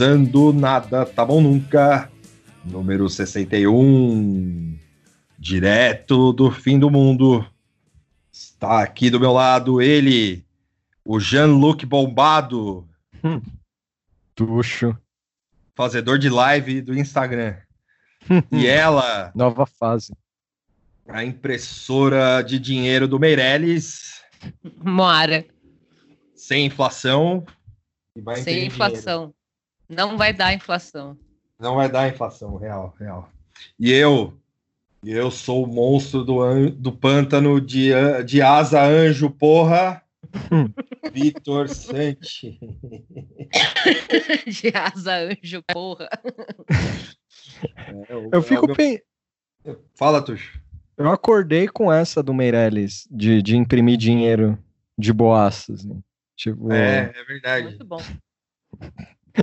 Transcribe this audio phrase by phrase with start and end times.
[0.00, 2.10] Começando nada, tá bom nunca.
[2.64, 4.78] Número 61.
[5.38, 7.44] Direto do fim do mundo.
[8.32, 10.42] Está aqui do meu lado ele,
[11.04, 12.88] o Jean-Luc Bombado.
[13.22, 13.42] Hum.
[14.34, 14.96] Tuxo.
[15.74, 17.56] Fazedor de live do Instagram.
[18.50, 19.30] e ela.
[19.34, 20.14] Nova fase.
[21.06, 24.22] A impressora de dinheiro do Meirelles.
[24.82, 25.44] Moara.
[26.34, 27.44] Sem inflação.
[28.42, 29.24] Sem inflação.
[29.24, 29.39] Dinheiro.
[29.90, 31.18] Não vai dar inflação.
[31.58, 33.28] Não vai dar inflação, real, real.
[33.76, 34.38] E eu,
[35.04, 37.90] eu sou o monstro do, do pântano de,
[38.24, 40.00] de asa anjo, porra.
[41.12, 42.56] Vitor Santi.
[44.46, 46.08] de asa anjo, porra.
[47.76, 49.02] É, eu, eu fico bem.
[49.96, 50.60] Fala, Tuxo.
[50.96, 54.56] Eu acordei com essa do Meirelles de, de imprimir dinheiro
[54.96, 55.84] de boaças.
[55.84, 55.96] Né?
[56.36, 56.72] Tipo...
[56.72, 57.66] É, é verdade.
[57.66, 58.00] Muito bom.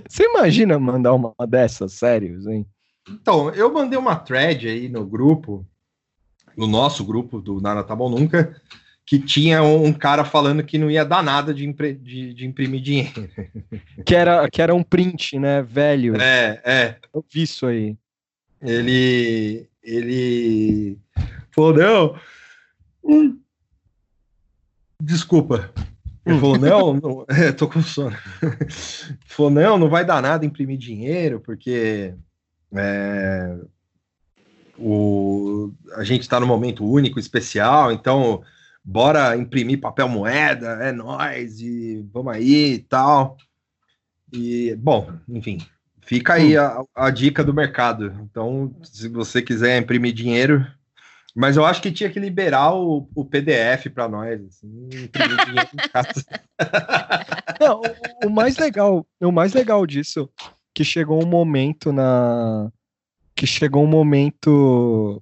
[0.08, 2.66] Você imagina mandar uma dessas, sérios, hein?
[3.10, 5.66] Então, eu mandei uma thread aí no grupo,
[6.56, 8.62] no nosso grupo do Nada Tá Bom Nunca,
[9.06, 13.30] que tinha um cara falando que não ia dar nada de, de, de, imprimir dinheiro.
[14.06, 16.16] Que era, que era um print, né, velho?
[16.22, 16.98] É, é.
[17.14, 17.98] Eu vi isso aí.
[18.62, 20.98] Ele, ele
[21.52, 22.20] falou, não,
[23.04, 23.40] hum,
[25.02, 25.72] desculpa,
[26.28, 28.16] ele falou, não, não é, tô com sono.
[28.42, 28.68] Ele
[29.26, 32.14] falou, não, não vai dar nada imprimir dinheiro, porque
[32.74, 33.58] é,
[34.78, 38.42] o, a gente está num momento único, especial, então
[38.84, 43.38] bora imprimir papel moeda, é nós e vamos aí e tal.
[44.32, 45.60] E, bom, enfim,
[46.02, 48.14] fica aí a, a dica do mercado.
[48.22, 50.66] Então, se você quiser imprimir dinheiro,
[51.38, 54.90] mas eu acho que tinha que liberar o, o PDF para nós, assim,
[57.62, 57.82] Não,
[58.24, 60.28] o, o mais legal, o mais legal disso
[60.74, 62.72] que chegou um momento na
[63.36, 65.22] que chegou um momento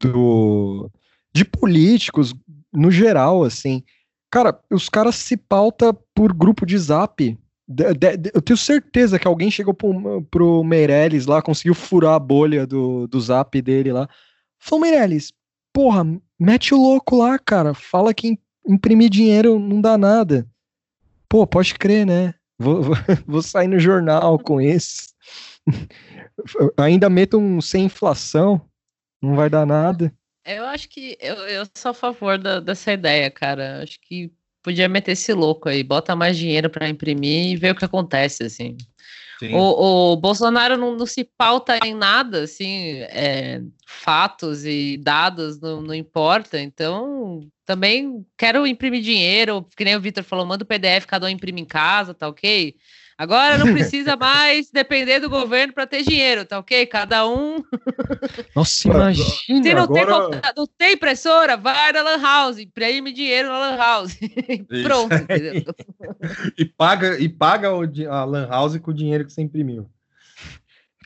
[0.00, 0.90] do
[1.32, 2.32] de políticos
[2.72, 3.82] no geral, assim.
[4.30, 7.38] Cara, os caras se pauta por grupo de zap.
[7.66, 12.14] De, de, de, eu tenho certeza que alguém chegou pro, pro Meirelles lá, conseguiu furar
[12.14, 14.08] a bolha do, do zap dele lá.
[14.58, 15.32] Falou, Meirelles,
[15.72, 16.04] porra,
[16.38, 17.74] mete o louco lá, cara.
[17.74, 20.46] Fala que imprimir dinheiro não dá nada.
[21.28, 22.34] Pô, pode crer, né?
[22.58, 25.14] Vou, vou, vou sair no jornal com isso.
[26.76, 28.60] Ainda meto um sem inflação,
[29.22, 30.12] não vai dar nada.
[30.44, 33.82] Eu acho que eu, eu sou a favor da, dessa ideia, cara.
[33.82, 34.32] Acho que
[34.62, 38.44] podia meter esse louco aí, bota mais dinheiro para imprimir e ver o que acontece,
[38.44, 38.76] assim.
[39.54, 45.80] O, o, Bolsonaro não, não, se pauta em nada, assim, é, fatos e dados não,
[45.80, 46.58] não importa.
[46.60, 51.28] Então, também quero imprimir dinheiro, que nem o Vitor falou, manda o PDF, cada um
[51.28, 52.74] imprime em casa, tá ok?
[53.18, 56.86] Agora não precisa mais depender do governo para ter dinheiro, tá ok?
[56.86, 57.64] Cada um.
[58.54, 59.28] Nossa, imagina.
[59.28, 60.30] Se não, agora...
[60.30, 64.16] tem, não tem impressora, vai na Lan House, imprime dinheiro na Lan House.
[64.84, 65.64] Pronto, entendeu?
[66.56, 69.90] e paga, e paga a Lan House com o dinheiro que você imprimiu.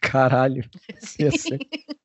[0.02, 0.68] Caralho.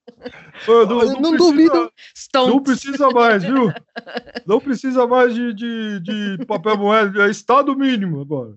[0.68, 1.92] Não, não, não duvido.
[2.34, 3.72] Não precisa mais, viu?
[4.46, 8.56] Não precisa mais de, de, de papel moeda, é estado mínimo agora.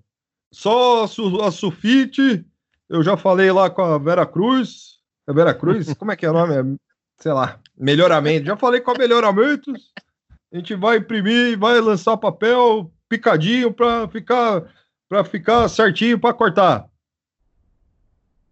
[0.53, 2.45] Só a Sufite,
[2.89, 4.99] eu já falei lá com a Vera Cruz.
[5.27, 5.93] É Vera Cruz?
[5.95, 6.53] Como é que é o nome?
[6.55, 6.77] É,
[7.19, 8.45] sei lá, melhoramento.
[8.45, 9.91] Já falei com a melhoramentos.
[10.51, 14.63] A gente vai imprimir, vai lançar papel picadinho para ficar
[15.07, 16.89] para ficar certinho para cortar.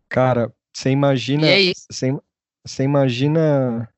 [0.10, 2.18] Cara, você imagina, é você,
[2.66, 3.90] você imagina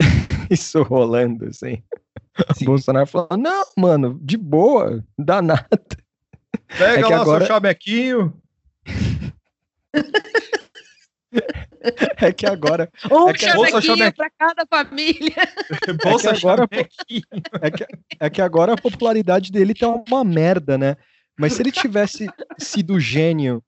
[0.50, 1.82] isso rolando assim.
[2.54, 2.64] Sim.
[2.64, 5.68] O Bolsonaro falando: "Não, mano, de boa, dá nada".
[6.78, 7.44] Pega é lá agora...
[7.44, 8.34] seu chamequinho.
[12.16, 12.90] É que agora.
[13.10, 14.12] Um é que chamequinho chame...
[14.12, 15.34] para cada família.
[16.02, 16.68] Bolsa é que agora,
[17.60, 17.86] é que,
[18.20, 20.96] é que agora a popularidade dele tá uma merda, né?
[21.38, 23.62] Mas se ele tivesse sido gênio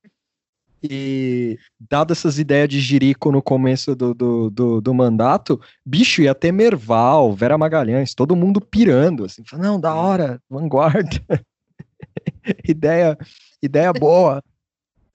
[0.82, 6.34] e dado essas ideias de jirico no começo do, do, do, do, mandato, bicho, ia
[6.34, 11.20] ter Merval, Vera Magalhães, todo mundo pirando, assim, não, da hora, vanguarda.
[12.68, 13.16] ideia,
[13.62, 14.42] ideia boa.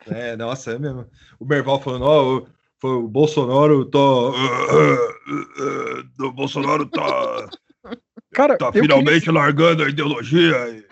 [0.08, 1.06] É, nossa, é mesmo.
[1.40, 2.46] O Merval falando, ó,
[2.84, 4.00] oh, o, Bolsonaro tá.
[6.20, 7.50] o Bolsonaro tá.
[8.34, 9.40] Cara, tá finalmente queria...
[9.40, 10.86] largando a ideologia.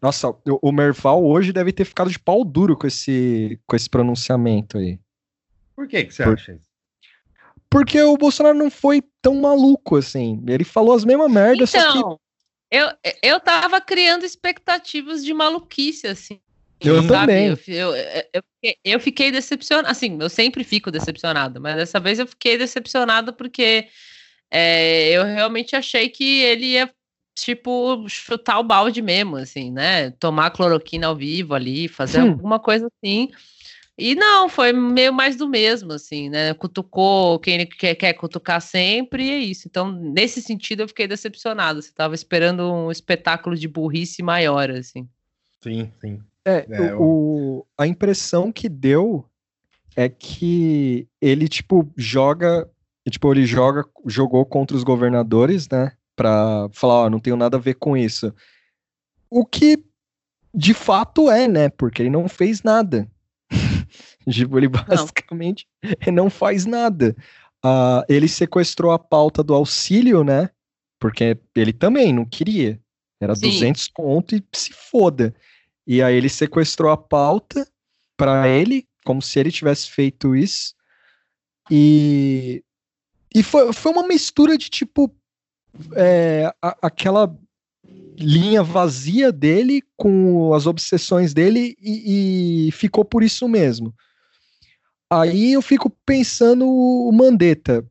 [0.00, 3.88] Nossa, o, o Merval hoje deve ter ficado de pau duro com esse, com esse
[3.88, 4.98] pronunciamento aí.
[5.74, 6.34] Por que, que você Por...
[6.34, 6.70] acha isso?
[7.68, 10.42] Porque o Bolsonaro não foi tão maluco assim.
[10.48, 11.82] Ele falou as mesmas merdas, então...
[11.82, 12.20] só que então,
[12.70, 12.88] eu,
[13.22, 16.40] eu tava criando expectativas de maluquice, assim.
[16.80, 17.08] Eu sabe?
[17.08, 17.46] também.
[17.66, 19.88] Eu, eu, eu, eu fiquei decepcionado.
[19.88, 23.88] Assim, eu sempre fico decepcionado, mas dessa vez eu fiquei decepcionado porque
[24.50, 26.90] é, eu realmente achei que ele ia,
[27.36, 30.10] tipo, chutar o balde mesmo, assim, né?
[30.12, 32.30] Tomar cloroquina ao vivo ali, fazer hum.
[32.30, 33.30] alguma coisa assim.
[34.00, 36.54] E não, foi meio mais do mesmo, assim, né?
[36.54, 39.68] Cutucou quem ele quer, quer cutucar sempre e é isso.
[39.68, 41.82] Então, nesse sentido, eu fiquei decepcionado.
[41.82, 45.06] Você estava esperando um espetáculo de burrice maior, assim.
[45.62, 46.18] Sim, sim.
[46.46, 49.26] É, é o, a impressão que deu
[49.94, 52.66] é que ele, tipo, joga.
[53.10, 55.92] Tipo, ele joga, jogou contra os governadores, né?
[56.16, 58.32] Pra falar, ó, não tenho nada a ver com isso.
[59.28, 59.84] O que
[60.54, 61.68] de fato é, né?
[61.68, 63.06] Porque ele não fez nada.
[64.28, 65.66] Tipo, ele basicamente
[66.06, 67.16] não, não faz nada.
[67.64, 70.50] Uh, ele sequestrou a pauta do auxílio, né?
[70.98, 72.80] Porque ele também não queria.
[73.20, 73.50] Era Sim.
[73.50, 75.34] 200 conto e se foda.
[75.86, 77.66] E aí ele sequestrou a pauta
[78.16, 80.74] para ele, como se ele tivesse feito isso.
[81.70, 82.62] E,
[83.34, 85.14] e foi, foi uma mistura de tipo.
[85.94, 87.32] É, a, aquela
[88.18, 93.94] linha vazia dele com as obsessões dele e, e ficou por isso mesmo.
[95.10, 97.84] Aí eu fico pensando o Mandetta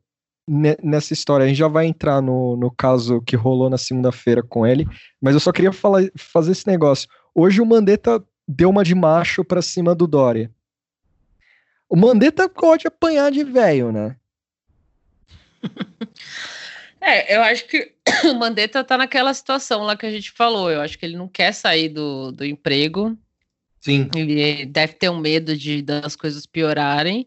[0.82, 1.44] nessa história.
[1.44, 4.86] A gente já vai entrar no, no caso que rolou na segunda-feira com ele,
[5.20, 7.08] mas eu só queria falar, fazer esse negócio.
[7.34, 10.50] Hoje o Mandetta deu uma de macho pra cima do Dória.
[11.88, 14.16] O Mandetta pode apanhar de velho, né?
[17.02, 17.94] É, eu acho que
[18.30, 20.70] o Mandetta tá naquela situação lá que a gente falou.
[20.70, 23.16] Eu acho que ele não quer sair do, do emprego.
[23.80, 24.08] Sim.
[24.14, 27.26] Ele deve ter um medo de das coisas piorarem.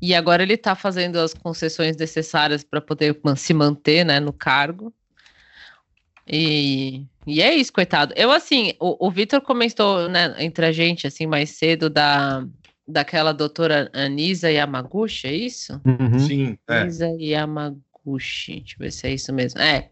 [0.00, 4.92] E agora ele tá fazendo as concessões necessárias para poder se manter, né, no cargo.
[6.26, 8.12] E, e é isso, coitado.
[8.16, 12.44] Eu, assim, o, o Vitor comentou, né, entre a gente, assim, mais cedo da,
[12.86, 15.80] daquela doutora Anisa Yamaguchi, é isso?
[15.84, 16.18] Uhum.
[16.18, 16.80] Sim, é.
[16.80, 19.60] Anisa Yamaguchi, deixa eu ver se é isso mesmo.
[19.60, 19.90] É,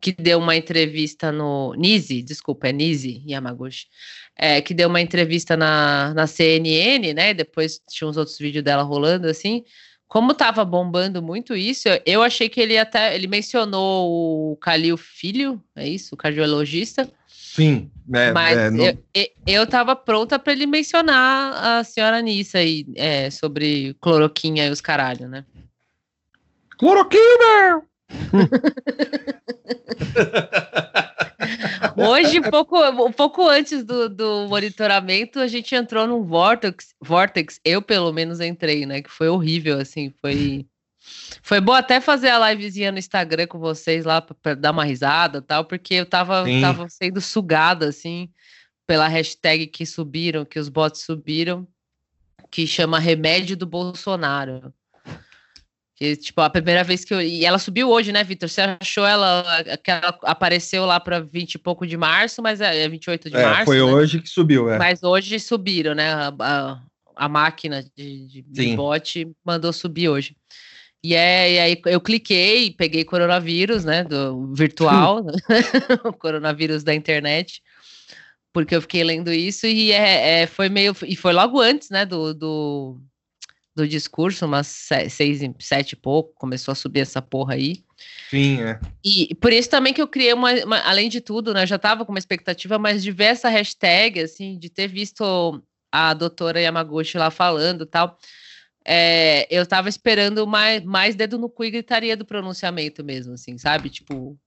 [0.00, 1.74] que deu uma entrevista no...
[1.74, 3.86] Nise, desculpa, é Nise Yamaguchi
[4.36, 7.32] é, que deu uma entrevista na, na CNN, né?
[7.32, 9.64] Depois tinha uns outros vídeos dela rolando assim.
[10.08, 15.62] Como tava bombando muito isso, eu achei que ele até ele mencionou o Calil Filho,
[15.74, 17.10] é isso, o cardiologista.
[17.26, 18.84] Sim, é, mas é, não...
[18.84, 18.98] eu,
[19.46, 24.80] eu tava pronta para ele mencionar a senhora Nissa aí é, sobre cloroquinha e os
[24.80, 25.44] caralho, né?
[26.76, 27.82] Cloroquina!
[31.96, 37.80] Hoje, pouco, um pouco antes do, do monitoramento, a gente entrou num vortex, vortex, eu
[37.80, 39.02] pelo menos entrei, né?
[39.02, 40.66] Que foi horrível, assim, foi.
[41.42, 45.42] Foi bom até fazer a livezinha no Instagram com vocês lá para dar uma risada
[45.42, 48.30] tal, porque eu tava, tava sendo sugada, assim,
[48.86, 51.68] pela hashtag que subiram, que os bots subiram,
[52.50, 54.72] que chama Remédio do Bolsonaro.
[55.96, 57.20] Que, tipo, a primeira vez que eu.
[57.20, 58.48] E ela subiu hoje, né, Vitor?
[58.48, 59.44] Você achou ela.
[59.82, 63.36] que ela apareceu lá para 20 e pouco de março, mas é 28 é de
[63.36, 63.64] é, março.
[63.66, 63.82] Foi né?
[63.82, 64.76] hoje que subiu, é.
[64.76, 66.12] Mas hoje subiram, né?
[66.12, 66.80] A, a,
[67.14, 70.36] a máquina de, de, de bot mandou subir hoje.
[71.02, 74.02] E, é, e aí eu cliquei, peguei coronavírus, né?
[74.02, 75.24] Do virtual,
[76.04, 77.62] o coronavírus da internet,
[78.52, 80.92] porque eu fiquei lendo isso e é, é, foi meio.
[81.06, 82.04] E foi logo antes, né?
[82.04, 83.00] do, do
[83.74, 87.84] do discurso, umas seis, sete e pouco, começou a subir essa porra aí.
[88.30, 88.78] Sim, é.
[89.04, 92.04] E por isso também que eu criei uma, uma além de tudo, né, já tava
[92.04, 92.78] com uma expectativa,
[93.12, 98.18] ver essa hashtag, assim, de ter visto a doutora Yamaguchi lá falando tal,
[98.84, 103.56] é, eu tava esperando mais, mais dedo no cu e gritaria do pronunciamento mesmo, assim,
[103.56, 103.88] sabe?
[103.88, 104.38] Tipo,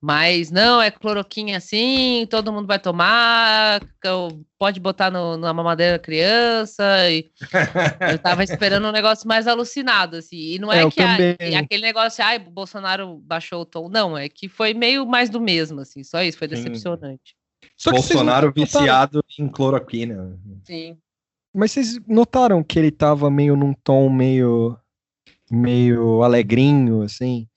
[0.00, 3.80] mas não, é cloroquina assim, todo mundo vai tomar,
[4.56, 7.10] pode botar no, na mamadeira da criança.
[7.10, 7.28] E
[8.12, 10.54] eu tava esperando um negócio mais alucinado, assim.
[10.54, 13.88] E não é, é que a, aquele negócio, ai, o Bolsonaro baixou o tom.
[13.88, 16.04] Não, é que foi meio mais do mesmo, assim.
[16.04, 17.36] Só isso, foi decepcionante.
[17.76, 20.38] Só Bolsonaro viciado em cloroquina.
[20.64, 20.96] Sim.
[21.52, 24.78] Mas vocês notaram que ele tava meio num tom meio
[25.50, 27.48] meio alegrinho, assim?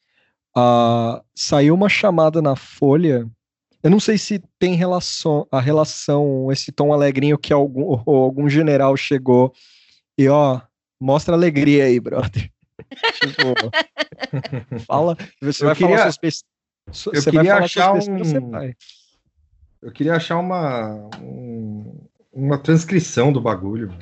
[0.55, 3.29] Uh, saiu uma chamada na Folha.
[3.81, 8.96] Eu não sei se tem relação, a relação, esse tom alegrinho que algum, algum general
[8.96, 9.53] chegou
[10.17, 10.62] e ó,
[11.00, 12.51] mostra alegria aí, brother.
[13.20, 13.72] tipo,
[14.86, 16.12] fala, você eu vai queria, falar
[16.91, 17.98] suas eu você queria achar um,
[19.81, 23.93] eu queria achar uma um, uma transcrição do bagulho.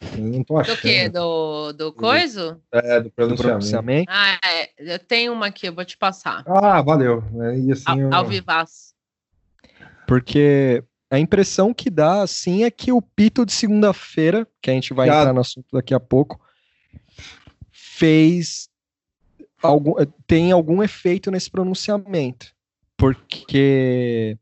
[0.00, 0.76] Eu não tô achando.
[0.76, 1.08] Do quê?
[1.08, 2.60] Do, do coiso?
[2.72, 4.10] É, do pronunciamento.
[4.10, 4.94] Ah, é.
[4.94, 6.42] eu tenho uma aqui, eu vou te passar.
[6.46, 7.22] Ah, valeu.
[7.42, 8.14] É, e assim, ao, eu...
[8.14, 8.94] ao vivaz.
[10.06, 14.94] Porque a impressão que dá, assim, é que o pito de segunda-feira, que a gente
[14.94, 15.20] vai Já...
[15.20, 16.40] entrar no assunto daqui a pouco,
[17.70, 18.68] fez
[19.62, 19.94] algum,
[20.26, 22.54] tem algum efeito nesse pronunciamento.
[22.96, 24.38] Porque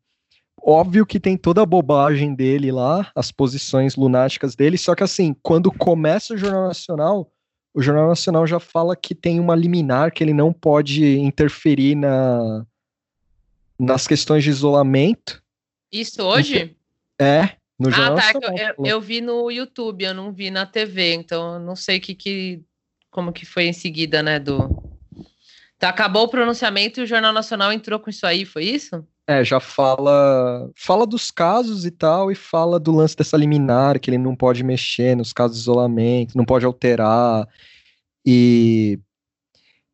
[0.62, 5.34] óbvio que tem toda a bobagem dele lá, as posições lunáticas dele, só que assim,
[5.42, 7.32] quando começa o Jornal Nacional,
[7.74, 12.66] o Jornal Nacional já fala que tem uma liminar, que ele não pode interferir na,
[13.78, 15.42] nas questões de isolamento.
[15.92, 16.76] Isso hoje?
[17.20, 18.58] É, no ah, Jornal ah, tá, Nacional.
[18.78, 22.14] Eu, eu, vi no YouTube, eu não vi na TV, então eu não sei que,
[22.14, 22.62] que,
[23.10, 24.82] como que foi em seguida, né, do...
[25.76, 29.06] Então acabou o pronunciamento e o Jornal Nacional entrou com isso aí, foi isso?
[29.30, 34.08] É, já fala fala dos casos e tal, e fala do lance dessa liminar, que
[34.08, 37.46] ele não pode mexer nos casos de isolamento, não pode alterar.
[38.24, 38.98] E,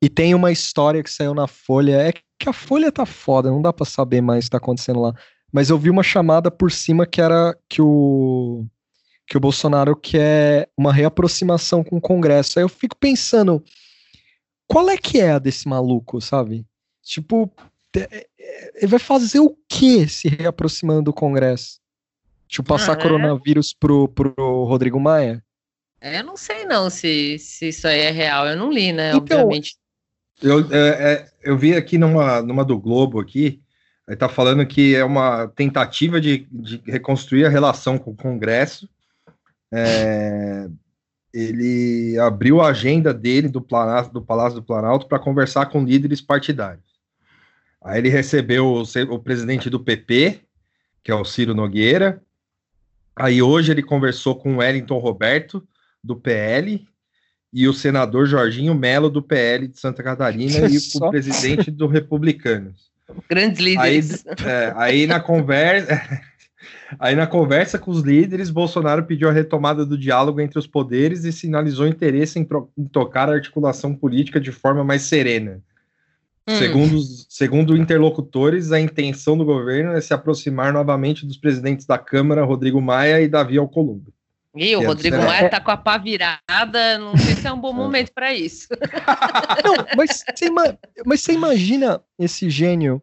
[0.01, 3.61] e tem uma história que saiu na Folha, é que a Folha tá foda, não
[3.61, 5.13] dá para saber mais o que tá acontecendo lá.
[5.53, 8.65] Mas eu vi uma chamada por cima que era que o
[9.27, 12.59] que o Bolsonaro quer uma reaproximação com o Congresso.
[12.59, 13.65] Aí eu fico pensando,
[14.69, 16.65] qual é que é a desse maluco, sabe?
[17.03, 17.51] Tipo,
[17.99, 21.79] ele vai fazer o que se reaproximando do Congresso?
[22.49, 23.03] Tipo, passar ah, é?
[23.03, 25.43] coronavírus pro, pro Rodrigo Maia?
[26.01, 28.47] É, eu não sei não se, se isso aí é real.
[28.47, 29.13] Eu não li, né?
[29.15, 29.77] Então, obviamente.
[30.43, 33.63] Eu, é, é, eu vi aqui numa, numa do Globo aqui,
[34.07, 38.89] aí tá falando que é uma tentativa de, de reconstruir a relação com o Congresso.
[39.73, 40.69] É,
[41.33, 46.21] ele abriu a agenda dele do, Planalto, do Palácio do Planalto para conversar com líderes
[46.21, 46.94] partidários.
[47.85, 50.41] Aí ele recebeu o, o, presidente do PP,
[51.03, 52.23] que é o Ciro Nogueira.
[53.15, 55.63] Aí hoje ele conversou com o Wellington Roberto,
[56.03, 56.83] do PL,
[57.53, 62.91] e o senador Jorginho Melo, do PL de Santa Catarina, e o presidente do Republicanos.
[63.29, 64.25] Grandes líderes.
[64.27, 66.01] Aí, é, aí na conversa.
[66.99, 71.25] Aí, na conversa com os líderes, Bolsonaro pediu a retomada do diálogo entre os poderes
[71.25, 72.47] e sinalizou interesse em,
[72.79, 75.61] em tocar a articulação política de forma mais serena.
[76.47, 76.59] Hum.
[76.59, 82.45] Segundo, segundo interlocutores, a intenção do governo é se aproximar novamente dos presidentes da Câmara,
[82.45, 84.13] Rodrigo Maia e Davi Alcolumbre.
[84.55, 85.25] E o é Rodrigo é...
[85.25, 87.77] Maia tá com a pá virada, não sei se é um bom é.
[87.77, 88.69] momento para isso.
[89.65, 90.51] Não, mas você,
[91.05, 93.03] mas você imagina esse gênio.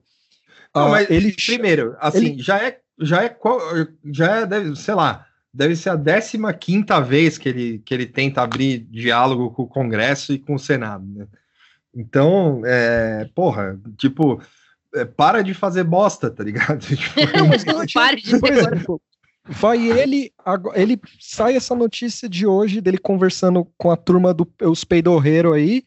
[0.73, 2.41] Não, uh, ele primeiro, assim, ele...
[2.41, 3.35] já é já é
[4.05, 8.05] já é, deve, sei lá, deve ser a 15 quinta vez que ele, que ele
[8.05, 11.27] tenta abrir diálogo com o Congresso e com o Senado, né?
[11.95, 14.41] Então, é, porra, tipo,
[14.95, 16.79] é, para de fazer bosta, tá ligado?
[16.85, 19.01] Tipo, não, mas não, pare de por exemplo,
[19.45, 20.31] vai ele,
[20.73, 25.83] ele sai essa notícia de hoje dele conversando com a turma dos peidorreiros aí,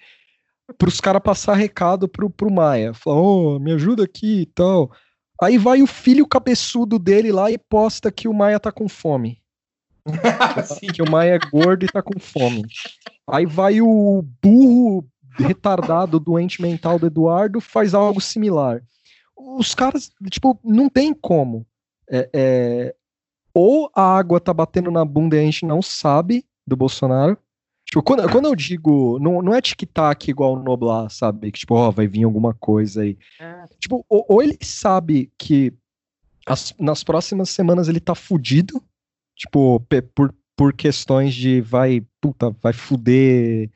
[0.79, 2.93] pros caras passar recado pro, pro Maia.
[2.95, 4.91] Falar, ô, oh, me ajuda aqui e tal.
[5.43, 9.43] Aí vai o filho cabeçudo dele lá e posta que o Maia tá com fome.
[10.95, 12.63] que o Maia é gordo e tá com fome.
[13.29, 15.07] Aí vai o burro
[15.37, 18.83] retardado, doente mental do Eduardo faz algo similar.
[19.37, 21.67] Os caras, tipo, não tem como.
[22.09, 22.95] É, é,
[23.53, 27.37] ou a água tá batendo na bunda e a gente não sabe do Bolsonaro.
[27.85, 31.53] Tipo, quando, quando eu digo, não, não é tic-tac igual o Noblar, sabe?
[31.53, 33.17] Que, tipo, ó, vai vir alguma coisa aí.
[33.39, 33.65] É.
[33.79, 35.73] Tipo, ou, ou, ele sabe que
[36.47, 38.83] as, nas próximas semanas ele tá fudido,
[39.37, 39.81] tipo,
[40.15, 43.71] por, por questões de vai, puta, vai fuder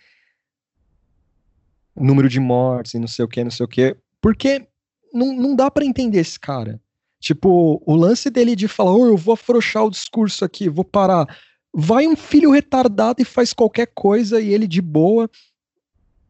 [2.05, 3.97] número de mortes e não sei o que, não sei o que.
[4.21, 4.67] Porque
[5.13, 6.81] não, não dá para entender esse cara.
[7.21, 11.27] Tipo, o lance dele de falar, oh, eu vou afrouxar o discurso aqui, vou parar.
[11.75, 15.29] Vai um filho retardado e faz qualquer coisa e ele de boa.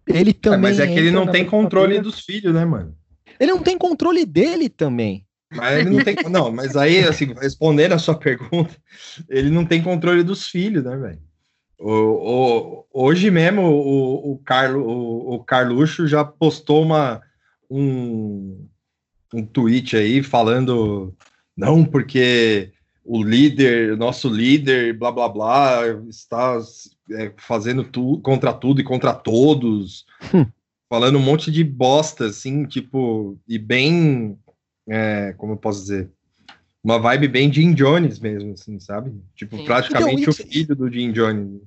[0.07, 0.59] Ele também.
[0.59, 2.97] É, mas é que ele não tem controle dos filhos, né, mano?
[3.39, 5.25] Ele não tem controle dele também.
[5.55, 6.17] Mas ele não tem.
[6.31, 8.75] não, mas aí, assim, respondendo a sua pergunta,
[9.29, 11.28] ele não tem controle dos filhos, né, velho?
[11.79, 17.23] O, o, hoje mesmo o, o, Carlo, o, o Carluxo já postou uma,
[17.71, 18.67] um,
[19.33, 21.15] um tweet aí falando
[21.57, 22.73] não, porque
[23.05, 26.59] o líder, nosso líder, blá blá blá, está
[27.11, 30.47] é, fazendo tudo contra tudo e contra todos, hum.
[30.89, 34.39] falando um monte de bosta, assim, tipo, e bem,
[34.87, 36.11] é, como eu posso dizer,
[36.89, 39.13] uma vibe bem Jim Jones mesmo, assim, sabe?
[39.35, 39.65] Tipo, Sim.
[39.67, 41.61] praticamente então, o filho do Jim Jones.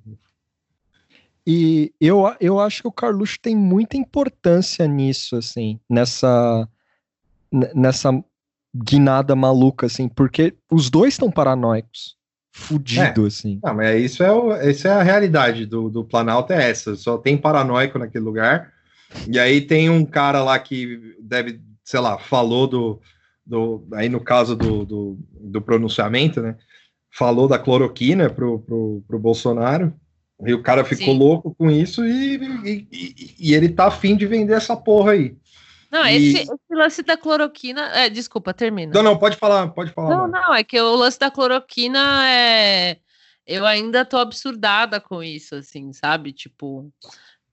[1.45, 6.67] E eu, eu acho que o Carluxo tem muita importância nisso, assim, nessa,
[7.75, 8.11] nessa
[8.75, 12.17] guinada maluca, assim, porque os dois estão paranoicos.
[12.51, 13.27] Fudido, é.
[13.27, 13.59] assim.
[13.63, 16.95] Não, mas isso é, o, isso é a realidade do, do Planalto, é essa.
[16.95, 18.73] Só tem paranoico naquele lugar.
[19.27, 23.01] E aí tem um cara lá que deve, sei lá, falou do,
[23.45, 26.57] do, aí no caso do, do, do pronunciamento, né?
[27.13, 29.93] Falou da cloroquina pro, pro, pro Bolsonaro,
[30.45, 31.19] e o cara ficou Sim.
[31.19, 35.35] louco com isso e, e, e, e, ele tá afim de vender essa porra aí.
[35.91, 37.81] Não, esse, esse, lance da cloroquina.
[37.93, 38.93] É, desculpa, termina.
[38.93, 40.09] Não, não, pode falar, pode falar.
[40.09, 42.97] Não, não, é que o lance da cloroquina é.
[43.45, 46.31] Eu ainda tô absurdada com isso, assim, sabe?
[46.31, 46.89] Tipo.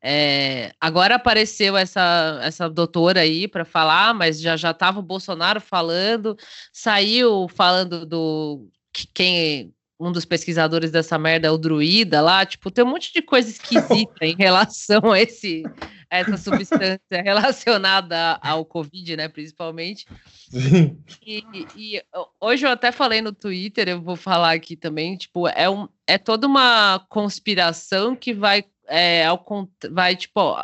[0.02, 5.61] É, agora apareceu essa, essa doutora aí para falar, mas já já estava o Bolsonaro
[5.61, 6.37] falando,
[6.73, 12.71] saiu falando do que quem um dos pesquisadores dessa merda é o druida lá, tipo,
[12.71, 15.64] tem um monte de coisa esquisita em relação a esse
[16.11, 20.07] a essa substância relacionada ao Covid, né, principalmente.
[20.50, 20.97] Sim.
[21.26, 21.45] E,
[21.76, 22.02] e,
[22.40, 26.17] hoje eu até falei no Twitter, eu vou falar aqui também, tipo, é, um, é
[26.17, 29.45] toda uma conspiração que vai é, ao,
[29.90, 30.57] vai, tipo,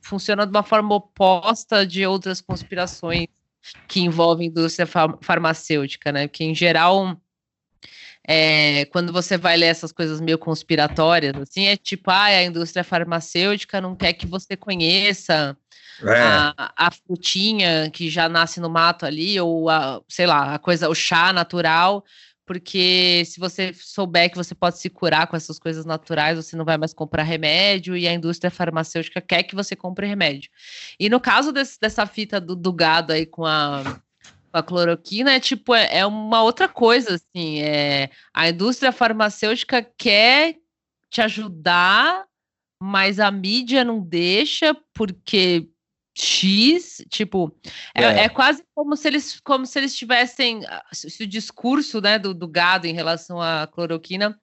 [0.00, 3.26] funciona de uma forma oposta de outras conspirações
[3.86, 4.86] que envolvem indústria
[5.20, 6.28] farmacêutica, né?
[6.28, 7.16] Que em geral,
[8.26, 12.84] é, quando você vai ler essas coisas meio conspiratórias, assim, é tipo, ah, a indústria
[12.84, 15.56] farmacêutica não quer que você conheça
[16.02, 16.20] é.
[16.20, 20.88] a, a, frutinha que já nasce no mato ali, ou a, sei lá, a coisa,
[20.88, 22.04] o chá natural,
[22.48, 26.64] porque se você souber que você pode se curar com essas coisas naturais, você não
[26.64, 30.50] vai mais comprar remédio e a indústria farmacêutica quer que você compre remédio.
[30.98, 34.00] E no caso desse, dessa fita do, do, gado aí com a,
[34.50, 39.82] com a cloroquina, é tipo, é, é, uma outra coisa, assim, é, a indústria farmacêutica
[39.82, 40.56] quer
[41.10, 42.24] te ajudar,
[42.82, 45.68] mas a mídia não deixa, porque
[46.20, 47.54] X, tipo,
[47.94, 48.24] é, é.
[48.24, 52.34] é, quase como se eles como se eles tivessem ah, se o discurso né, do,
[52.34, 54.36] do gado em relação à cloroquina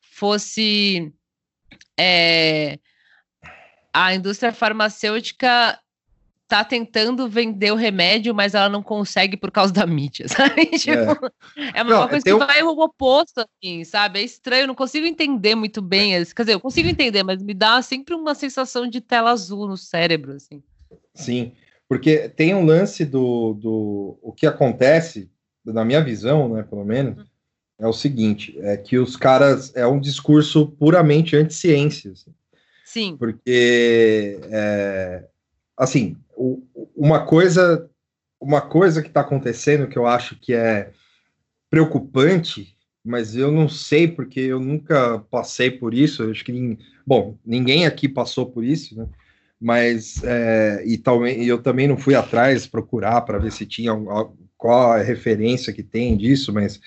[0.00, 1.10] fosse
[1.98, 2.78] é,
[3.94, 5.78] a indústria farmacêutica
[6.46, 10.66] tá tentando vender o remédio, mas ela não consegue por causa da mídia, sabe?
[10.66, 12.38] Tipo, é, é uma não, coisa que um...
[12.38, 14.20] vai o oposto, assim, sabe?
[14.20, 16.12] É estranho, eu não consigo entender muito bem.
[16.26, 19.78] Quer dizer, eu consigo entender, mas me dá sempre uma sensação de tela azul no
[19.78, 20.62] cérebro, assim.
[21.14, 21.52] Sim,
[21.88, 25.30] porque tem um lance do, do o que acontece,
[25.64, 27.24] na minha visão, né, pelo menos,
[27.78, 32.12] é o seguinte, é que os caras, é um discurso puramente anti-ciência.
[32.12, 32.34] Assim.
[32.84, 33.16] Sim.
[33.16, 35.26] Porque, é,
[35.76, 36.62] assim, o,
[36.96, 37.88] uma coisa
[38.42, 40.90] uma coisa que está acontecendo que eu acho que é
[41.70, 46.28] preocupante, mas eu não sei porque eu nunca passei por isso.
[46.28, 49.06] Acho que bom, ninguém aqui passou por isso, né?
[49.62, 53.92] Mas é, e, tal, eu também não fui atrás procurar para ver se tinha
[54.58, 56.80] qual a referência que tem disso, mas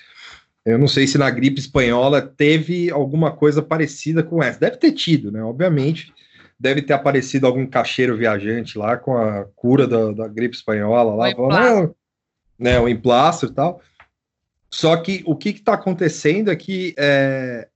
[0.64, 4.60] eu não sei se na gripe espanhola teve alguma coisa parecida com essa.
[4.60, 5.42] Deve ter tido, né?
[5.42, 6.12] Obviamente,
[6.58, 11.28] deve ter aparecido algum cacheiro viajante lá com a cura da, da gripe espanhola lá,
[11.30, 11.96] o falando,
[12.58, 13.80] né, o emplastro e tal.
[14.70, 17.68] Só que o que está acontecendo é que é,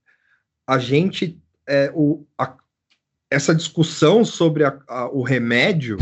[0.67, 2.55] a gente, é, o, a,
[3.31, 5.97] essa discussão sobre a, a, o remédio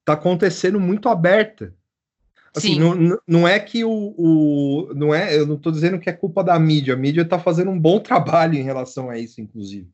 [0.00, 1.72] está acontecendo muito aberta.
[2.56, 6.12] Assim, não, não é que o, o, não é, eu não estou dizendo que é
[6.12, 6.94] culpa da mídia.
[6.94, 9.88] A mídia está fazendo um bom trabalho em relação a isso, inclusive,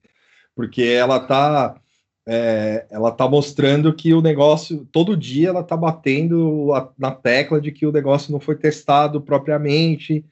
[0.55, 1.75] porque ela está
[2.27, 7.61] é, ela tá mostrando que o negócio todo dia ela está batendo a, na tecla
[7.61, 10.25] de que o negócio não foi testado propriamente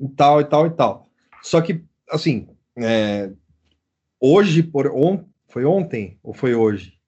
[0.00, 1.08] e tal e tal e tal.
[1.42, 3.30] Só que assim, é,
[4.18, 5.22] hoje por on,
[5.54, 6.98] foi ontem ou foi hoje?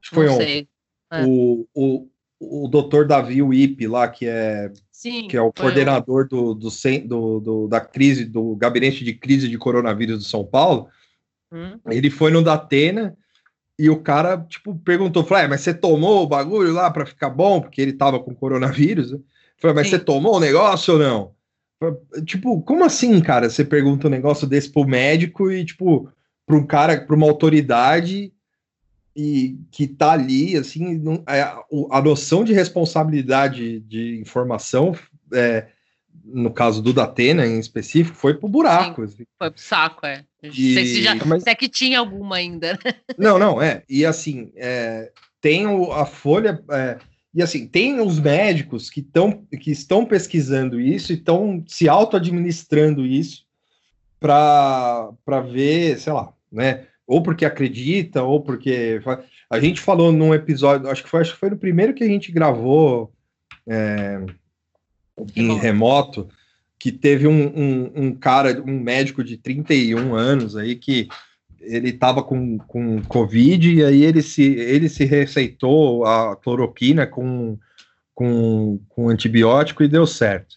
[0.00, 0.68] Acho que foi Não ontem.
[1.10, 1.24] É.
[1.26, 2.08] O, o,
[2.38, 6.68] o doutor Davi Wip lá, que é, Sim, que é o coordenador do, do,
[7.08, 10.88] do, do, da crise, do gabinete de crise de coronavírus de São Paulo,
[11.52, 11.80] hum.
[11.90, 13.16] ele foi no Datena
[13.76, 17.30] e o cara, tipo, perguntou, falou, é, mas você tomou o bagulho lá para ficar
[17.30, 17.60] bom?
[17.60, 19.12] Porque ele tava com coronavírus.
[19.56, 19.96] Falei, mas Sim.
[19.96, 21.34] você tomou o negócio ou não?
[22.24, 23.50] Tipo, como assim, cara?
[23.50, 26.08] Você pergunta um negócio desse pro médico e, tipo,
[26.48, 28.32] para um cara, para uma autoridade
[29.14, 31.42] e que está ali, assim, não, é,
[31.90, 34.96] a noção de responsabilidade de informação,
[35.34, 35.66] é,
[36.24, 39.06] no caso do Datena em específico, foi pro buraco.
[39.06, 39.24] Sim, assim.
[39.38, 40.24] Foi pro saco, é.
[40.42, 40.74] Não e...
[40.74, 41.42] sei se, já, Mas...
[41.42, 42.72] se é que tinha alguma ainda.
[42.72, 42.94] Né?
[43.18, 43.82] Não, não, é.
[43.88, 46.62] E assim, é, tem o, a Folha.
[46.70, 46.98] É,
[47.34, 53.04] e assim, tem os médicos que, tão, que estão pesquisando isso e estão se auto-administrando
[53.04, 53.44] isso
[54.20, 56.84] para ver, sei lá, né?
[57.06, 59.00] Ou porque acredita, ou porque.
[59.50, 62.08] A gente falou num episódio, acho que foi, acho que foi no primeiro que a
[62.08, 63.10] gente gravou
[63.66, 64.20] é,
[65.34, 66.28] em remoto,
[66.78, 71.08] que teve um, um, um, cara, um médico de 31 anos aí que
[71.60, 77.58] ele estava com, com Covid e aí ele se, ele se receitou a cloroquina com,
[78.14, 80.56] com, com antibiótico e deu certo.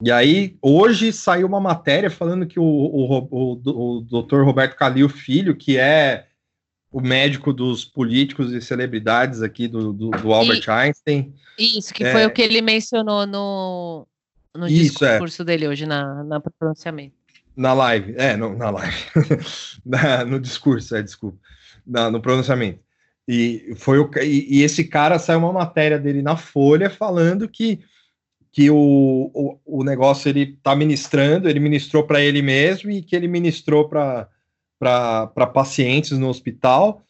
[0.00, 5.08] E aí, hoje saiu uma matéria falando que o, o, o, o doutor Roberto Calil
[5.08, 6.26] Filho, que é
[6.90, 11.34] o médico dos políticos e celebridades aqui do, do, do Albert e, Einstein.
[11.58, 14.06] Isso, que é, foi o que ele mencionou no,
[14.56, 15.44] no isso, discurso é.
[15.44, 17.16] dele hoje, na, na pronunciamento.
[17.56, 18.96] Na live, é, no, na live.
[19.84, 21.38] na, no discurso, é, desculpa.
[21.84, 22.78] Na, no pronunciamento.
[23.26, 27.80] E, foi o, e, e esse cara saiu uma matéria dele na Folha falando que
[28.52, 33.14] que o, o, o negócio ele está ministrando, ele ministrou para ele mesmo e que
[33.14, 34.28] ele ministrou para
[35.52, 37.02] pacientes no hospital,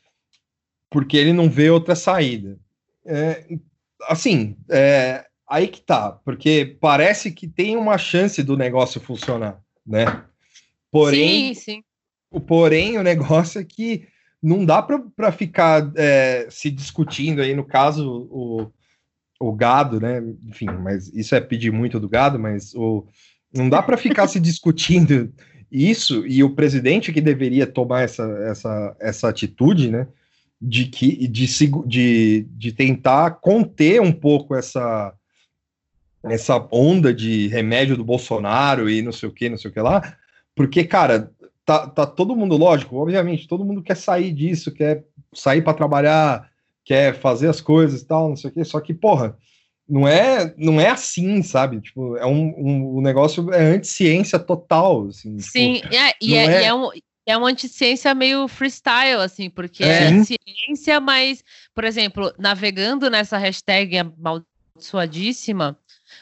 [0.90, 2.58] porque ele não vê outra saída.
[3.06, 3.44] É,
[4.08, 10.24] assim, é, aí que tá, porque parece que tem uma chance do negócio funcionar, né?
[10.90, 11.82] Porém, sim, sim.
[12.30, 14.06] O, porém, o negócio é que
[14.42, 18.72] não dá para ficar é, se discutindo aí, no caso, o,
[19.38, 20.22] o gado, né?
[20.46, 23.06] Enfim, mas isso é pedir muito do gado, mas o,
[23.54, 25.32] não dá para ficar se discutindo
[25.70, 30.06] isso e o presidente que deveria tomar essa, essa, essa atitude, né?
[30.60, 31.46] De, que, de,
[31.86, 35.14] de, de tentar conter um pouco essa,
[36.24, 39.80] essa onda de remédio do Bolsonaro e não sei o que, não sei o que
[39.80, 40.16] lá,
[40.56, 41.30] porque, cara,
[41.64, 46.50] tá, tá todo mundo, lógico, obviamente, todo mundo quer sair disso, quer sair para trabalhar,
[46.88, 49.36] quer fazer as coisas e tal, não sei o quê, só que, porra,
[49.86, 51.82] não é, não é assim, sabe?
[51.82, 55.36] Tipo, é um, um, um negócio, é anti-ciência total, assim.
[55.36, 56.62] Tipo, Sim, tipo, é, e, é, é...
[56.62, 56.90] E é um,
[57.26, 60.04] é uma anti-ciência meio freestyle, assim, porque é.
[60.04, 65.78] é ciência, mas, por exemplo, navegando nessa hashtag amaldiçoadíssima,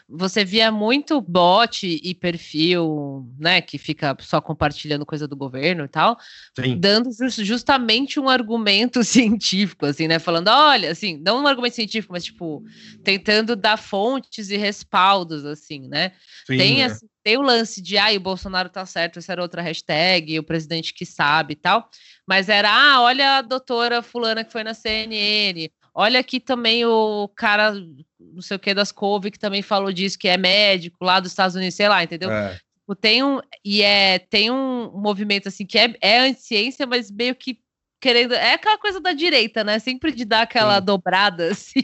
[0.08, 5.88] você via muito bot e perfil, né, que fica só compartilhando coisa do governo e
[5.88, 6.18] tal,
[6.58, 6.78] Sim.
[6.78, 12.12] dando just, justamente um argumento científico, assim, né, falando, olha, assim, não um argumento científico,
[12.12, 12.62] mas, tipo,
[13.02, 16.12] tentando dar fontes e respaldos, assim, né,
[16.46, 16.86] Sim, tem, é.
[16.86, 20.44] assim, tem o lance de, ah, o Bolsonaro tá certo, essa era outra hashtag, o
[20.44, 21.88] presidente que sabe e tal,
[22.26, 27.26] mas era, ah, olha a doutora fulana que foi na CNN, Olha aqui também o
[27.34, 27.72] cara,
[28.20, 31.32] não sei o que, das couve, que também falou disso, que é médico lá dos
[31.32, 32.30] Estados Unidos, sei lá, entendeu?
[32.30, 32.60] É.
[32.80, 37.34] Tipo, tem um, e é, tem um movimento assim que é, é anti-ciência, mas meio
[37.34, 37.58] que
[37.98, 38.34] querendo.
[38.34, 39.78] É aquela coisa da direita, né?
[39.78, 40.84] Sempre de dar aquela Sim.
[40.84, 41.80] dobrada, assim.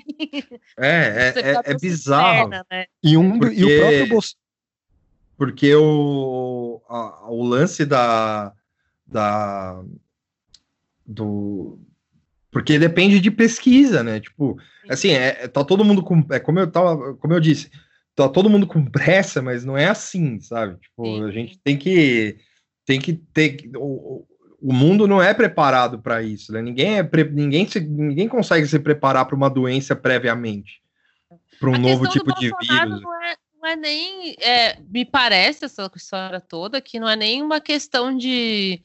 [0.78, 2.52] É, é, é, é bizarro.
[2.52, 2.84] Externa, né?
[3.02, 4.42] e, um, porque, e o próprio Bolsonaro.
[5.38, 8.52] Porque o, a, o lance da.
[9.06, 9.82] da
[11.06, 11.78] do,
[12.52, 14.20] porque depende de pesquisa, né?
[14.20, 16.22] Tipo, assim, é, tá todo mundo com.
[16.30, 17.70] É como eu tava, como eu disse,
[18.14, 20.78] tá todo mundo com pressa, mas não é assim, sabe?
[20.78, 21.24] Tipo, Sim.
[21.24, 22.36] a gente tem que
[22.84, 24.26] tem que ter o,
[24.60, 26.60] o mundo não é preparado para isso, né?
[26.60, 30.82] Ninguém é ninguém se, ninguém consegue se preparar para uma doença previamente,
[31.58, 33.00] para um a novo tipo de vírus.
[33.00, 37.42] Não é, não é nem, é, me parece essa história toda que não é nem
[37.42, 38.82] uma questão de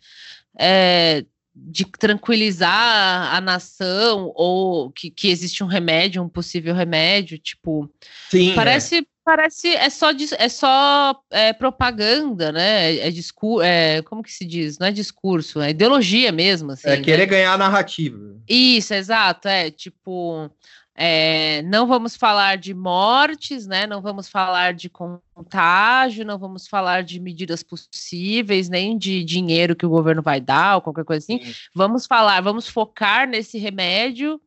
[0.57, 1.25] é,
[1.65, 7.89] de tranquilizar a nação ou que, que existe um remédio, um possível remédio, tipo,
[8.29, 9.01] Sim, parece é.
[9.25, 12.93] parece é só é só é, propaganda, né?
[12.93, 14.77] É, é discurso, é, como que se diz?
[14.77, 17.25] Não é discurso, é ideologia mesmo, assim, É querer né?
[17.25, 18.37] ganhar narrativa.
[18.47, 20.51] Isso, exato, é tipo
[20.99, 23.85] é, não vamos falar de mortes, né?
[23.85, 29.85] Não vamos falar de contágio, não vamos falar de medidas possíveis, nem de dinheiro que
[29.85, 31.43] o governo vai dar, ou qualquer coisa assim.
[31.43, 31.53] Sim.
[31.75, 34.41] Vamos falar, vamos focar nesse remédio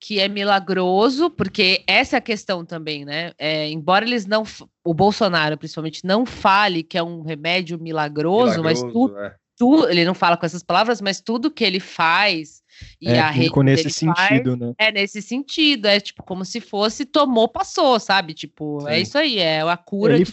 [0.00, 3.32] que é milagroso, porque essa é a questão também, né?
[3.38, 4.44] É, embora eles não,
[4.82, 9.34] o Bolsonaro principalmente não fale que é um remédio milagroso, milagroso mas é.
[9.58, 12.61] tudo, ele não fala com essas palavras, mas tudo que ele faz
[13.00, 14.74] e é, a rede nesse sentido, faz, né?
[14.78, 18.34] É nesse sentido, é tipo como se fosse tomou, passou, sabe?
[18.34, 18.96] Tipo, é Sim.
[18.96, 20.26] é isso aí, é a cura ele,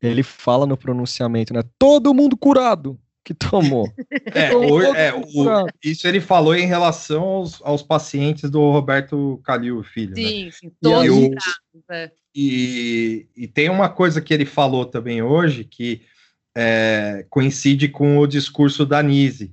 [0.00, 1.62] ele fala no pronunciamento, né?
[1.78, 3.88] Todo mundo curado que tomou.
[4.34, 9.82] É, o, é o, isso ele falou em relação aos, aos pacientes do Roberto Calil,
[9.82, 10.14] filho.
[10.14, 10.50] Sim, né?
[10.50, 11.34] sim todos e,
[11.90, 12.10] é.
[12.34, 16.00] e, e, tem uma coisa que ele falou também hoje que
[16.56, 19.52] é, coincide com o discurso da Nise,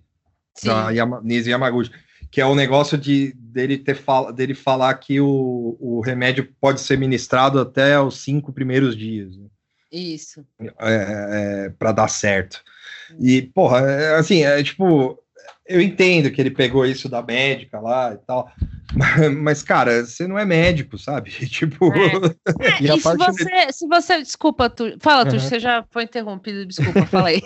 [0.66, 1.92] da Yama, Nise Yamaguchi,
[2.32, 6.82] que é o negócio de dele ter fala, dele falar que o, o remédio pode
[6.82, 9.36] ser ministrado até os cinco primeiros dias.
[9.36, 9.48] Né?
[9.92, 10.46] Isso.
[10.60, 12.62] É, é, para dar certo.
[13.20, 15.18] E, porra, é, assim, é tipo,
[15.70, 18.52] eu entendo que ele pegou isso da médica lá e tal,
[19.40, 21.30] mas, cara, você não é médico, sabe?
[21.48, 21.94] Tipo.
[21.94, 22.08] É.
[22.66, 24.22] É, e, e se, você, se você.
[24.22, 24.98] Desculpa, tu.
[25.00, 25.40] Fala, tu, uhum.
[25.40, 27.42] você já foi interrompido, desculpa, fala aí.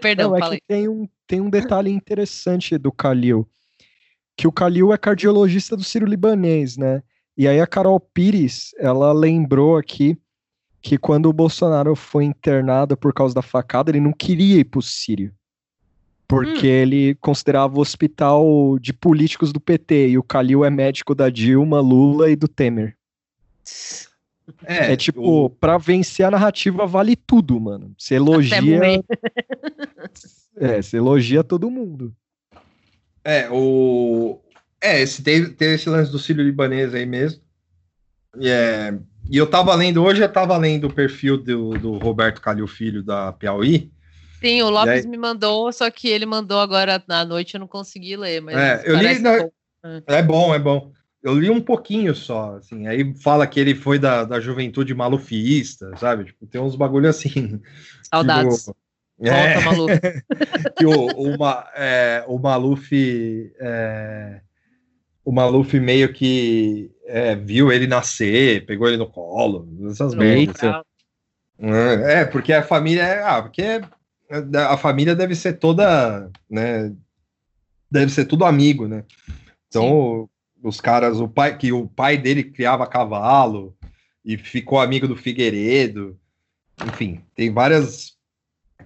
[0.00, 0.60] Perdão, não, é fala aí.
[0.68, 3.48] Tem um, tem um detalhe interessante do Kalil,
[4.36, 7.02] que o Kalil é cardiologista do Ciro Libanês, né?
[7.36, 10.16] E aí a Carol Pires, ela lembrou aqui
[10.80, 14.80] que quando o Bolsonaro foi internado por causa da facada, ele não queria ir pro
[14.80, 15.34] Sírio.
[16.26, 16.70] Porque hum.
[16.70, 21.80] ele considerava o hospital de políticos do PT, e o Calil é médico da Dilma,
[21.80, 22.96] Lula e do Temer.
[24.64, 25.50] É, é tipo, o...
[25.50, 27.94] pra vencer a narrativa vale tudo, mano.
[27.98, 28.58] Você elogia.
[30.56, 32.14] é, você elogia todo mundo.
[33.22, 34.38] É, o.
[34.80, 37.40] É, esse, teve, teve esse lance do Sírio Libanês aí mesmo.
[38.38, 38.98] E, é,
[39.30, 43.02] e eu tava lendo, hoje eu tava lendo o perfil do, do Roberto Calil Filho
[43.02, 43.90] da Piauí.
[44.44, 45.06] Sim, o Lopes aí...
[45.06, 48.56] me mandou, só que ele mandou agora na noite, eu não consegui ler, mas.
[48.56, 49.06] É, eu li.
[50.06, 50.92] É bom, é bom.
[51.22, 55.90] Eu li um pouquinho só, assim, aí fala que ele foi da, da juventude malufista,
[55.96, 56.24] sabe?
[56.26, 57.58] Tipo, tem uns bagulho assim.
[58.12, 58.64] Saudades.
[58.64, 58.76] Tipo,
[59.20, 60.00] é, Volta, Maluf.
[60.76, 61.36] que o, o,
[61.74, 62.90] é, o Maluf.
[63.58, 64.40] É,
[65.24, 70.84] o Maluf meio que é, viu ele nascer, pegou ele no colo, essas merdas.
[71.58, 73.22] É, é, porque a família é.
[73.22, 73.80] Ah, porque
[74.68, 76.30] a família deve ser toda.
[76.48, 76.92] Né,
[77.90, 79.04] deve ser tudo amigo, né?
[79.68, 80.28] Então,
[80.62, 80.68] Sim.
[80.68, 83.76] os caras, o pai, que o pai dele criava cavalo
[84.24, 86.18] e ficou amigo do Figueiredo.
[86.86, 88.14] Enfim, tem várias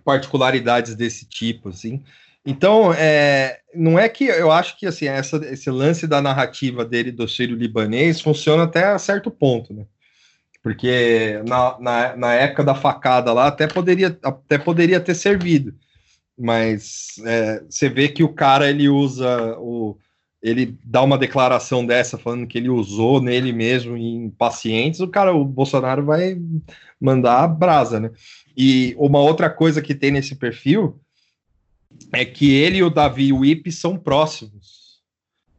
[0.05, 2.03] particularidades desse tipo, assim.
[2.45, 7.13] Então, é, não é que eu acho que assim, essa, esse lance da narrativa dele
[7.13, 9.85] do Sírio libanês funciona até certo ponto, né?
[10.63, 15.75] Porque na, na, na, época da facada lá até poderia, até poderia ter servido,
[16.37, 19.97] mas é, você vê que o cara ele usa o
[20.43, 25.35] ele dá uma declaração dessa falando que ele usou nele mesmo em pacientes, o cara,
[25.35, 26.41] o Bolsonaro vai
[27.01, 28.11] mandar a brasa, né?
[28.57, 30.99] E uma outra coisa que tem nesse perfil
[32.13, 34.78] é que ele e o Davi Wip são próximos.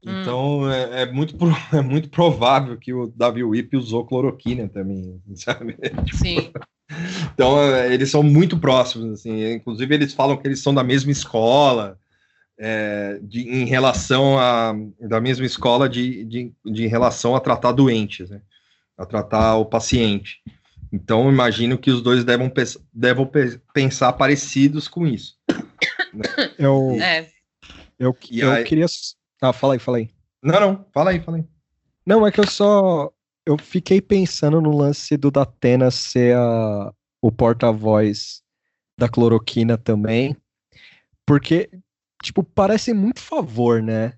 [0.06, 0.22] Hum.
[0.22, 1.36] Então é, é, muito,
[1.74, 5.78] é muito provável que o Davi Wip usou cloroquina também, sabe?
[6.14, 6.52] Sim.
[7.34, 9.54] então é, eles são muito próximos, assim.
[9.54, 11.98] Inclusive eles falam que eles são da mesma escola,
[12.58, 18.30] é, de, em relação a da mesma escola de, de, de relação a tratar doentes,
[18.30, 18.42] né?
[18.98, 20.42] A tratar o paciente.
[20.92, 22.52] Então imagino que os dois devam,
[22.92, 23.30] devam
[23.74, 25.38] pensar parecidos com isso.
[26.58, 27.30] Eu, é.
[28.00, 28.64] eu, eu aí...
[28.64, 28.88] queria.
[29.42, 30.10] Ah, fala aí, fala aí.
[30.44, 31.46] Não, não, fala aí, fala aí.
[32.06, 33.12] Não, é que eu só.
[33.46, 38.42] Eu fiquei pensando no lance do Datena ser a, o porta-voz
[38.98, 40.36] da cloroquina também.
[41.26, 41.70] Porque,
[42.24, 44.14] tipo, parece muito favor, né?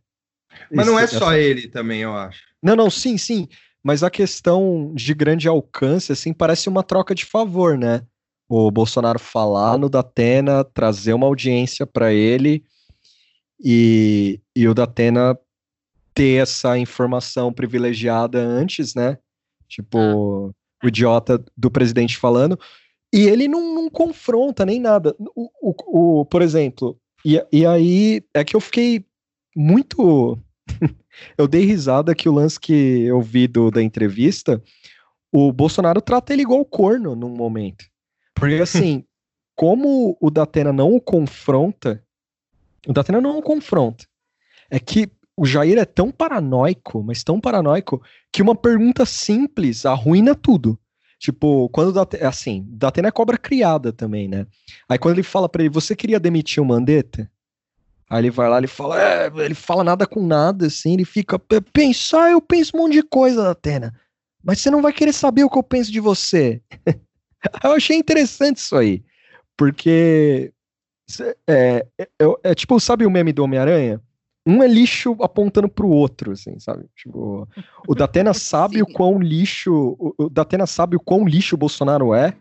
[0.71, 1.39] Mas Esse, não é só essa...
[1.39, 2.41] ele também, eu acho.
[2.61, 3.47] Não, não, sim, sim.
[3.83, 8.05] Mas a questão de grande alcance, assim, parece uma troca de favor, né?
[8.53, 12.65] o Bolsonaro falar no Datena, trazer uma audiência para ele
[13.63, 15.37] e, e o Datena
[16.13, 19.17] ter essa informação privilegiada antes, né?
[19.67, 20.85] Tipo, ah.
[20.85, 22.59] o idiota do presidente falando.
[23.13, 25.15] E ele não, não confronta nem nada.
[25.35, 29.05] O, o, o, por exemplo, e, e aí é que eu fiquei
[29.55, 30.39] muito.
[31.37, 34.61] eu dei risada que o lance que eu vi do, da entrevista,
[35.31, 37.85] o Bolsonaro trata ele igual corno num momento.
[38.33, 39.03] Porque assim,
[39.55, 42.03] como o Datena não o confronta,
[42.87, 44.05] o Datena não o confronta.
[44.69, 50.35] É que o Jair é tão paranoico, mas tão paranoico, que uma pergunta simples arruina
[50.35, 50.79] tudo.
[51.19, 54.47] Tipo, quando Datena, assim, Datena é cobra criada também, né?
[54.89, 57.29] Aí quando ele fala para ele, você queria demitir o Mandetta?
[58.09, 61.39] Aí ele vai lá, ele fala, é, ele fala nada com nada, assim, ele fica,
[61.71, 63.93] pensar, eu penso um monte de coisa, Datena.
[64.43, 66.61] Mas você não vai querer saber o que eu penso de você.
[67.63, 69.03] Eu achei interessante isso aí,
[69.57, 70.53] porque
[71.19, 72.07] é, é,
[72.43, 74.01] é, tipo, sabe o meme do Homem-Aranha?
[74.45, 76.85] Um é lixo apontando pro outro, assim, sabe?
[76.95, 77.47] Tipo,
[77.87, 82.13] o Datena sabe o quão lixo, o, o Datena sabe o quão lixo o Bolsonaro
[82.13, 82.35] é,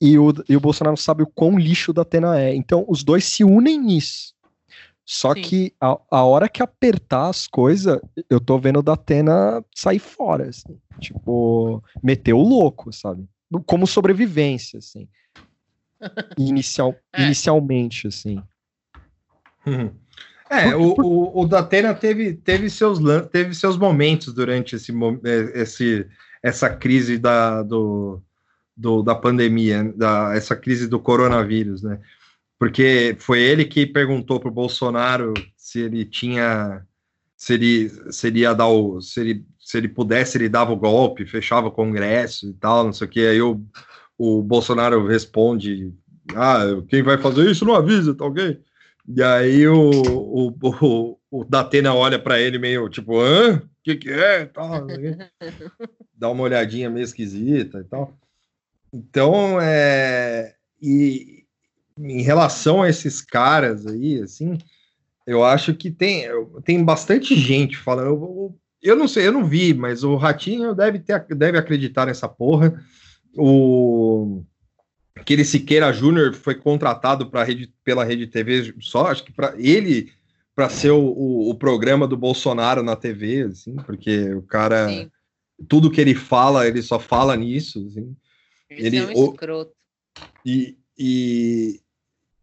[0.00, 2.54] e o, e o Bolsonaro sabe o quão lixo o Datena é.
[2.54, 4.34] Então, os dois se unem nisso.
[5.04, 5.42] Só Sim.
[5.42, 10.48] que a, a hora que apertar as coisas, eu tô vendo o Datena sair fora,
[10.48, 10.78] assim.
[10.98, 13.28] Tipo, meter o louco, sabe?
[13.66, 15.06] como sobrevivência, assim.
[16.38, 17.24] Inicial, é.
[17.24, 18.42] Inicialmente, assim.
[20.50, 22.98] É, o, o, o Datena teve, teve, seus,
[23.30, 24.92] teve seus momentos durante esse,
[25.24, 26.06] é, esse,
[26.42, 28.20] essa crise da, do,
[28.76, 31.98] do, da pandemia, da, essa crise do coronavírus, né?
[32.58, 36.86] Porque foi ele que perguntou para o Bolsonaro se ele tinha.
[37.36, 39.00] Se ele, se ele ia dar o.
[39.00, 42.92] Se ele se ele pudesse, ele dava o golpe, fechava o Congresso e tal, não
[42.92, 43.20] sei o que.
[43.26, 43.64] Aí o,
[44.18, 45.92] o Bolsonaro responde:
[46.34, 48.60] Ah, quem vai fazer isso não avisa, tá ok?
[49.08, 53.62] E aí o, o, o, o Datena olha para ele meio tipo, hã?
[53.82, 54.46] que, que é?
[54.46, 54.86] Tal,
[56.14, 58.16] Dá uma olhadinha meio esquisita e tal.
[58.92, 60.54] Então, é.
[60.80, 61.44] E
[61.98, 64.58] em relação a esses caras aí, assim,
[65.26, 66.26] eu acho que tem,
[66.64, 68.06] tem bastante gente falando.
[68.06, 72.28] Eu, eu não sei, eu não vi, mas o Ratinho deve, ter, deve acreditar nessa
[72.28, 72.82] porra.
[73.36, 74.44] O
[75.16, 80.12] aquele Siqueira Júnior foi contratado pra rede, pela Rede TV só, acho que para ele
[80.54, 85.10] para ser o, o, o, programa do Bolsonaro na TV, assim, porque o cara Sim.
[85.66, 88.14] tudo que ele fala, ele só fala nisso, assim.
[88.68, 89.72] Ele, é um escroto.
[90.44, 91.80] E, e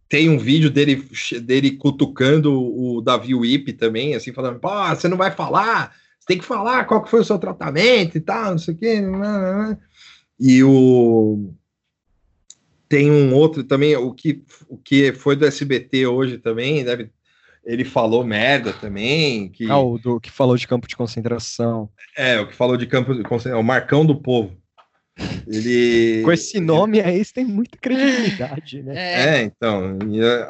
[0.08, 1.08] tem um vídeo dele,
[1.44, 6.38] dele cutucando o Davi Wip também, assim, falando, pô, você não vai falar, você tem
[6.40, 9.02] que falar qual que foi o seu tratamento e tal, não sei o quê.
[9.02, 9.78] Né, né, né.
[10.40, 11.54] E o
[12.90, 17.12] tem um outro também, o que, o que foi do SBT hoje também, deve,
[17.64, 19.48] ele falou merda também.
[19.50, 21.88] Que, ah, o do, que falou de campo de concentração.
[22.18, 24.58] É, o que falou de campo de concentração, o Marcão do Povo.
[25.48, 26.24] Ele.
[26.26, 28.96] Com esse nome aí, você tem muita credibilidade, né?
[28.98, 30.00] É, é então.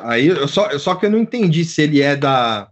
[0.04, 2.70] Aí eu só, só que eu não entendi se ele é da.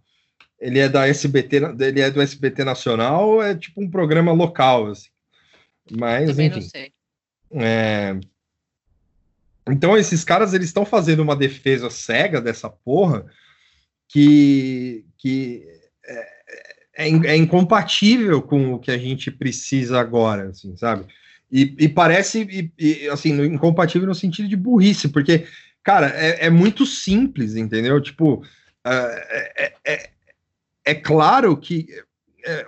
[0.60, 4.88] Ele é da SBT, ele é do SBT Nacional ou é tipo um programa local,
[4.88, 5.10] assim.
[5.92, 6.60] Mas, Também enfim.
[6.62, 6.97] Não sei.
[7.52, 8.20] É,
[9.70, 13.26] então esses caras eles estão fazendo uma defesa cega dessa porra
[14.08, 15.66] que, que
[16.06, 16.38] é,
[16.98, 21.06] é, é, incompatível com o que a gente precisa agora, assim, sabe?
[21.52, 25.46] E, e parece, e, e, assim, incompatível no sentido de burrice, porque,
[25.84, 28.02] cara, é, é muito simples, entendeu?
[28.02, 28.44] Tipo,
[28.86, 30.10] é, é,
[30.86, 31.88] é claro que
[32.48, 32.66] é,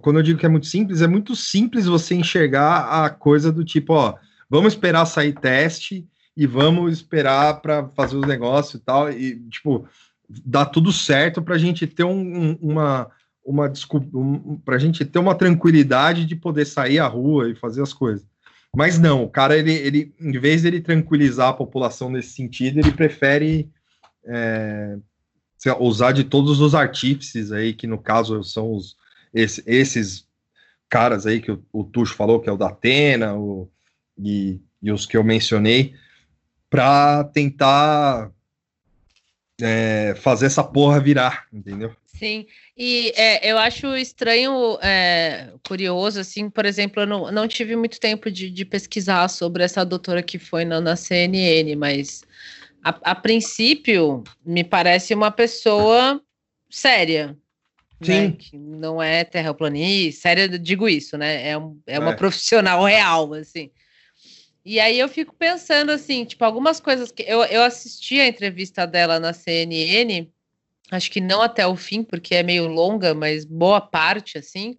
[0.00, 3.64] quando eu digo que é muito simples, é muito simples você enxergar a coisa do
[3.64, 4.14] tipo, ó,
[4.50, 6.06] vamos esperar sair teste
[6.36, 9.86] e vamos esperar para fazer os negócios e tal, e tipo,
[10.28, 13.10] dá tudo certo para a gente ter um, uma
[13.44, 17.54] uma desculpa, um, para a gente ter uma tranquilidade de poder sair à rua e
[17.54, 18.24] fazer as coisas.
[18.74, 22.78] Mas não, o cara, ele, ele em vez de ele tranquilizar a população nesse sentido,
[22.78, 23.68] ele prefere
[24.24, 24.96] é,
[25.78, 28.96] usar de todos os artífices aí, que no caso são os,
[29.32, 30.26] esse, esses
[30.88, 33.70] caras aí que o, o Tuxo falou, que é o da Atena, o,
[34.18, 35.94] e, e os que eu mencionei,
[36.68, 38.30] para tentar
[39.60, 41.94] é, fazer essa porra virar, entendeu?
[42.06, 47.74] Sim, e é, eu acho estranho, é, curioso, assim, por exemplo, eu não, não tive
[47.74, 52.22] muito tempo de, de pesquisar sobre essa doutora que foi na, na CNN, mas
[52.82, 56.22] a, a, princípio me parece uma pessoa
[56.70, 57.36] séria.
[58.02, 58.28] Sim.
[58.28, 58.36] Né?
[58.38, 61.48] Que não é terraplanista, séria, digo isso, né?
[61.48, 62.16] É, um, é uma é.
[62.16, 63.70] profissional real, assim.
[64.64, 68.86] E aí eu fico pensando assim, tipo, algumas coisas que eu, eu assisti a entrevista
[68.86, 70.28] dela na CNN,
[70.90, 74.78] acho que não até o fim, porque é meio longa, mas boa parte, assim.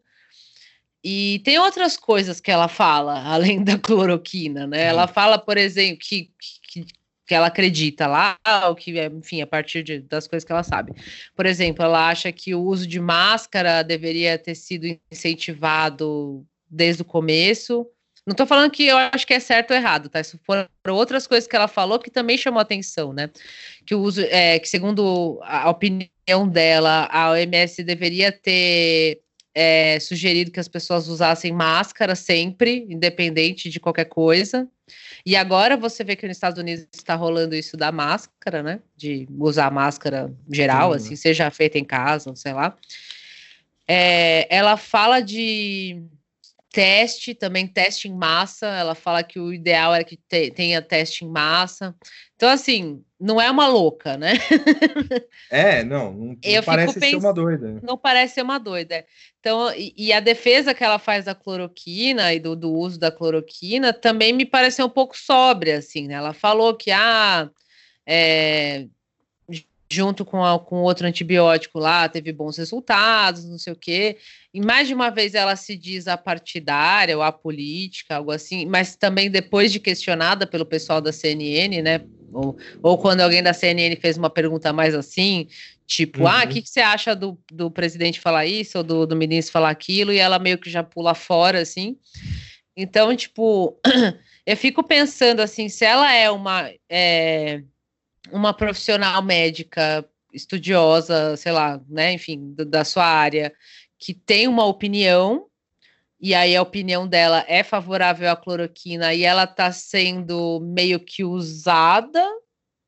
[1.03, 4.83] E tem outras coisas que ela fala, além da cloroquina, né?
[4.83, 4.89] Uhum.
[4.89, 6.31] Ela fala, por exemplo, que,
[7.34, 10.93] que, ela acredita lá, ou que, enfim, a partir de, das coisas que ela sabe.
[11.36, 17.06] Por exemplo, ela acha que o uso de máscara deveria ter sido incentivado desde o
[17.06, 17.88] começo,
[18.26, 20.22] não tô falando que eu acho que é certo ou errado, tá?
[20.22, 23.30] Isso foram outras coisas que ela falou que também chamou atenção, né?
[23.86, 29.20] Que o uso, é, que segundo a opinião dela, a OMS deveria ter
[29.56, 34.68] é, sugerido que as pessoas usassem máscara sempre, independente de qualquer coisa.
[35.26, 38.80] E agora você vê que nos Estados Unidos está rolando isso da máscara, né?
[38.95, 40.97] De usar máscara geral, Sim.
[40.97, 42.76] assim, seja feita em casa, sei lá.
[43.88, 46.04] É, ela fala de
[46.72, 48.66] teste, também teste em massa.
[48.66, 51.95] Ela fala que o ideal era que te, tenha teste em massa.
[52.36, 54.34] Então, assim, não é uma louca, né?
[55.49, 57.80] É, não, não, não parece ser uma doida.
[57.82, 59.05] Não parece ser uma doida.
[59.39, 63.11] Então, e, e, a defesa que ela faz da cloroquina e do, do uso da
[63.11, 66.15] cloroquina também me pareceu um pouco sóbria, assim, né?
[66.15, 67.49] Ela falou que, ah,
[68.05, 68.88] é,
[69.89, 74.17] junto com, a, com outro antibiótico lá, teve bons resultados, não sei o quê.
[74.53, 78.65] E mais de uma vez ela se diz a partidária ou a política, algo assim,
[78.65, 82.01] mas também depois de questionada pelo pessoal da CNN, né?
[82.34, 85.47] Ou, ou quando alguém da CNN fez uma pergunta mais assim,
[85.86, 86.38] tipo, ah, uhum.
[86.41, 89.53] ah, o que, que você acha do, do presidente falar isso ou do, do ministro
[89.53, 90.11] falar aquilo?
[90.11, 91.97] E ela meio que já pula fora, assim.
[92.75, 93.79] Então, tipo,
[94.45, 96.71] eu fico pensando assim, se ela é uma.
[96.89, 97.61] É,
[98.31, 103.53] uma profissional médica estudiosa, sei lá, né, enfim, da sua área,
[103.99, 105.45] que tem uma opinião,
[106.24, 111.21] e aí a opinião dela é favorável à cloroquina e ela está sendo meio que
[111.21, 112.26] usada,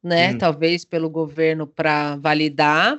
[0.01, 0.37] né, hum.
[0.37, 2.97] talvez pelo governo para validar.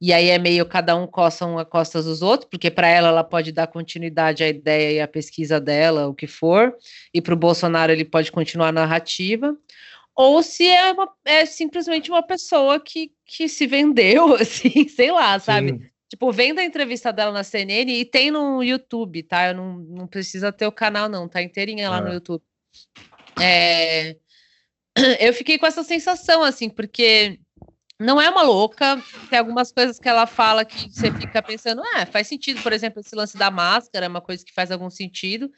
[0.00, 3.08] e aí é meio cada um coça um a costas dos outros, porque para ela
[3.08, 6.74] ela pode dar continuidade à ideia e à pesquisa dela, o que for,
[7.12, 9.54] e para o Bolsonaro ele pode continuar a narrativa,
[10.16, 15.38] ou se é, uma, é simplesmente uma pessoa que, que se vendeu, assim, sei lá,
[15.38, 15.72] sabe?
[15.72, 15.97] Sim.
[16.08, 19.48] Tipo, vendo a entrevista dela na CNN e tem no YouTube, tá?
[19.48, 22.00] Eu não, não precisa ter o canal, não, tá inteirinha lá é.
[22.00, 22.42] no YouTube.
[23.40, 24.16] É...
[25.20, 27.38] Eu fiquei com essa sensação, assim, porque
[28.00, 32.06] não é uma louca, tem algumas coisas que ela fala que você fica pensando, ah,
[32.06, 35.50] faz sentido, por exemplo, esse lance da máscara é uma coisa que faz algum sentido.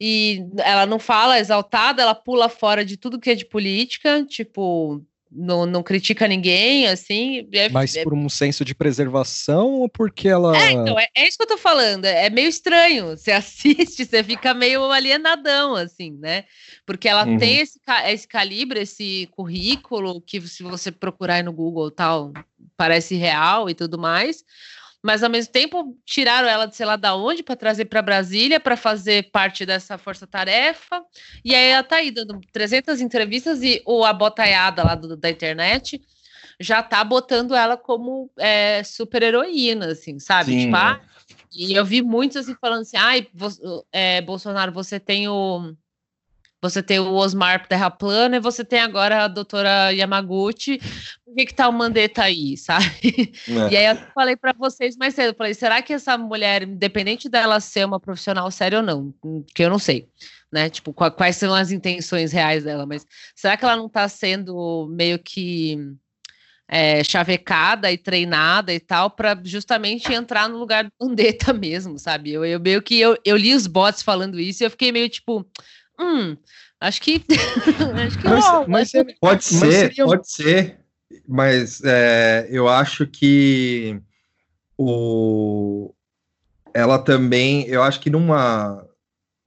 [0.00, 5.04] E ela não fala exaltada, ela pula fora de tudo que é de política, tipo,
[5.30, 7.48] não, não critica ninguém, assim.
[7.52, 10.56] É, Mas é, por um senso de preservação ou porque ela.
[10.56, 12.04] É, então, é, é, isso que eu tô falando.
[12.04, 13.16] É, é meio estranho.
[13.16, 16.44] Você assiste, você fica meio alienadão, assim, né?
[16.84, 17.38] Porque ela uhum.
[17.38, 22.32] tem esse, esse calibre, esse currículo, que se você procurar aí no Google tal,
[22.76, 24.44] parece real e tudo mais
[25.02, 28.60] mas ao mesmo tempo tiraram ela de sei lá da onde para trazer para Brasília
[28.60, 31.02] para fazer parte dessa força-tarefa.
[31.44, 35.30] E aí ela tá aí dando 300 entrevistas e o a botaiada lá do, da
[35.30, 36.00] internet
[36.60, 40.52] já tá botando ela como é, super heroína, assim, sabe?
[40.52, 40.64] Sim.
[40.66, 41.00] Tipo, ah,
[41.52, 43.26] e eu vi muitos assim falando assim, ai,
[43.90, 45.74] é, Bolsonaro, você tem o
[46.62, 50.78] você tem o Osmar Terra Plana e você tem agora a doutora Yamaguchi.
[51.24, 53.32] Por que, que tá o Mandetta aí, sabe?
[53.48, 53.72] É.
[53.72, 57.28] E aí eu falei para vocês mais cedo, eu falei, será que essa mulher, independente
[57.28, 59.14] dela ser uma profissional séria ou não,
[59.54, 60.08] que eu não sei,
[60.52, 60.68] né?
[60.68, 65.18] Tipo, quais são as intenções reais dela, mas será que ela não tá sendo meio
[65.18, 65.78] que
[66.70, 72.32] é, chavecada e treinada e tal para justamente entrar no lugar do Mandetta mesmo, sabe?
[72.32, 75.08] Eu, eu meio que eu, eu li os bots falando isso e eu fiquei meio
[75.08, 75.44] tipo
[76.00, 76.36] hum,
[76.80, 77.24] acho que.
[78.06, 80.04] acho que mas, não, mas, mas, pode ser, mas seria...
[80.04, 80.78] pode ser,
[81.28, 84.00] mas é, eu acho que
[84.76, 85.92] o,
[86.72, 88.86] ela também, eu acho que numa,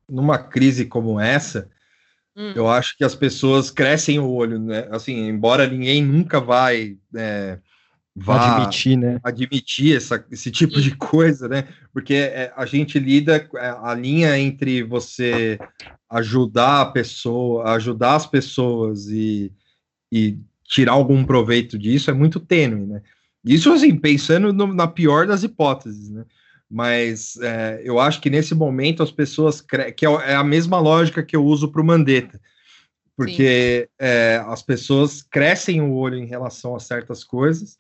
[0.08, 1.70] numa crise como essa,
[2.36, 2.54] hum.
[2.56, 4.88] eu acho que as pessoas crescem o olho, né?
[4.91, 6.97] Assim, embora ninguém nunca vai.
[7.16, 7.58] É,
[8.16, 9.20] vá admitir, né?
[9.24, 11.68] admitir essa, esse tipo de coisa, né?
[11.91, 15.60] Porque é, a gente lida é, a linha entre você
[16.14, 19.51] ajudar a pessoa, ajudar as pessoas e,
[20.11, 23.01] e tirar algum proveito disso é muito tênue, né?
[23.43, 26.24] Isso assim, pensando no, na pior das hipóteses, né?
[26.70, 31.24] Mas é, eu acho que nesse momento as pessoas que é, é a mesma lógica
[31.24, 32.39] que eu uso para o Mandetta,
[33.18, 37.76] porque é, as pessoas crescem o olho em relação a certas coisas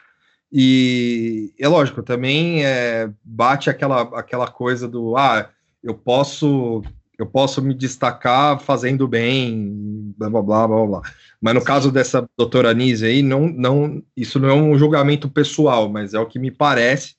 [0.51, 5.49] e é lógico, também é, bate aquela, aquela coisa do ah,
[5.83, 6.83] eu posso
[7.17, 11.01] eu posso me destacar fazendo bem, blá blá blá blá blá.
[11.39, 11.65] Mas no Sim.
[11.65, 16.19] caso dessa doutora Nise aí, não, não, isso não é um julgamento pessoal, mas é
[16.19, 17.15] o que me parece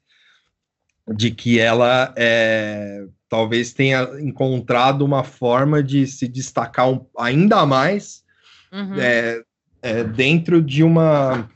[1.15, 8.25] de que ela é, talvez tenha encontrado uma forma de se destacar um, ainda mais
[8.73, 8.95] uhum.
[8.99, 9.43] é,
[9.83, 11.49] é, dentro de uma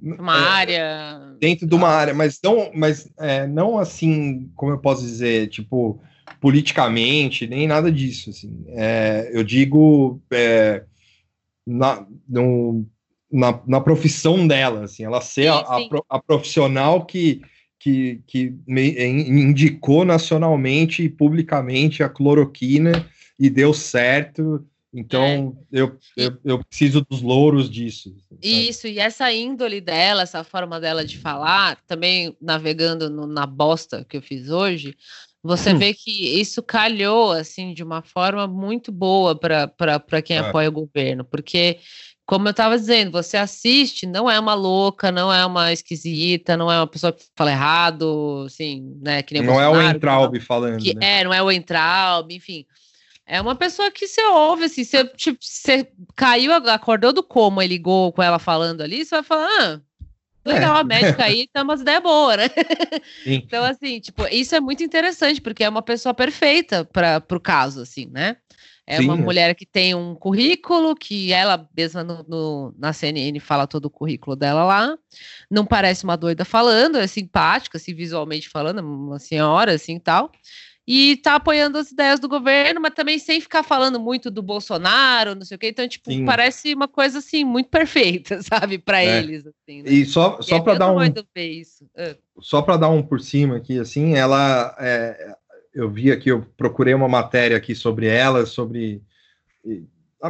[0.00, 1.36] uma é, área.
[1.40, 6.00] Dentro de uma área, mas não, mas é, não assim, como eu posso dizer, tipo,
[6.40, 8.30] politicamente, nem nada disso.
[8.30, 8.64] Assim.
[8.68, 10.84] É, eu digo é,
[11.66, 12.86] na, no,
[13.30, 15.88] na, na, profissão dela, assim, ela ser sim, a, sim.
[16.08, 17.42] A, profissional que,
[17.78, 23.06] que, que indicou nacionalmente e publicamente a cloroquina
[23.38, 25.80] e deu certo então, é.
[25.80, 28.14] eu, eu, eu, preciso dos louros disso.
[28.28, 28.68] Sabe?
[28.68, 34.04] Isso, e essa índole dela, essa forma dela de falar, também navegando no, na bosta
[34.04, 34.96] que eu fiz hoje,
[35.42, 35.78] você hum.
[35.78, 40.40] vê que isso calhou, assim, de uma forma muito boa para quem é.
[40.40, 41.78] apoia o governo, porque,
[42.26, 46.70] como eu estava dizendo, você assiste, não é uma louca, não é uma esquisita, não
[46.70, 50.82] é uma pessoa que fala errado, assim, né, que nem Não é o Entraub falando,
[50.82, 51.20] que, né?
[51.20, 52.66] É, não é o Entraub, enfim...
[53.30, 55.86] É uma pessoa que você ouve, assim, você, tipo, você
[56.16, 59.80] caiu, acordou do coma e ligou com ela falando ali, você vai falar, ah,
[60.48, 60.80] legal, é.
[60.80, 62.48] a médica aí tem umas ideias boas, né?
[63.24, 63.42] Sim.
[63.48, 67.80] Então, assim, tipo, isso é muito interessante, porque é uma pessoa perfeita para o caso,
[67.80, 68.36] assim, né?
[68.86, 69.16] É Sim, uma é.
[69.18, 73.90] mulher que tem um currículo, que ela mesma no, no, na CNN fala todo o
[73.90, 74.96] currículo dela lá.
[75.50, 80.32] Não parece uma doida falando, é simpática, assim, visualmente falando, uma senhora, assim, tal
[80.90, 85.34] e tá apoiando as ideias do governo, mas também sem ficar falando muito do Bolsonaro,
[85.34, 85.68] não sei o quê.
[85.68, 86.24] Então, tipo, Sim.
[86.24, 89.18] parece uma coisa assim muito perfeita, sabe, para é.
[89.18, 89.46] eles.
[89.46, 89.90] Assim, né?
[89.90, 92.16] E só, só é para dar um ah.
[92.40, 95.36] só para dar um por cima aqui, assim, ela, é,
[95.74, 99.02] eu vi aqui, eu procurei uma matéria aqui sobre ela, sobre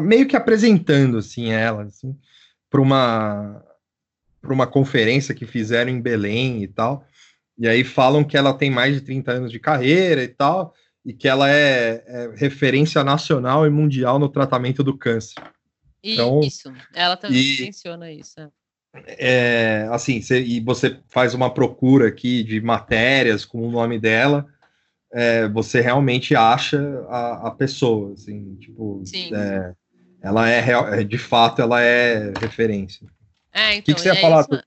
[0.00, 2.18] meio que apresentando assim ela, assim,
[2.68, 3.64] para uma
[4.40, 7.04] para uma conferência que fizeram em Belém e tal.
[7.58, 11.12] E aí falam que ela tem mais de 30 anos de carreira e tal, e
[11.12, 15.42] que ela é, é referência nacional e mundial no tratamento do câncer.
[16.02, 18.36] Então, isso, ela também e, menciona isso.
[19.06, 24.46] É, assim, cê, e você faz uma procura aqui de matérias com o nome dela,
[25.12, 26.78] é, você realmente acha
[27.08, 29.02] a, a pessoa, assim, tipo,
[29.32, 29.74] é,
[30.22, 30.60] ela é,
[31.00, 33.06] é, de fato, ela é referência.
[33.52, 34.42] É, então, o que, que você ia falar?
[34.42, 34.62] Isso,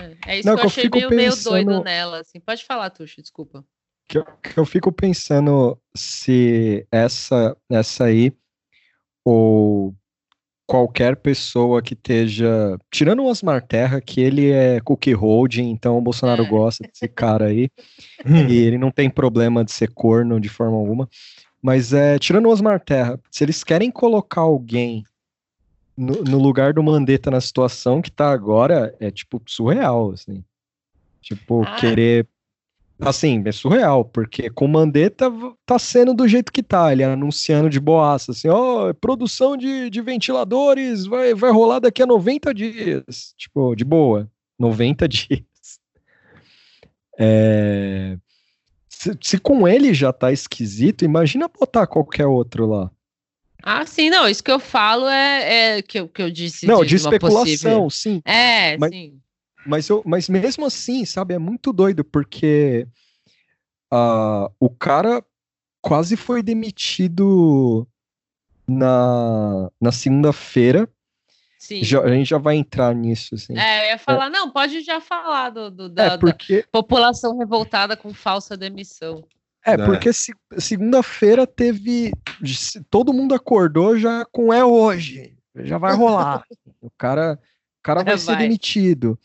[0.00, 1.52] é, é isso Não, que eu achei meio, pensando...
[1.54, 2.40] meio doido nela, assim.
[2.40, 3.64] Pode falar, Tuxo, desculpa.
[4.08, 8.32] Que eu, que eu fico pensando se essa, essa aí,
[9.24, 9.94] ou
[10.66, 12.78] qualquer pessoa que esteja.
[12.90, 16.48] Tirando o Osmar Terra, que ele é cookie holding, então o Bolsonaro é.
[16.48, 17.68] gosta desse cara aí.
[18.26, 21.08] e ele não tem problema de ser corno de forma alguma.
[21.62, 25.04] Mas é, tirando o Osmar Terra, se eles querem colocar alguém
[25.96, 30.44] no, no, lugar do Mandetta na situação que tá agora, é tipo surreal, assim.
[31.20, 31.76] Tipo, ah.
[31.76, 32.26] querer
[33.00, 35.30] Assim, é surreal, porque com o Mandetta
[35.66, 39.90] tá sendo do jeito que tá, ele anunciando de boaça, assim, ó, oh, produção de,
[39.90, 43.34] de ventiladores vai, vai rolar daqui a 90 dias.
[43.36, 45.42] Tipo, de boa, 90 dias.
[47.18, 48.16] É...
[48.88, 52.90] Se, se, com ele já tá esquisito, imagina botar qualquer outro lá.
[53.66, 56.66] Ah, sim, não, isso que eu falo é, é que, eu, que eu disse.
[56.66, 57.90] Não, de, de especulação, possível...
[57.90, 58.22] sim.
[58.26, 59.20] É, mas, sim.
[59.66, 62.86] Mas, eu, mas mesmo assim, sabe, é muito doido, porque
[63.90, 65.24] uh, o cara
[65.80, 67.88] quase foi demitido
[68.68, 70.86] na, na segunda-feira.
[71.80, 73.34] Já, a gente já vai entrar nisso.
[73.34, 73.56] Assim.
[73.56, 74.30] É, eu ia falar, é.
[74.30, 76.60] não, pode já falar do, do da, é porque...
[76.60, 79.24] da, população revoltada com falsa demissão.
[79.66, 79.76] É, é.
[79.78, 82.12] porque se, segunda-feira teve.
[82.90, 85.36] Todo mundo acordou já com é hoje.
[85.56, 86.44] Já vai rolar.
[86.80, 87.38] o cara,
[87.80, 89.18] o cara vai, vai ser demitido.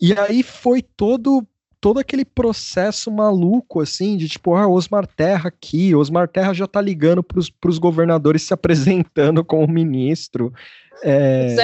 [0.00, 1.46] E aí foi todo
[1.80, 6.80] todo aquele processo maluco, assim, de tipo, ah, Osmar Terra aqui, Osmar Terra já tá
[6.80, 10.52] ligando pros, pros governadores se apresentando como ministro.
[11.04, 11.54] É,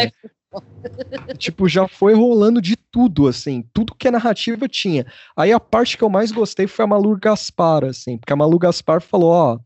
[1.38, 5.07] tipo, já foi rolando de tudo, assim, tudo que a narrativa tinha.
[5.36, 8.59] Aí a parte que eu mais gostei foi a Malu Gaspar, assim, porque a Malu
[8.59, 9.59] Gaspar falou, ó,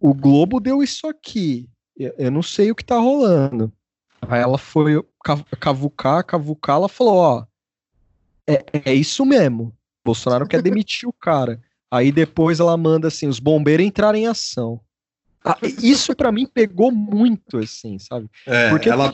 [0.00, 3.72] o Globo deu isso aqui, eu não sei o que tá rolando.
[4.20, 5.02] Aí ela foi
[5.58, 7.46] cavucar, cavucar, ela falou, ó,
[8.46, 9.74] é, é isso mesmo.
[10.04, 11.60] Bolsonaro quer demitir o cara.
[11.90, 14.80] Aí depois ela manda assim, os bombeiros entrarem em ação.
[15.44, 18.28] Ah, isso para mim pegou muito, assim, sabe?
[18.46, 19.12] É, porque, ela...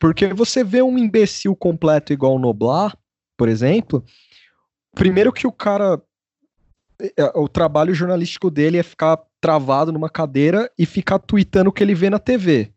[0.00, 2.98] porque você vê um imbecil completo igual o Noblar,
[3.36, 4.04] por exemplo,
[4.92, 6.02] primeiro que o cara
[7.16, 11.82] é, o trabalho jornalístico dele é ficar travado numa cadeira e ficar tweetando o que
[11.84, 12.72] ele vê na TV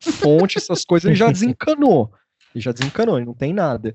[0.00, 2.12] fonte, essas coisas, ele já desencanou.
[2.54, 3.94] Ele já desencanou, ele não tem nada.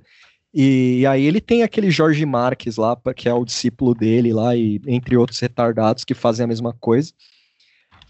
[0.54, 4.82] E aí ele tem aquele Jorge Marques lá, que é o discípulo dele lá, e
[4.88, 7.12] entre outros retardados que fazem a mesma coisa,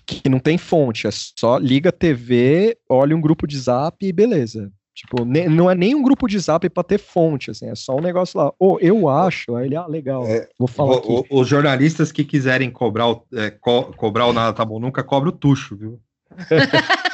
[0.05, 4.13] que não tem fonte, é só liga a TV, olha um grupo de zap e
[4.13, 4.71] beleza.
[4.93, 8.01] Tipo, não é nem um grupo de zap para ter fonte, assim, é só um
[8.01, 8.53] negócio lá.
[8.57, 11.27] Ou oh, eu acho, aí ele, ah, legal, é, vou falar o, aqui.
[11.29, 15.27] Os jornalistas que quiserem cobrar o, é, co cobrar o nada tá bom, nunca cobra
[15.27, 15.99] o tucho, viu?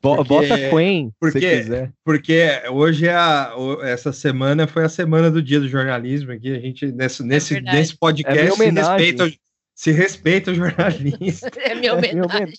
[0.00, 1.92] Porque, Bota Queen, porque, se quiser.
[2.04, 6.54] Porque hoje é a, essa semana foi a semana do dia do jornalismo aqui.
[6.54, 9.30] A gente, nesse, é nesse, nesse podcast, é se, respeita,
[9.78, 11.48] se respeita o jornalista.
[11.62, 12.58] É minha homenagem.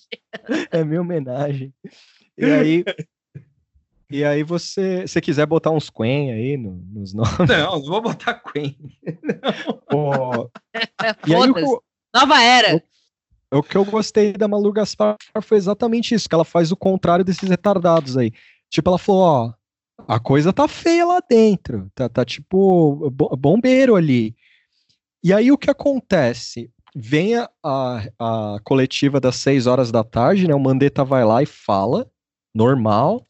[0.72, 1.74] É minha homenagem.
[2.38, 2.86] E aí,
[4.09, 7.38] e aí você, se quiser botar uns Quen aí no, nos nomes.
[7.38, 8.78] Não, não vou botar Quen.
[9.89, 10.49] Pô,
[11.28, 11.84] e aí, o,
[12.15, 12.82] Nova era.
[13.51, 17.26] O que eu gostei da Malu Gaspar foi exatamente isso, que ela faz o contrário
[17.26, 18.32] desses retardados aí.
[18.70, 19.53] Tipo, ela falou, ó,
[20.07, 24.34] a coisa tá feia lá dentro, tá, tá tipo bombeiro ali.
[25.22, 26.72] E aí o que acontece?
[27.02, 27.47] Vem a,
[28.20, 30.54] a, coletiva das seis horas da tarde, né?
[30.54, 32.12] O Mandetta vai lá e fala,
[32.54, 33.26] normal.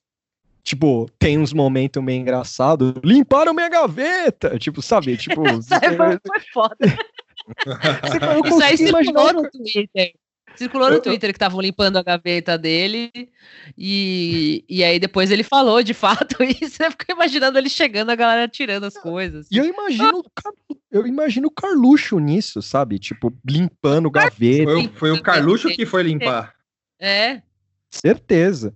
[0.63, 2.95] Tipo, tem uns momentos meio engraçados.
[3.03, 4.57] Limparam minha gaveta!
[4.57, 5.15] Tipo, sabe?
[5.17, 5.43] Tipo.
[5.63, 6.77] foi foda.
[8.45, 10.13] Isso aí circulou no Twitter.
[10.55, 13.11] Circulou no Twitter que estavam limpando a gaveta dele,
[13.77, 16.83] e, e aí depois ele falou de fato isso.
[16.83, 19.47] Eu fico imaginando ele chegando, a galera tirando as coisas.
[19.49, 20.23] E eu imagino,
[20.91, 22.99] eu imagino o Carluxo nisso, sabe?
[22.99, 24.71] Tipo, limpando gaveta.
[24.71, 26.53] Foi, foi o Carluxo que foi limpar.
[26.99, 27.41] É.
[27.89, 28.73] Certeza.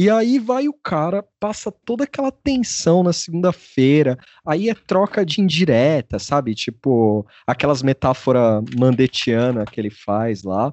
[0.00, 5.42] E aí vai o cara, passa toda aquela tensão na segunda-feira, aí é troca de
[5.42, 6.54] indireta, sabe?
[6.54, 10.72] Tipo, aquelas metáforas mandetiana que ele faz lá.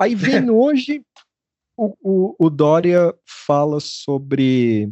[0.00, 1.04] Aí vem hoje,
[1.76, 3.14] o, o, o Dória
[3.46, 4.90] fala sobre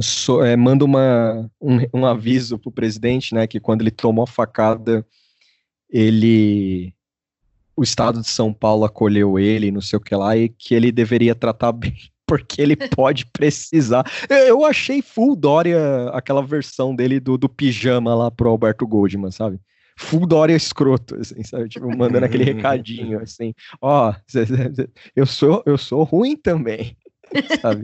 [0.00, 4.26] so, é, manda uma, um, um aviso pro presidente, né, que quando ele tomou a
[4.26, 5.04] facada,
[5.90, 6.94] ele
[7.74, 10.92] o estado de São Paulo acolheu ele, não sei o que lá, e que ele
[10.92, 11.96] deveria tratar bem,
[12.26, 14.04] porque ele pode precisar.
[14.28, 19.58] Eu achei full Dória aquela versão dele do, do pijama lá pro Alberto Goldman, sabe?
[19.96, 21.68] Full Dória escroto, assim, sabe?
[21.68, 24.14] Tipo, mandando aquele recadinho, assim, ó,
[25.14, 26.96] eu sou, eu sou ruim também,
[27.60, 27.82] sabe?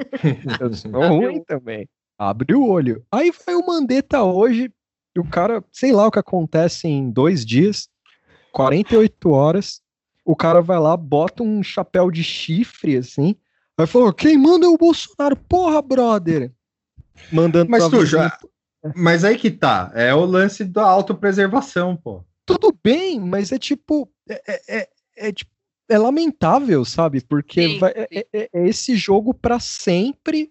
[0.60, 1.88] Eu sou ruim também.
[2.18, 3.04] Abre o olho.
[3.12, 4.72] Aí vai o Mandetta hoje,
[5.16, 7.88] e o cara, sei lá o que acontece em dois dias,
[8.52, 9.80] 48 horas,
[10.24, 13.36] o cara vai lá, bota um chapéu de chifre, assim,
[13.78, 16.52] aí falou, quem manda é o Bolsonaro, porra, brother!
[17.32, 18.36] Mandando Mas tu já...
[18.94, 22.24] Mas aí que tá, é o lance da autopreservação, pô.
[22.46, 25.50] Tudo bem, mas é tipo, é, é, é, é tipo,
[25.88, 27.20] é lamentável, sabe?
[27.20, 27.98] Porque sim, vai, sim.
[28.10, 30.50] É, é, é, esse jogo para sempre.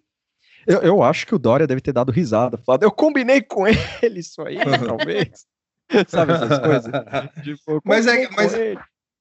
[0.65, 3.65] Eu, eu, acho que o Dória deve ter dado risada, falado, eu combinei com
[4.01, 5.45] ele isso aí, talvez.
[6.07, 6.91] Sabe essas coisas?
[7.43, 8.53] tipo, mas é, mas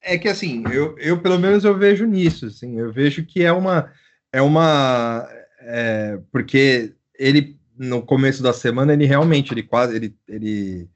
[0.02, 3.52] é que assim, eu, eu pelo menos eu vejo nisso, assim, eu vejo que é
[3.52, 3.92] uma
[4.32, 5.28] é uma
[5.60, 10.88] é, porque ele no começo da semana ele realmente ele quase ele, ele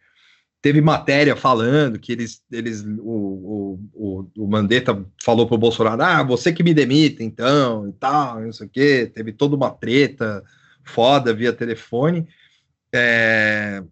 [0.63, 6.53] teve matéria falando que eles eles o, o, o, Mandetta falou pro Bolsonaro ah você
[6.53, 10.43] que me demita então e tal não sei o que teve toda uma treta
[10.85, 12.27] foda via telefone
[12.93, 13.83] é,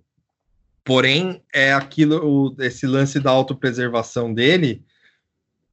[0.88, 4.82] Porém, é aquilo, o, esse lance da autopreservação dele.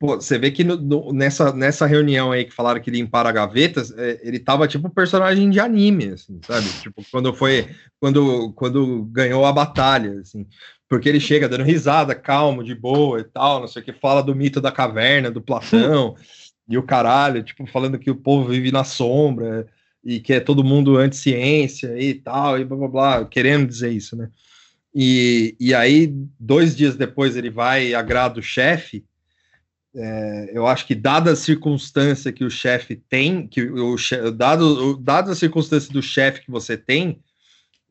[0.05, 3.91] Pô, você vê que no, no, nessa, nessa reunião aí que falaram que limparam gavetas,
[3.97, 6.67] é, ele tava tipo um personagem de anime, assim, sabe?
[6.79, 7.67] Tipo, quando foi.
[7.99, 10.45] Quando, quando ganhou a batalha, assim.
[10.87, 14.21] Porque ele chega dando risada, calmo, de boa e tal, não sei o que, fala
[14.21, 16.15] do mito da caverna, do Platão,
[16.69, 19.65] e o caralho, tipo, falando que o povo vive na sombra
[20.03, 24.15] e que é todo mundo anti-ciência e tal, e blá blá blá, querendo dizer isso,
[24.15, 24.29] né?
[24.93, 29.03] E, e aí, dois dias depois, ele vai e agrada o chefe.
[29.95, 33.95] É, eu acho que, dada a circunstância que o chefe tem, que o,
[34.33, 37.21] dado, dado a circunstância do chefe que você tem,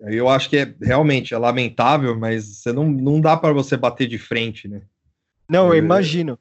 [0.00, 4.07] eu acho que é realmente é lamentável, mas você não, não dá para você bater
[4.07, 4.82] de frente, né?
[5.48, 6.38] Não, eu imagino.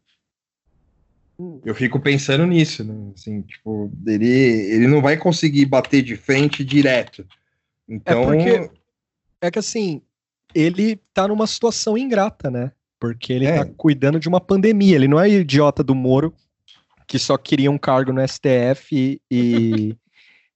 [1.66, 3.11] Eu fico pensando nisso, né?
[3.16, 7.26] Assim, tipo, ele, ele não vai conseguir bater de frente direto.
[7.88, 8.22] Então.
[8.22, 8.72] É, porque,
[9.41, 10.01] é que assim,
[10.53, 12.72] ele tá numa situação ingrata, né?
[13.04, 13.66] Porque ele é.
[13.66, 14.95] tá cuidando de uma pandemia.
[14.95, 16.34] Ele não é idiota do Moro,
[17.06, 19.97] que só queria um cargo no STF e,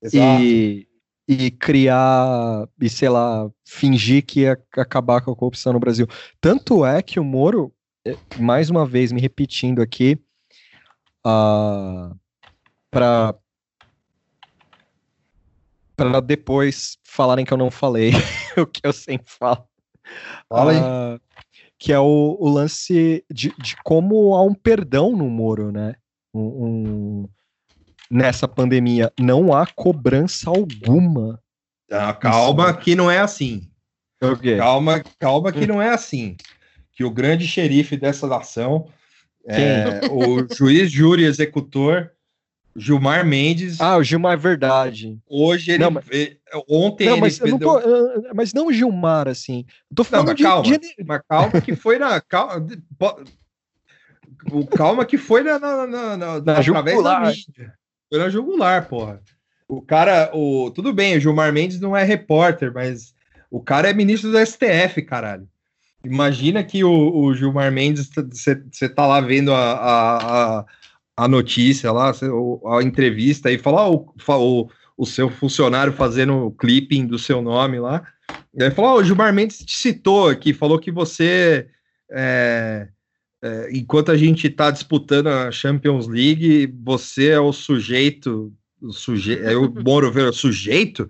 [0.13, 0.87] e,
[1.27, 6.07] e, criar, e sei lá, fingir que ia acabar com a corrupção no Brasil.
[6.39, 7.73] Tanto é que o Moro,
[8.05, 10.17] é, mais uma vez me repetindo aqui,
[11.25, 12.17] uh,
[12.89, 13.35] para
[15.97, 18.11] para depois falarem que eu não falei
[18.55, 19.67] o que eu sempre falo.
[20.47, 20.77] Fala aí.
[20.77, 21.26] Uh,
[21.79, 25.95] que é o, o lance de, de, como há um perdão no Moro, né?
[26.33, 27.29] Um, um,
[28.09, 29.11] nessa pandemia.
[29.19, 31.39] Não há cobrança alguma.
[31.91, 33.69] Ah, calma, que não é assim.
[34.21, 34.57] Okay.
[34.57, 36.35] Calma, calma, que não é assim.
[36.91, 38.87] Que o grande xerife dessa nação,
[39.47, 42.11] é, o juiz, júri, executor,
[42.77, 43.81] Gilmar Mendes.
[43.81, 45.17] Ah, o Gilmar é verdade.
[45.27, 45.83] Hoje ele.
[45.83, 46.05] Não, mas...
[46.69, 47.81] Ontem não, mas, ele não tô,
[48.35, 49.65] mas não o Gilmar, assim.
[49.89, 50.79] Eu tô falando não, de, calma, de...
[51.05, 52.21] Mas calma que foi na.
[52.21, 52.67] Calma,
[54.75, 57.73] calma que foi na, na, na, na, na mídia.
[58.09, 59.21] Foi na jugular, porra.
[59.67, 63.13] O cara, o, tudo bem, o Gilmar Mendes não é repórter, mas
[63.49, 65.47] o cara é ministro do STF, caralho.
[66.05, 70.65] Imagina que o, o Gilmar Mendes, você tá lá vendo a, a, a
[71.17, 77.07] a notícia lá, a entrevista e falar o, o, o seu funcionário fazendo o clipping
[77.07, 78.05] do seu nome lá.
[78.53, 81.67] E aí falou: oh, o Gilmar Mendes te citou aqui, falou que você,
[82.11, 82.87] é,
[83.41, 88.53] é, enquanto a gente está disputando a Champions League, você é o sujeito.
[88.79, 91.09] O sujeito é o Moro ver sujeito?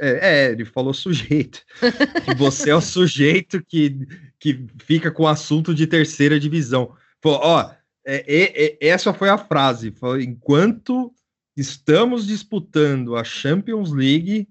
[0.00, 1.62] É, é, ele falou sujeito.
[2.24, 3.96] que você é o sujeito que,
[4.40, 6.92] que fica com o assunto de terceira divisão.
[7.22, 7.70] Falou, ó,
[8.04, 9.90] é, é, essa foi a frase.
[9.90, 11.12] Foi, enquanto
[11.56, 14.48] estamos disputando a Champions League,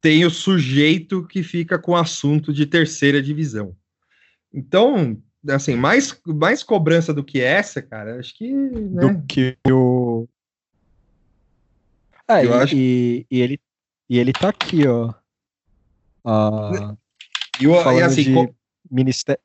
[0.00, 3.74] tem o sujeito que fica com o assunto de terceira divisão.
[4.52, 8.52] Então, assim, mais, mais cobrança do que essa, cara, acho que.
[8.52, 9.00] Né?
[9.00, 10.28] Do que o.
[12.28, 12.74] É, e, acho...
[12.74, 13.60] e, e, ele,
[14.10, 15.14] e ele tá aqui, ó.
[16.24, 16.98] Uh,
[17.60, 18.54] e, o, e assim, co...
[18.90, 19.40] ministério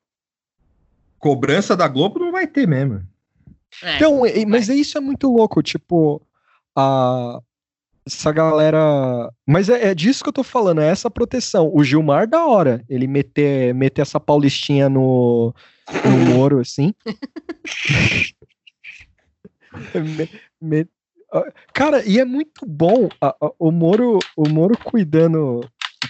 [1.22, 3.02] cobrança da Globo não vai ter mesmo.
[3.82, 6.22] É, então, mas isso é muito louco, tipo,
[6.76, 7.40] a,
[8.06, 9.32] essa galera.
[9.48, 11.72] Mas é, é, disso que eu tô falando, é essa proteção.
[11.74, 15.54] O Gilmar, da hora, ele meter, meter essa paulistinha no,
[16.04, 16.94] no Moro, assim.
[19.96, 20.88] me, me...
[21.74, 25.62] Cara, e é muito bom a, a, o Moro, o Moro cuidando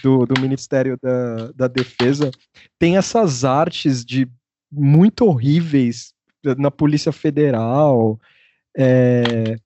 [0.02, 2.30] do, do Ministério da, da Defesa.
[2.76, 4.28] Tem essas artes de
[4.72, 6.14] muito horríveis
[6.56, 8.18] na Polícia Federal.
[8.76, 9.56] É,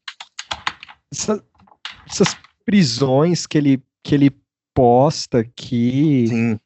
[1.12, 1.42] essa,
[2.06, 4.30] essas prisões que ele, que ele
[4.74, 6.26] posta aqui.
[6.28, 6.60] Sim.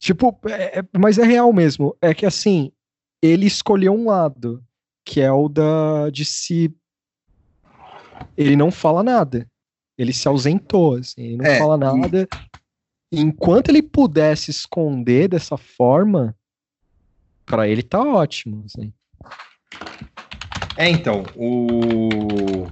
[0.00, 1.96] Tipo, é, é, mas é real mesmo.
[2.02, 2.72] É que assim,
[3.22, 4.62] ele escolheu um lado,
[5.04, 6.74] que é o da de se.
[8.36, 9.46] Ele não fala nada.
[9.96, 12.28] Ele se ausentou, assim, ele não é, fala nada.
[13.12, 13.20] E...
[13.20, 16.36] Enquanto ele pudesse esconder dessa forma,
[17.46, 18.92] para ele tá ótimo, assim.
[20.76, 22.66] É, então, o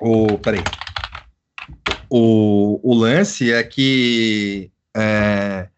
[0.00, 0.62] o, peraí.
[2.08, 5.68] O, o lance é que é,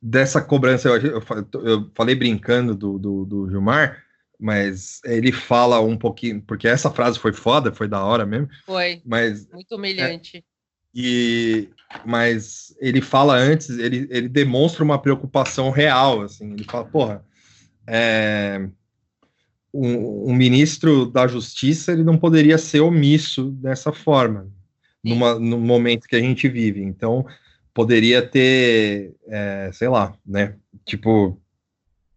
[0.00, 1.22] dessa cobrança, eu, eu,
[1.64, 4.02] eu, falei brincando do, do, do, Gilmar,
[4.38, 8.48] mas ele fala um pouquinho, porque essa frase foi foda, foi da hora mesmo.
[8.64, 9.02] Foi.
[9.04, 10.44] Mas, muito humilhante.
[10.94, 11.68] E,
[12.04, 17.24] mas ele fala antes, ele, ele demonstra uma preocupação real, assim, ele fala, porra,
[17.86, 18.68] é,
[19.72, 24.48] um, um, ministro da Justiça ele não poderia ser omisso dessa forma,
[25.02, 26.82] numa, no momento que a gente vive.
[26.82, 27.24] Então,
[27.72, 30.56] poderia ter, é, sei lá, né?
[30.84, 31.40] Tipo,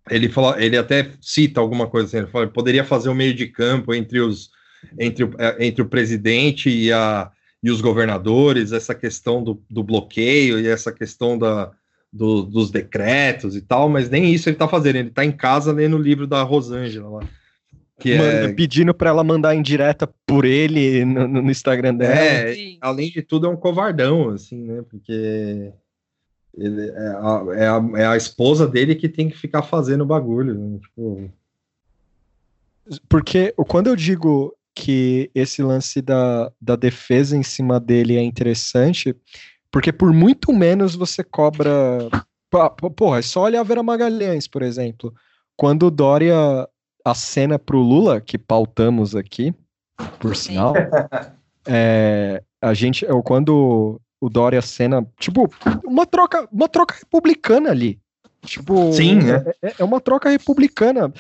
[0.10, 3.34] ele fala, ele até cita alguma coisa assim, ele fala, poderia fazer o um meio
[3.34, 4.52] de campo entre os
[5.00, 7.32] entre o, é, entre o presidente e, a,
[7.64, 11.72] e os governadores, essa questão do, do bloqueio e essa questão da,
[12.12, 15.72] do, dos decretos e tal, mas nem isso ele está fazendo, ele está em casa
[15.72, 17.22] lendo o livro da Rosângela lá.
[18.00, 18.54] Que Manda, é...
[18.54, 22.14] Pedindo para ela mandar em direta por ele no, no Instagram dela.
[22.14, 24.84] É, além de tudo, é um covardão, assim, né?
[24.90, 25.72] Porque
[26.58, 30.08] ele é a, é, a, é a esposa dele que tem que ficar fazendo o
[30.08, 30.54] bagulho.
[30.54, 30.80] Né?
[30.80, 31.32] Tipo...
[33.08, 39.16] Porque quando eu digo que esse lance da, da defesa em cima dele é interessante,
[39.72, 42.10] porque por muito menos você cobra.
[42.96, 45.14] Porra, é só olhar a Vera Magalhães, por exemplo.
[45.58, 46.36] Quando o Dória
[47.06, 49.54] a cena pro Lula, que pautamos aqui,
[50.20, 50.74] por sinal,
[51.68, 55.50] é, a gente, eu, quando o Dória cena, tipo,
[55.84, 58.00] uma troca, uma troca republicana ali.
[58.46, 59.44] Tipo, Sim, né?
[59.62, 61.14] é, é, é uma troca republicana,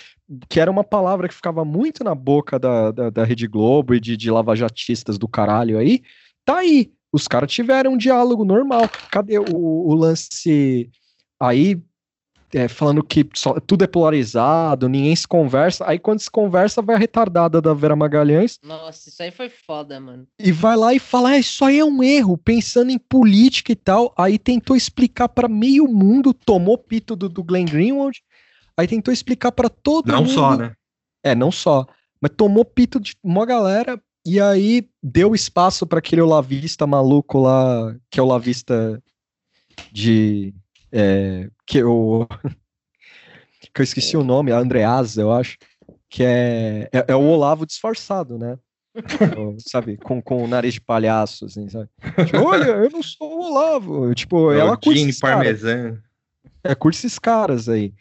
[0.49, 3.99] que era uma palavra que ficava muito na boca da, da, da Rede Globo e
[3.99, 6.01] de, de lavajatistas do caralho aí.
[6.45, 6.91] Tá aí.
[7.11, 8.89] Os caras tiveram um diálogo normal.
[9.11, 10.89] Cadê o, o lance
[11.39, 11.81] aí
[12.53, 15.83] é, falando que só, tudo é polarizado, ninguém se conversa.
[15.87, 18.59] Aí quando se conversa, vai a retardada da Vera Magalhães.
[18.63, 20.27] Nossa, isso aí foi foda, mano.
[20.39, 23.75] E vai lá e fala: ah, isso aí é um erro, pensando em política e
[23.75, 24.13] tal.
[24.17, 28.21] Aí tentou explicar para meio mundo, tomou pito do, do Glenn Greenwald.
[28.77, 30.27] Aí tentou explicar para todo não mundo.
[30.27, 30.73] Não só, né?
[31.23, 31.85] É, não só.
[32.21, 33.99] Mas tomou pito de uma galera.
[34.25, 39.03] E aí deu espaço para aquele olavista maluco lá, que é o lavista
[39.91, 40.53] de
[40.93, 42.27] é, que eu
[43.73, 45.57] que eu esqueci o nome, a Andreasa, eu acho,
[46.09, 48.57] que é, é, é o Olavo disfarçado, né?
[49.67, 51.89] sabe, com, com o nariz de palhaço, assim, sabe?
[52.25, 54.13] Tipo, olha, eu não sou o Olavo.
[54.13, 55.99] Tipo, é ela curte esses parmesan.
[56.63, 57.91] É, curte esses caras aí.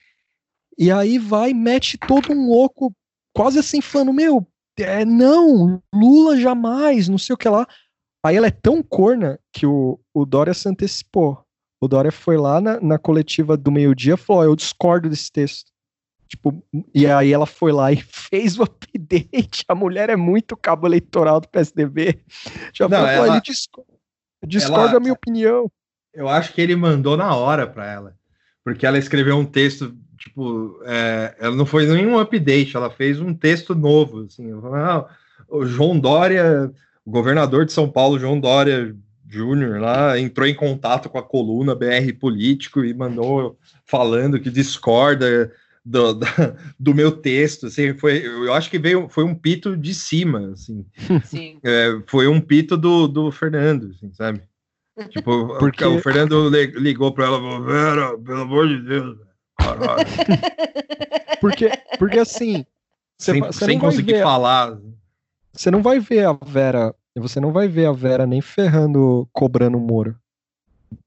[0.78, 2.94] E aí vai, mete todo um louco,
[3.34, 4.46] quase assim, falando, meu,
[4.78, 7.66] é, não, Lula jamais, não sei o que lá.
[8.22, 11.41] Aí ela é tão corna que o, o Dória se antecipou.
[11.82, 15.32] O Dória foi lá na, na coletiva do meio-dia e falou: oh, eu discordo desse
[15.32, 15.72] texto.
[16.28, 16.64] Tipo,
[16.94, 19.64] e aí ela foi lá e fez o update.
[19.66, 22.20] A mulher é muito cabo eleitoral do PSDB.
[22.72, 23.90] Já Não, falou, ela, ele discorda,
[24.46, 25.68] discorda da minha opinião.
[26.14, 28.14] Eu acho que ele mandou na hora para ela.
[28.62, 33.34] Porque ela escreveu um texto, tipo, é, ela não foi nenhum update, ela fez um
[33.34, 34.26] texto novo.
[34.26, 35.06] Assim, falei, ah,
[35.48, 36.72] o João Dória,
[37.04, 38.94] o governador de São Paulo, João Dória,
[39.32, 45.50] Júnior lá entrou em contato com a coluna BR Político e mandou falando que discorda
[45.84, 46.26] do, do,
[46.78, 47.66] do meu texto.
[47.66, 50.84] Assim, foi, eu acho que veio, foi um pito de cima, assim.
[51.24, 51.58] Sim.
[51.64, 54.42] É, foi um pito do, do Fernando, assim, sabe?
[55.08, 59.18] Tipo, porque o Fernando ligou para ela e falou: Vera, pelo amor de Deus,
[59.58, 60.06] caralho.
[61.40, 62.66] porque, porque assim.
[63.18, 64.78] Sem, você sem conseguir falar.
[65.52, 69.76] Você não vai ver a Vera você não vai ver a Vera nem ferrando, cobrando
[69.76, 70.16] o Moro.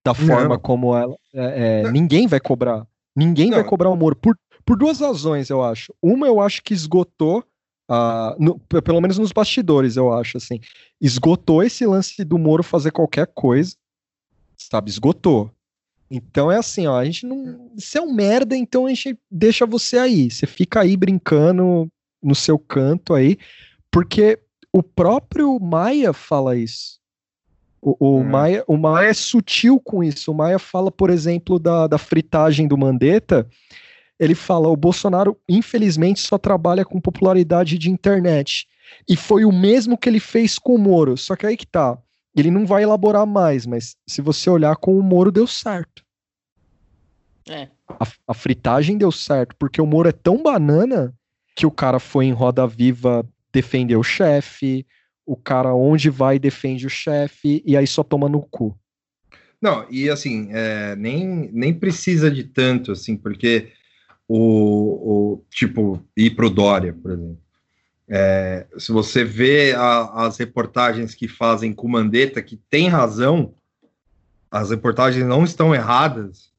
[0.04, 0.60] Da forma não.
[0.60, 1.16] como ela.
[1.34, 2.86] É, é, ninguém vai cobrar.
[3.16, 3.58] Ninguém não.
[3.58, 4.16] vai cobrar o Moro.
[4.16, 5.94] Por, por duas razões, eu acho.
[6.02, 7.44] Uma, eu acho que esgotou
[7.88, 10.60] a, no, pelo menos nos bastidores, eu acho, assim,
[11.00, 13.76] esgotou esse lance do Moro fazer qualquer coisa,
[14.58, 14.90] sabe?
[14.90, 15.52] Esgotou.
[16.10, 17.72] Então é assim, ó, a gente não.
[17.76, 20.30] Você é um merda, então a gente deixa você aí.
[20.30, 21.88] Você fica aí brincando
[22.22, 23.38] no seu canto aí,
[23.92, 24.40] porque
[24.76, 27.00] o próprio Maia fala isso.
[27.82, 28.24] O, o, hum.
[28.26, 30.34] Maia, o Maia é sutil com isso.
[30.34, 33.48] O Maia fala, por exemplo, da, da fritagem do Mandetta.
[34.20, 38.68] Ele fala: o Bolsonaro, infelizmente, só trabalha com popularidade de internet.
[39.08, 41.16] E foi o mesmo que ele fez com o Moro.
[41.16, 41.98] Só que aí que tá.
[42.36, 46.04] Ele não vai elaborar mais, mas se você olhar com o Moro, deu certo.
[47.48, 47.70] É.
[47.88, 51.14] A, a fritagem deu certo, porque o Moro é tão banana
[51.56, 53.26] que o cara foi em Roda Viva
[53.56, 54.86] defender o chefe,
[55.26, 58.78] o cara onde vai defende o chefe, e aí só toma no cu.
[59.62, 63.72] Não, e assim, é, nem, nem precisa de tanto, assim, porque
[64.28, 64.38] o,
[65.38, 67.40] o tipo, ir pro Dória, por exemplo.
[68.08, 73.56] É, se você vê a, as reportagens que fazem com Mandetta, que tem razão,
[74.52, 76.52] as reportagens não estão erradas,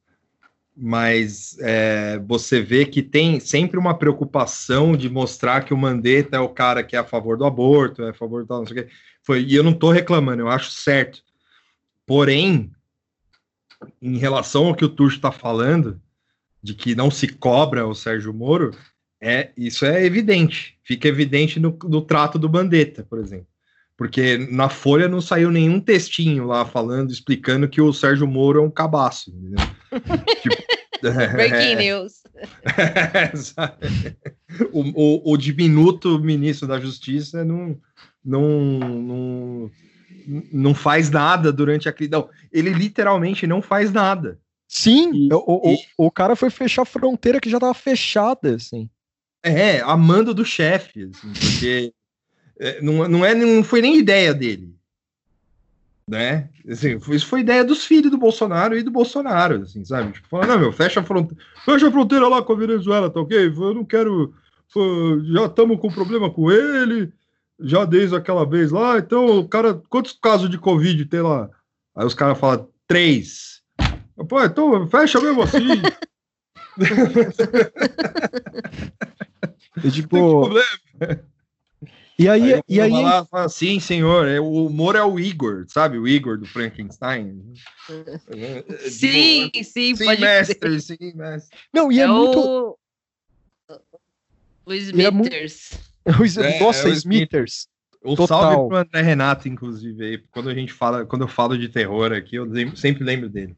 [0.79, 6.39] mas é, você vê que tem sempre uma preocupação de mostrar que o Mandetta é
[6.39, 8.81] o cara que é a favor do aborto, é a favor do tal, não sei
[8.81, 8.91] o quê.
[9.23, 11.23] Foi, e eu não estou reclamando, eu acho certo.
[12.05, 12.71] Porém,
[13.99, 15.99] em relação ao que o Tuxo está falando,
[16.61, 18.71] de que não se cobra o Sérgio Moro,
[19.19, 20.77] é isso é evidente.
[20.83, 23.47] Fica evidente no, no trato do Mandetta, por exemplo.
[23.97, 28.61] Porque na Folha não saiu nenhum textinho lá falando, explicando que o Sérgio Moro é
[28.61, 29.31] um cabaço.
[30.43, 30.55] tipo,
[31.01, 32.23] Breaking news.
[34.71, 37.77] o, o, o, diminuto ministro da Justiça não,
[38.23, 39.71] não, não,
[40.51, 42.11] não faz nada durante a crise.
[42.11, 44.39] Não, ele literalmente não faz nada.
[44.67, 45.75] Sim, e, o, e...
[45.97, 48.89] o, o cara foi fechar a fronteira que já estava fechada, assim.
[49.43, 51.93] É, a mando do chefe, assim, porque
[52.59, 54.76] é, não, não, é, não foi nem ideia dele.
[56.09, 56.47] Né?
[56.69, 60.13] Assim, isso foi ideia dos filhos do Bolsonaro e do Bolsonaro, assim, sabe?
[60.13, 63.19] Tipo, falando, não, meu, fecha a fronteira, fecha a fronteira lá com a Venezuela, tá
[63.19, 63.47] ok?
[63.47, 64.33] Eu não quero.
[65.33, 67.11] Já estamos com problema com ele,
[67.59, 71.49] já desde aquela vez lá, então, cara, quantos casos de Covid tem lá?
[71.95, 73.61] Aí os caras falam, três.
[74.29, 75.81] Pô, então fecha mesmo assim.
[79.83, 80.49] e, tipo,
[82.17, 82.91] e aí, aí, e aí...
[82.91, 85.97] Lá, fala, sim, senhor, é, o humor é o Igor, sabe?
[85.97, 87.53] O Igor do Frankenstein.
[88.89, 91.57] Sim, sim, sim, pode mestre, sim, mestre.
[91.73, 92.39] Não, e é, é muito...
[92.39, 92.77] O,
[94.65, 95.87] o Smithers.
[96.07, 96.39] É muito...
[96.39, 97.67] É, Nossa, é Smithers.
[98.01, 98.39] O Total.
[98.41, 102.13] salve pro André Renato, inclusive, aí, quando a gente fala, quando eu falo de terror
[102.13, 102.47] aqui, eu
[102.77, 103.53] sempre lembro dele.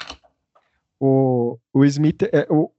[0.99, 2.71] O, o Smith, é, o,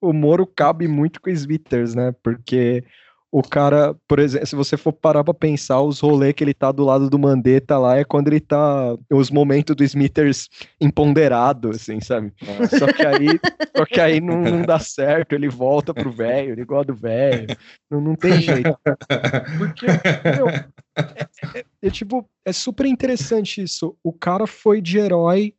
[0.00, 2.14] o, o Moro cabe muito com o Smithers, né?
[2.22, 2.84] Porque
[3.30, 6.72] o cara, por exemplo, se você for parar pra pensar, os rolês que ele tá
[6.72, 8.96] do lado do Mandetta lá é quando ele tá.
[9.12, 10.48] Os momentos do Smithers
[10.80, 12.32] empoderado, assim, sabe?
[12.78, 13.38] Só que aí,
[13.76, 17.54] só que aí não, não dá certo, ele volta pro velho, ele gosta do velho.
[17.90, 18.78] Não, não tem jeito.
[19.58, 19.86] Porque,
[20.36, 23.94] meu, é, é, é, tipo, é super interessante isso.
[24.02, 25.54] O cara foi de herói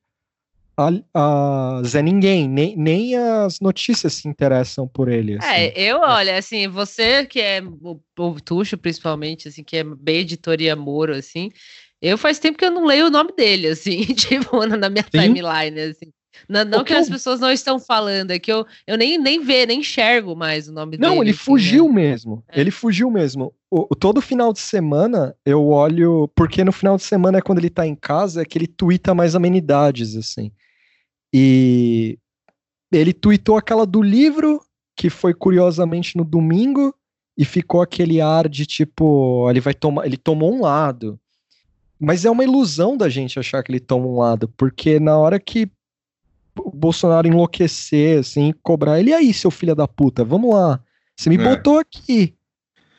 [0.79, 5.37] a, a Zé Ninguém, nem, nem as notícias se interessam por ele.
[5.37, 5.47] Assim.
[5.49, 10.19] É, eu, olha, assim, você que é o, o Tuxo, principalmente, assim, que é bem
[10.19, 11.49] editoria Moro, assim,
[12.01, 15.09] eu faz tempo que eu não leio o nome dele, assim, tipo, na minha Sim.
[15.19, 16.11] timeline, assim.
[16.47, 19.65] Não, não que, as pessoas não estão falando, é que eu, eu nem, nem vê,
[19.65, 21.15] nem enxergo mais o nome não, dele.
[21.15, 21.93] Não, ele assim, fugiu né?
[21.95, 22.43] mesmo.
[22.47, 22.61] É.
[22.61, 23.53] Ele fugiu mesmo.
[23.69, 26.29] O, todo final de semana eu olho.
[26.33, 29.13] Porque no final de semana é quando ele tá em casa, é que ele twitta
[29.13, 30.51] mais amenidades, assim.
[31.33, 32.17] E
[32.91, 34.61] ele tweetou aquela do livro,
[34.95, 36.93] que foi curiosamente no domingo,
[37.37, 41.19] e ficou aquele ar de tipo, ele vai tomar, ele tomou um lado.
[41.99, 45.39] Mas é uma ilusão da gente achar que ele toma um lado, porque na hora
[45.39, 45.69] que
[46.57, 50.81] o Bolsonaro enlouquecer, assim, cobrar ele, e aí, seu filho da puta, vamos lá.
[51.15, 51.43] Você me é.
[51.43, 52.35] botou aqui.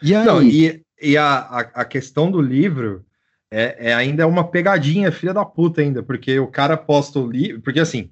[0.02, 0.24] E aí?
[0.24, 3.04] Não, e, e a, a, a, questão do livro
[3.50, 7.60] é, é ainda uma pegadinha, filha da puta ainda, porque o cara posta o livro,
[7.60, 8.10] porque assim,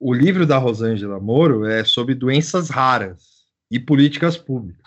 [0.00, 4.80] o livro da Rosângela Moro é sobre doenças raras e políticas públicas.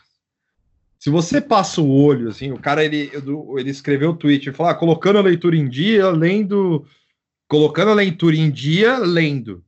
[1.00, 3.12] Se você passa o olho, assim, o cara ele,
[3.58, 6.86] ele escreveu o tweet e falou: ah, colocando a leitura em dia, lendo.
[7.48, 9.64] Colocando a leitura em dia, lendo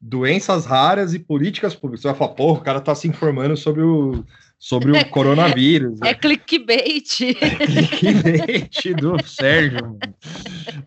[0.00, 2.02] doenças raras e políticas públicas.
[2.02, 4.24] Você vai falar, porra, o cara tá se informando sobre o,
[4.58, 6.00] sobre o coronavírus.
[6.02, 7.20] É, é clickbait.
[7.40, 9.98] É clickbait do Sérgio.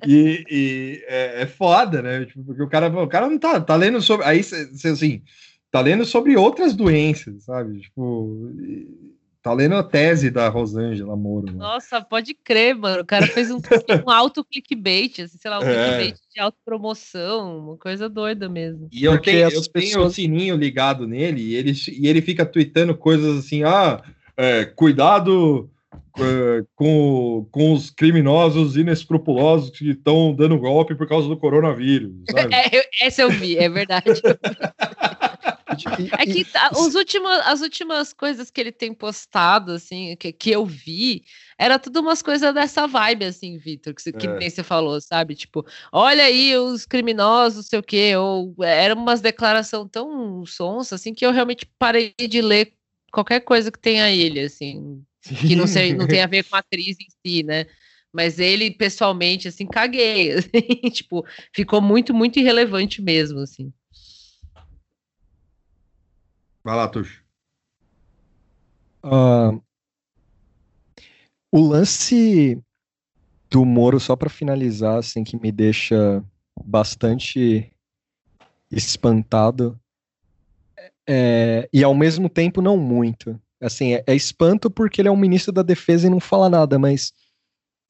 [0.05, 2.26] E, e é, é, foda, né?
[2.26, 4.26] Tipo, porque o cara, o cara não tá, tá lendo sobre.
[4.26, 5.22] Aí, assim,
[5.72, 7.80] tá lendo sobre outras doenças, sabe?
[7.80, 8.51] Tipo.
[9.41, 11.47] Tá lendo a tese da Rosângela Moro.
[11.47, 11.57] Mano.
[11.57, 13.01] Nossa, pode crer, mano.
[13.01, 13.59] O cara fez um,
[14.05, 15.73] um auto clickbait, assim, sei lá, um é.
[15.73, 18.87] clickbait de autopromoção, uma coisa doida mesmo.
[18.91, 22.95] E eu tenho, eu tenho o sininho ligado nele e ele, e ele fica tweetando
[22.95, 24.03] coisas assim, ah,
[24.37, 25.67] é, cuidado
[26.19, 32.11] é, com, com os criminosos inescrupulosos que estão dando golpe por causa do coronavírus.
[32.29, 32.53] Sabe?
[32.53, 34.21] É, essa eu vi, é verdade.
[36.17, 36.45] É que
[36.76, 41.24] os últimos, as últimas coisas que ele tem postado, assim, que, que eu vi,
[41.57, 44.38] era tudo umas coisas dessa vibe, assim, Vitor, que, que é.
[44.38, 45.36] nem você falou, sabe?
[45.36, 50.95] Tipo, olha aí os criminosos, não sei o quê, ou era umas declaração tão sonsa,
[50.95, 52.74] assim, que eu realmente parei de ler
[53.11, 55.36] qualquer coisa que tenha ele, assim, Sim.
[55.36, 57.65] que não, sei, não tem a ver com a crise em si, né?
[58.13, 63.72] Mas ele, pessoalmente, assim, caguei, assim, tipo, ficou muito, muito irrelevante mesmo, assim.
[66.64, 67.24] Vai lá, Tuxo.
[69.03, 69.62] Uh,
[71.51, 72.62] o lance
[73.49, 76.24] do Moro, só para finalizar, assim, que me deixa
[76.64, 77.72] bastante
[78.72, 79.80] espantado,
[81.07, 83.39] é, e ao mesmo tempo não muito.
[83.62, 86.80] Assim, é, é, espanto porque ele é um ministro da defesa e não fala nada,
[86.80, 87.14] mas o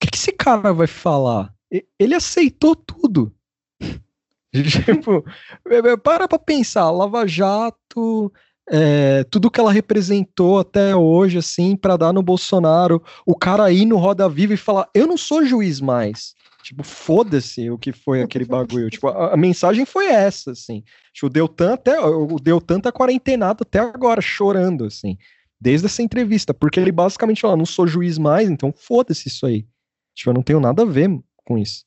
[0.01, 1.53] que, que esse cara vai falar?
[1.99, 3.33] Ele aceitou tudo.
[4.51, 5.23] tipo,
[5.69, 8.33] é, é, para pra pensar, Lava Jato,
[8.69, 13.85] é, tudo que ela representou até hoje, assim, para dar no Bolsonaro, o cara aí
[13.85, 16.33] no Roda Viva e falar: eu não sou juiz mais.
[16.63, 18.89] Tipo, foda-se o que foi aquele bagulho.
[18.89, 20.83] tipo, a, a, mensagem foi essa, assim.
[21.11, 21.99] Tipo, o Deltan até.
[21.99, 25.17] O Deltan tá quarentenado até agora, chorando, assim.
[25.59, 26.53] Desde essa entrevista.
[26.53, 29.65] Porque ele basicamente fala, não sou juiz mais, então foda-se isso aí.
[30.13, 31.09] Tipo, eu não tenho nada a ver
[31.43, 31.83] com isso.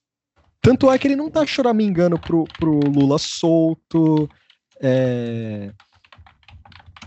[0.61, 4.29] Tanto é que ele não tá choramingando pro, pro Lula solto.
[4.81, 5.73] É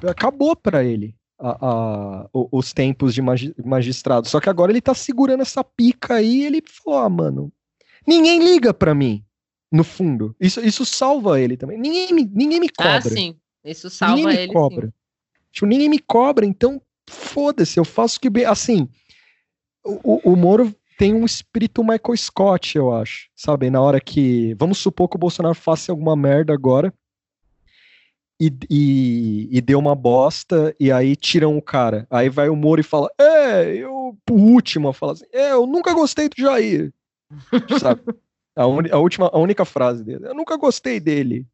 [0.05, 4.27] acabou para ele a, a, os tempos de magistrado.
[4.27, 7.51] Só que agora ele tá segurando essa pica aí e ele falou: ah, mano,
[8.05, 9.23] ninguém liga para mim,
[9.71, 10.35] no fundo.
[10.39, 11.77] Isso, isso salva ele também.
[11.77, 12.97] Ninguém me, ninguém me ah, cobra.
[12.97, 13.35] Ah, sim.
[13.63, 14.47] Isso salva ninguém ele.
[14.47, 14.87] Me cobra.
[14.87, 14.93] Sim.
[15.51, 18.45] Tipo, ninguém me cobra, então foda-se, eu faço que bem.
[18.45, 18.87] Assim,
[19.83, 23.29] o, o Moro tem um espírito Michael Scott, eu acho.
[23.35, 23.69] Sabe?
[23.69, 24.55] Na hora que.
[24.55, 26.93] Vamos supor que o Bolsonaro faça alguma merda agora
[28.39, 32.05] e, e, e, deu uma bosta, e aí tiram o cara.
[32.09, 35.93] Aí vai o Moro e fala: É, eu, o último, fala assim: É, eu nunca
[35.93, 36.93] gostei do Jair.
[37.79, 38.01] Sabe?
[38.55, 41.47] A, un, a, última, a única frase dele: Eu nunca gostei dele.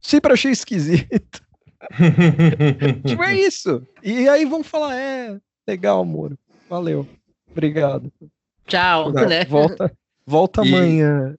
[0.00, 1.42] Sempre achei esquisito.
[3.06, 3.86] tipo, é isso.
[4.02, 6.38] E aí vão falar: É, legal, Moro.
[6.68, 7.06] Valeu.
[7.50, 8.12] Obrigado.
[8.66, 9.10] Tchau.
[9.12, 9.44] Né?
[9.46, 9.92] Volta,
[10.26, 10.68] volta e...
[10.68, 11.34] amanhã.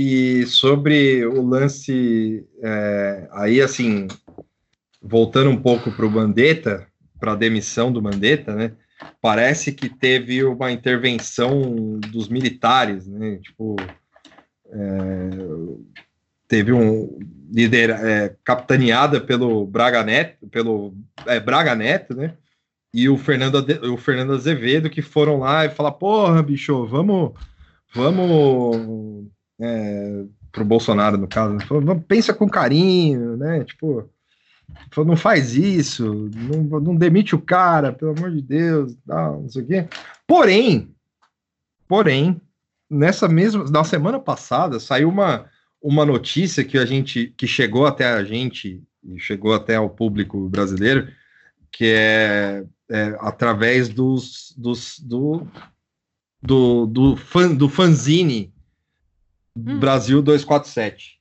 [0.00, 4.06] E sobre o lance, é, aí assim,
[5.02, 6.86] voltando um pouco para o Mandetta,
[7.18, 8.74] para a demissão do Mandetta, né?
[9.20, 13.40] Parece que teve uma intervenção dos militares, né?
[13.42, 13.74] Tipo,
[14.70, 15.30] é,
[16.46, 17.18] teve um
[17.50, 20.94] líder é, capitaneada pelo Braga Neto, pelo
[21.26, 22.34] é, Braga Neto, né?
[22.94, 27.32] E o Fernando, o Fernando Azevedo que foram lá e falar, porra, bicho, vamos,
[27.92, 29.26] vamos
[29.60, 31.64] é, pro Bolsonaro, no caso, né?
[31.64, 33.64] falou, pensa com carinho, né?
[33.64, 34.08] Tipo,
[34.90, 39.48] falou, não faz isso, não, não demite o cara, pelo amor de Deus, não, não
[39.48, 39.88] sei o quê.
[40.26, 40.94] Porém,
[41.86, 42.40] porém,
[42.88, 45.46] nessa mesma, na semana passada, saiu uma,
[45.82, 50.48] uma notícia que a gente, que chegou até a gente, e chegou até ao público
[50.48, 51.08] brasileiro,
[51.70, 55.46] que é, é através dos, dos, do,
[56.42, 58.52] do, do, fan, do fanzine
[59.66, 59.78] hum.
[59.78, 61.18] Brasil 247.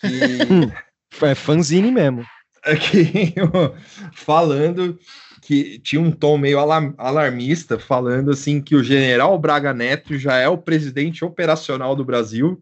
[0.00, 1.24] Que...
[1.24, 2.24] é fanzine mesmo.
[2.62, 3.34] Aqui,
[4.12, 4.98] falando
[5.46, 10.48] que tinha um tom meio alarmista, falando assim que o general Braga Neto já é
[10.48, 12.60] o presidente operacional do Brasil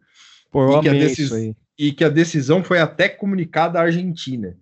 [0.51, 1.33] Pô, e, que decis...
[1.79, 4.55] e, que a decisão foi até comunicada à Argentina.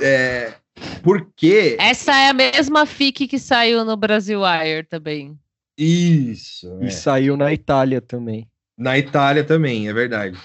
[0.00, 0.54] É...
[1.02, 1.76] Porque.
[1.80, 5.36] Essa é a mesma FIC que saiu no Brasil Wire também.
[5.76, 6.78] Isso.
[6.80, 6.90] E é.
[6.90, 8.48] saiu na Itália também.
[8.78, 10.38] Na Itália também, é verdade.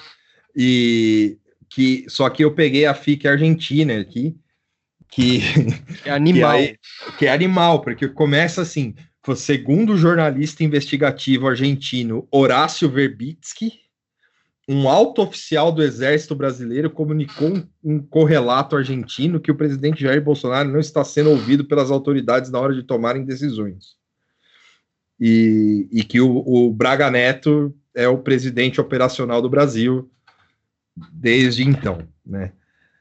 [0.56, 1.38] E
[1.70, 4.36] que só que eu peguei a FIC Argentina aqui,
[5.10, 5.42] que
[6.04, 6.78] é animal, que, aí,
[7.20, 8.96] que é animal, porque começa assim,
[9.36, 13.84] segundo o jornalista investigativo argentino Horácio Verbitsky,
[14.68, 20.24] um alto oficial do Exército Brasileiro comunicou um, um, correlato argentino que o presidente Jair
[20.24, 23.96] Bolsonaro não está sendo ouvido pelas autoridades na hora de tomarem decisões.
[25.20, 30.10] E, e que o, o Braga Neto é o presidente operacional do Brasil
[31.12, 32.52] desde então, né?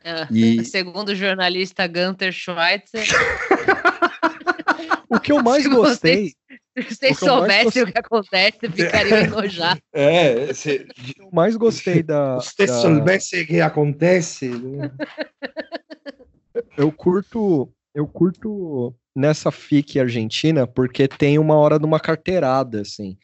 [0.05, 0.65] É, e...
[0.67, 3.07] Segundo o jornalista Gunter Schweitzer.
[5.09, 6.33] o que eu mais gostei.
[6.79, 9.83] Se vocês soubessem o que acontece, ficariam enojados.
[9.93, 10.87] É, se...
[11.19, 12.41] eu mais gostei da.
[12.41, 12.77] Se vocês da...
[12.77, 14.49] soubessem o que acontece.
[14.49, 14.91] Né?
[16.77, 17.71] Eu curto.
[17.95, 23.19] Eu curto nessa FIC argentina porque tem uma hora de uma carteirada, assim.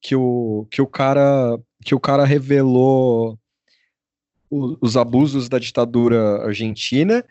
[0.00, 3.38] Que o, que o cara que o cara revelou
[4.50, 7.24] o, os abusos da ditadura argentina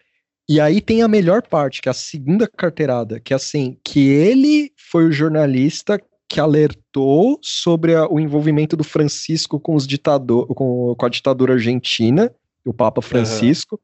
[0.50, 4.08] e aí tem a melhor parte, que é a segunda carteirada, que é assim, que
[4.08, 10.48] ele foi o jornalista que alertou sobre a, o envolvimento do Francisco com os ditador,
[10.48, 12.34] com, com a ditadura argentina,
[12.66, 13.80] o Papa Francisco, uhum.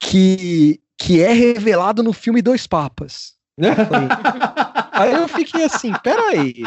[0.00, 3.34] que, que é revelado no filme Dois Papas.
[5.00, 6.62] aí eu fiquei assim, peraí.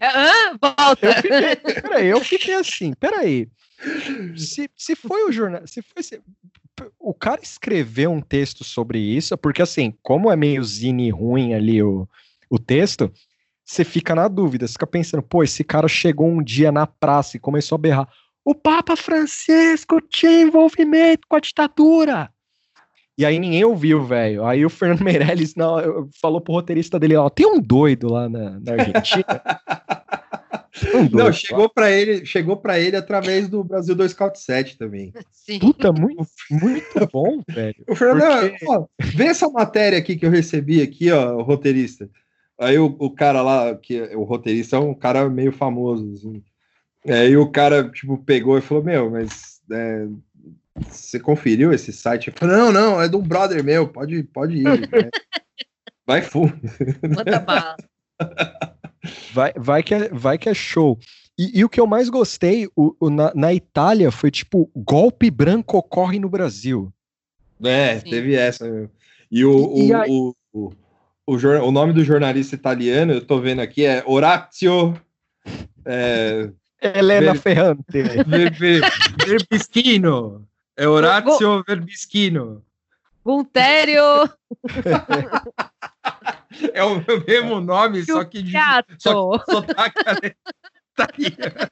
[0.00, 1.06] Ah, volta.
[1.06, 3.48] Eu fiquei, peraí, eu fiquei assim, peraí.
[4.36, 6.20] Se, se foi o jornal, se foi, se,
[6.98, 11.82] o cara escreveu um texto sobre isso, porque assim, como é meio zine ruim ali
[11.82, 12.08] o,
[12.50, 13.12] o texto,
[13.64, 17.36] você fica na dúvida, você fica pensando, pô, esse cara chegou um dia na praça
[17.36, 18.08] e começou a berrar,
[18.44, 22.30] o Papa Francisco tinha envolvimento com a ditadura.
[23.16, 24.44] E aí ninguém ouviu, velho.
[24.44, 28.58] Aí o Fernando Meirelles não, falou pro roteirista dele, ó, tem um doido lá na,
[28.60, 29.24] na Argentina.
[31.12, 35.12] Não, chegou para ele, chegou para ele através do Brasil 247 também.
[35.30, 35.60] Sim.
[35.60, 37.76] Puta, muito, muito bom, velho.
[37.88, 38.66] O Fernando, porque...
[38.68, 42.10] ó, vê essa matéria aqui que eu recebi aqui, ó, o roteirista.
[42.58, 46.42] Aí o, o cara lá, que o roteirista é um cara meio famoso, assim.
[47.06, 50.06] Aí o cara, tipo, pegou e falou, meu, mas é,
[50.76, 52.28] você conferiu esse site?
[52.28, 54.64] Eu falei, não, não, é de um brother meu, pode, pode ir.
[56.06, 56.52] Vai full.
[57.14, 57.76] Bota bala.
[59.32, 60.98] Vai, vai, que é, vai que é show.
[61.38, 65.30] E, e o que eu mais gostei, o, o na, na, Itália, foi tipo, golpe
[65.30, 66.92] branco ocorre no Brasil.
[67.62, 68.10] É, Sim.
[68.10, 68.68] teve essa.
[68.68, 68.90] Meu.
[69.30, 70.10] E o, e, o, aí...
[70.10, 70.72] o, o,
[71.26, 74.94] o, o, nome do jornalista italiano, eu tô vendo aqui, é Orazio.
[75.84, 76.50] É,
[76.80, 78.02] Helena Ver, Ferrante.
[78.26, 78.82] Ver, ver.
[80.76, 82.64] É Orazio Verbischino.
[83.24, 84.02] Guntério.
[86.72, 88.52] É o mesmo nome, só que de
[88.98, 90.36] só que sotaque
[90.92, 91.70] italiano.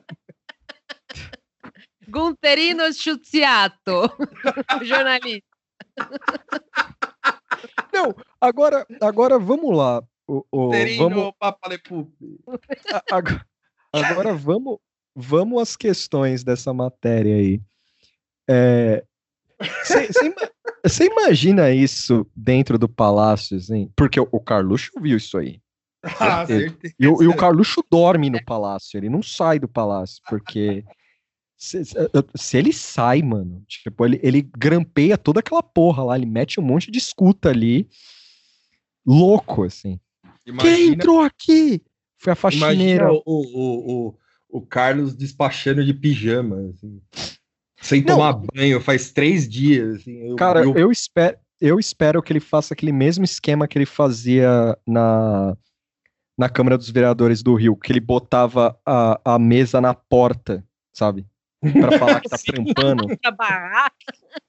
[2.09, 4.11] Gunterino Sciuziato,
[4.83, 5.47] jornalista.
[7.93, 10.03] Não, agora, agora vamos lá.
[10.27, 11.33] O, o, vamos...
[13.11, 13.47] Agora,
[13.93, 14.79] agora vamos,
[15.15, 17.63] vamos às questões dessa matéria aí.
[18.53, 19.03] É,
[20.85, 23.91] você imagina isso dentro do palácio, assim?
[23.97, 25.61] Porque o, o Carluxo viu isso aí.
[26.19, 26.95] Ah, certeza.
[26.99, 30.85] E, o, e o Carluxo dorme no palácio, ele não sai do palácio, porque
[31.57, 31.83] se,
[32.35, 36.63] se ele sai, mano, tipo, ele, ele grampeia toda aquela porra lá, ele mete um
[36.63, 37.89] monte de escuta ali,
[39.07, 39.99] louco, assim.
[40.45, 41.81] Imagina, Quem entrou aqui?
[42.19, 43.13] Foi a faxineira.
[43.13, 44.19] O, o, o,
[44.51, 47.01] o Carlos despachando de pijama, assim
[47.83, 48.15] sem não.
[48.15, 49.97] tomar banho faz três dias.
[49.97, 50.75] Assim, eu, Cara, eu...
[50.75, 50.91] eu...
[50.91, 55.57] espero, eu espero que ele faça aquele mesmo esquema que ele fazia na,
[56.39, 60.65] na Câmara dos Vereadores do Rio, que ele botava a, a mesa na porta,
[60.95, 61.27] sabe?
[61.61, 63.07] Pra falar que tá trampando.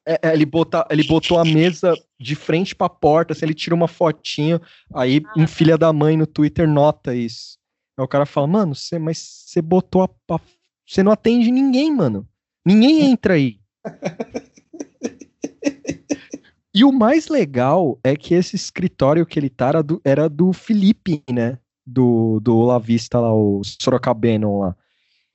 [0.05, 3.76] É, é, ele, bota, ele botou a mesa de frente pra porta, assim, ele tira
[3.76, 4.60] uma fotinho,
[4.93, 5.34] aí ah.
[5.38, 7.57] um filha da mãe no Twitter nota isso.
[7.97, 10.39] Aí o cara fala, mano, você, mas você botou a, a.
[10.85, 12.27] Você não atende ninguém, mano.
[12.65, 13.60] Ninguém entra aí.
[16.73, 20.53] e o mais legal é que esse escritório que ele tá era do, era do
[20.53, 21.60] Felipe, né?
[21.85, 24.76] Do, do Olavista lá, o Sorocabeno lá.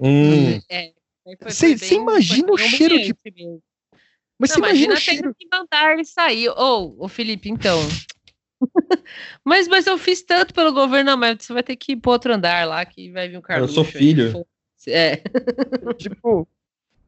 [0.01, 0.61] Hum.
[1.43, 3.15] Você é, imagina o cheiro de.
[3.25, 3.63] Mesmo.
[4.39, 5.35] Mas você imagina, imagina o cheiro.
[5.35, 6.49] que mandar ele sair.
[6.49, 7.79] Ou, oh, o Felipe, então.
[9.45, 12.33] mas, mas eu fiz tanto pelo governo, mas você vai ter que ir pro outro
[12.33, 13.61] andar lá que vai vir um cara.
[13.61, 14.47] Eu sou filho.
[14.87, 15.17] É.
[15.99, 16.49] tipo,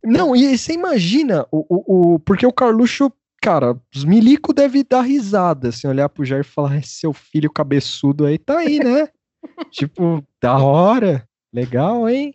[0.04, 5.02] não, e você imagina, o, o, o, porque o Carluxo, cara, os milico deve dar
[5.02, 9.08] risada, assim, olhar pro Jair e falar, seu filho cabeçudo aí tá aí, né?
[9.70, 12.34] tipo, da hora, legal, hein?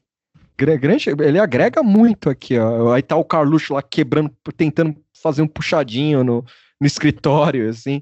[0.58, 2.94] Grande, ele agrega muito aqui, ó.
[2.94, 6.46] Aí tá o Carluxo lá quebrando, tentando fazer um puxadinho no,
[6.80, 8.02] no escritório, assim.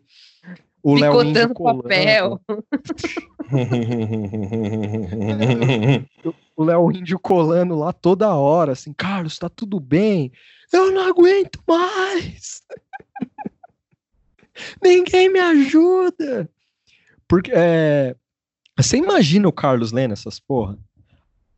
[0.84, 2.42] O Léo Índio papel.
[6.58, 10.30] o Léo Índio colando lá toda hora, assim, Carlos, tá tudo bem?
[10.74, 12.62] Eu não aguento mais.
[14.84, 16.50] Ninguém me ajuda.
[17.30, 18.14] Porque é,
[18.78, 20.78] você imagina o Carlos lendo essas porra?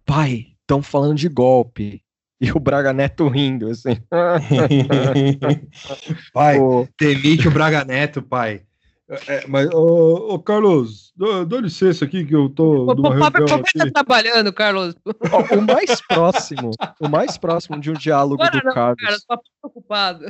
[0.06, 2.04] Pai, estão falando de golpe.
[2.40, 3.98] E o Braga Neto rindo, assim.
[6.34, 6.88] pai, Pô.
[7.00, 8.62] demite o Braga Neto, pai.
[9.08, 12.92] É, mas, ô, ô Carlos, dá, licença aqui que eu tô.
[12.92, 14.96] O Pobre tá trabalhando, Carlos.
[15.06, 19.04] o mais próximo, o mais próximo de um diálogo Agora do não, Carlos.
[19.04, 20.26] Cara, tô preocupado.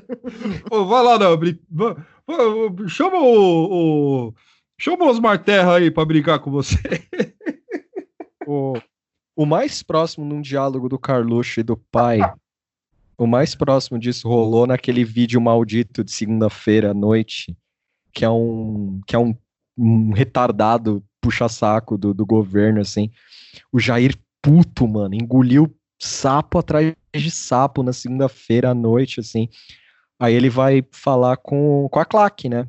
[0.70, 4.34] Ô, vai lá, não, chama o, o.
[4.78, 6.76] Chama o Osmar Terra aí pra brincar com você.
[8.48, 8.74] O,
[9.36, 12.20] o mais próximo num diálogo do Carluxo e do pai,
[13.18, 17.58] o mais próximo disso rolou naquele vídeo maldito de segunda-feira à noite
[18.16, 19.36] que é um, que é um,
[19.78, 23.12] um retardado puxa-saco do, do governo, assim.
[23.74, 25.70] O Jair puto, mano, engoliu
[26.00, 29.50] sapo atrás de sapo na segunda-feira à noite, assim.
[30.18, 32.68] Aí ele vai falar com, com a Claque, né?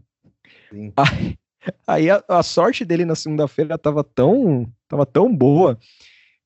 [0.68, 0.92] Sim.
[1.86, 5.76] Aí, aí a, a, sorte dele na segunda-feira tava tão, tava tão boa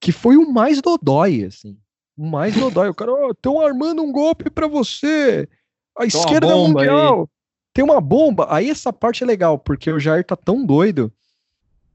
[0.01, 1.77] que foi o mais dodói, assim.
[2.17, 2.89] O mais dodói.
[2.89, 5.47] O cara, estão oh, armando um golpe para você.
[5.99, 7.21] A esquerda mundial.
[7.21, 7.40] Aí
[7.81, 8.47] tem uma bomba.
[8.51, 11.11] Aí essa parte é legal, porque o Jair tá tão doido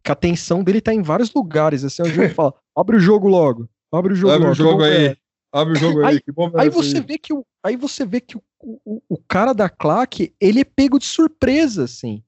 [0.03, 1.83] que a atenção dele tá em vários lugares.
[1.83, 3.69] Assim, o Jair fala: abre o jogo logo.
[3.91, 4.51] Abre o jogo abre logo.
[4.51, 5.05] O jogo aí.
[5.05, 5.17] É.
[5.53, 6.15] Abre o jogo aí.
[6.15, 6.21] Aí,
[6.57, 10.33] aí você vê que o, aí você vê que o, o, o cara da claque,
[10.41, 12.23] ele é pego de surpresa, assim.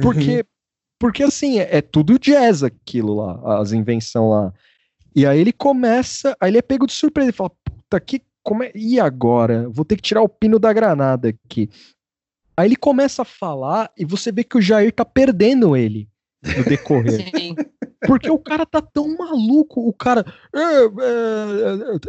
[0.00, 0.44] Porque, uhum.
[0.98, 4.54] porque assim, é, é, tudo jazz aquilo lá, as invenções lá.
[5.14, 8.64] E aí ele começa, aí ele é pego de surpresa e fala, puta, que, como
[8.64, 9.68] é, e agora?
[9.68, 11.70] Vou ter que tirar o pino da granada aqui.
[12.56, 16.08] Aí ele começa a falar e você vê que o Jair tá perdendo ele
[16.42, 17.28] no decorrer.
[17.36, 17.54] Sim.
[18.06, 20.24] Porque o cara tá tão maluco, o cara.
[20.54, 20.84] É, é,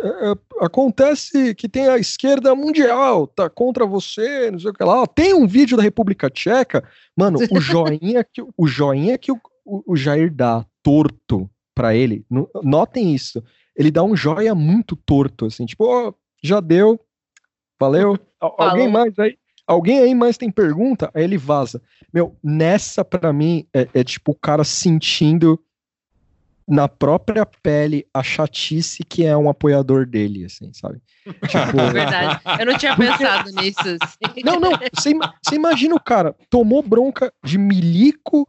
[0.03, 4.83] é, é, acontece que tem a esquerda mundial, tá contra você, não sei o que
[4.83, 5.07] lá.
[5.07, 9.93] Tem um vídeo da República Tcheca, mano, o joinha que o joinha que o, o,
[9.93, 12.25] o Jair dá torto para ele,
[12.63, 13.43] notem isso.
[13.75, 16.13] Ele dá um joia muito torto, assim, tipo, oh,
[16.43, 16.99] já deu,
[17.79, 18.17] valeu.
[18.39, 19.37] Alguém mais aí?
[19.68, 21.11] Alguém aí mais tem pergunta?
[21.14, 21.81] Aí ele vaza.
[22.14, 25.60] Meu, nessa para mim é, é, tipo o cara sentindo
[26.65, 31.02] na própria pele a chatice que é um apoiador dele, assim, sabe?
[31.48, 31.80] Tipo...
[31.80, 32.41] É verdade.
[32.60, 33.80] Eu não tinha pensado nisso.
[33.80, 34.41] Assim.
[34.44, 34.72] Não, não.
[34.94, 35.14] Você,
[35.44, 38.48] você imagina o cara tomou bronca de milico.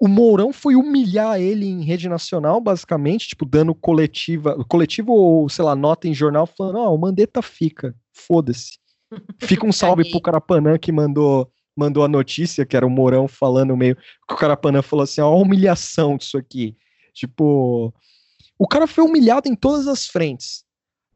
[0.00, 5.64] O Mourão foi humilhar ele em rede nacional, basicamente, tipo, dando coletiva, coletivo ou, sei
[5.64, 8.78] lá, nota em jornal, falando, ó, oh, o Mandetta fica, foda-se.
[9.38, 13.76] Fica um salve pro Carapanã que mandou mandou a notícia, que era o Mourão falando
[13.76, 13.96] meio.
[14.28, 16.76] Que o Carapanã falou assim: ó, a humilhação disso aqui.
[17.12, 17.92] Tipo,
[18.58, 20.64] o cara foi humilhado em todas as frentes.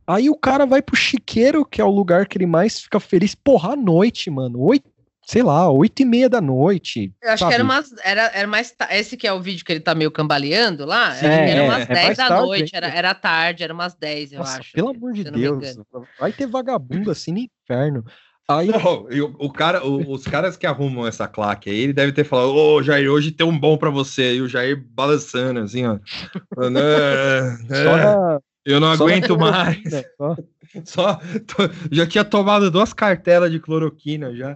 [0.06, 3.34] Aí o cara vai pro Chiqueiro, que é o lugar que ele mais fica feliz,
[3.34, 4.60] porra, à noite, mano.
[4.60, 4.88] Oito,
[5.28, 7.12] sei lá, oito e meia da noite.
[7.22, 7.50] Eu acho sabe?
[7.50, 8.74] que era, umas, era, era mais.
[8.90, 11.14] Esse que é o vídeo que ele tá meio cambaleando lá.
[11.22, 14.38] É, era umas é, 10 da tarde, noite, era, era tarde, era umas 10, eu
[14.38, 14.72] Nossa, acho.
[14.72, 15.78] Pelo amor de Deus.
[16.18, 18.06] Vai ter vagabundo assim no inferno.
[18.48, 18.68] Aí...
[18.68, 22.24] Não, o, o, cara, o, os caras que arrumam essa claque aí, ele deve ter
[22.24, 24.36] falado, ô oh, Jair, hoje tem um bom pra você.
[24.36, 25.98] E o Jair balançando, assim, ó.
[26.74, 28.38] é, é,
[28.68, 29.82] eu não aguento mais.
[29.84, 30.04] Né?
[30.18, 30.36] Só,
[30.84, 31.14] só
[31.46, 34.54] tô, já tinha tomado duas cartelas de cloroquina já.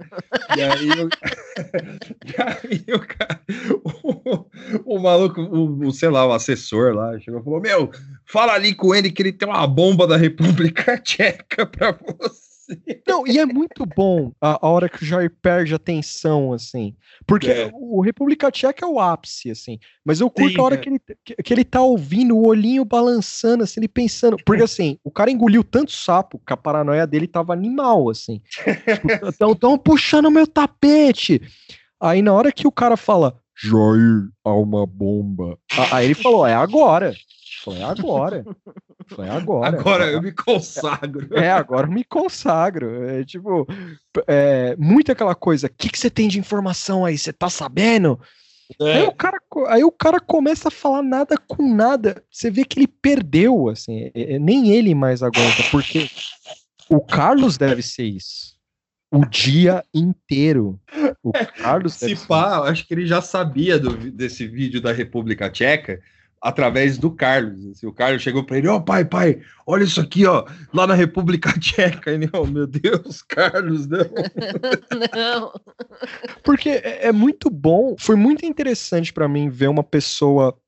[0.55, 1.09] E aí, eu,
[2.93, 3.40] e aí cara,
[3.82, 4.44] o,
[4.84, 7.90] o maluco, o, o, sei lá, o assessor lá, chegou e falou: Meu,
[8.26, 12.51] fala ali com ele que ele tem uma bomba da República Tcheca pra você.
[13.06, 16.94] Não, e é muito bom a, a, hora que o Jair perde a tensão, assim.
[17.26, 17.70] Porque é.
[17.72, 19.78] o República Tcheca é o ápice, assim.
[20.04, 20.78] Mas eu curto Sim, a hora é.
[20.78, 24.36] que, ele, que, que, ele tá ouvindo o olhinho balançando, assim, ele pensando.
[24.44, 28.40] Porque, assim, o cara engoliu tanto sapo que a paranoia dele tava animal, assim.
[29.32, 31.40] Tipo, tão puxando meu tapete.
[32.00, 35.58] Aí, na hora que o cara fala, Jair, há uma bomba.
[35.92, 37.14] Aí ele falou, é agora.
[37.62, 38.44] Foi agora.
[39.06, 39.78] Foi agora.
[39.78, 41.28] Agora eu me consagro.
[41.32, 43.05] É, agora eu me consagro.
[43.05, 43.66] É tipo,
[44.26, 47.16] é, muito aquela coisa, o que, que você tem de informação aí?
[47.16, 48.18] Você tá sabendo?
[48.80, 48.94] É.
[48.94, 52.24] Aí, o cara, aí o cara começa a falar nada com nada.
[52.30, 54.10] Você vê que ele perdeu, assim.
[54.12, 56.10] É, é nem ele mais aguenta, porque
[56.89, 58.52] o Carlos deve ser isso.
[59.12, 60.80] O dia inteiro.
[61.22, 61.94] O Carlos.
[61.94, 66.01] Se pá, acho que ele já sabia do, desse vídeo da República Tcheca
[66.43, 67.64] através do Carlos.
[67.66, 70.44] Assim, o Carlos chegou para ele: Ó, oh, pai, pai, olha isso aqui, ó,
[70.74, 72.10] lá na República Tcheca.
[72.10, 74.01] E ele, oh, meu Deus, Carlos, não.
[75.14, 75.52] não.
[76.43, 80.59] Porque é, é muito bom, foi muito interessante para mim ver uma pessoa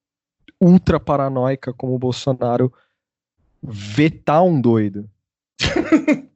[0.61, 2.73] ultra paranoica como o Bolsonaro
[3.61, 5.11] vetar um doido.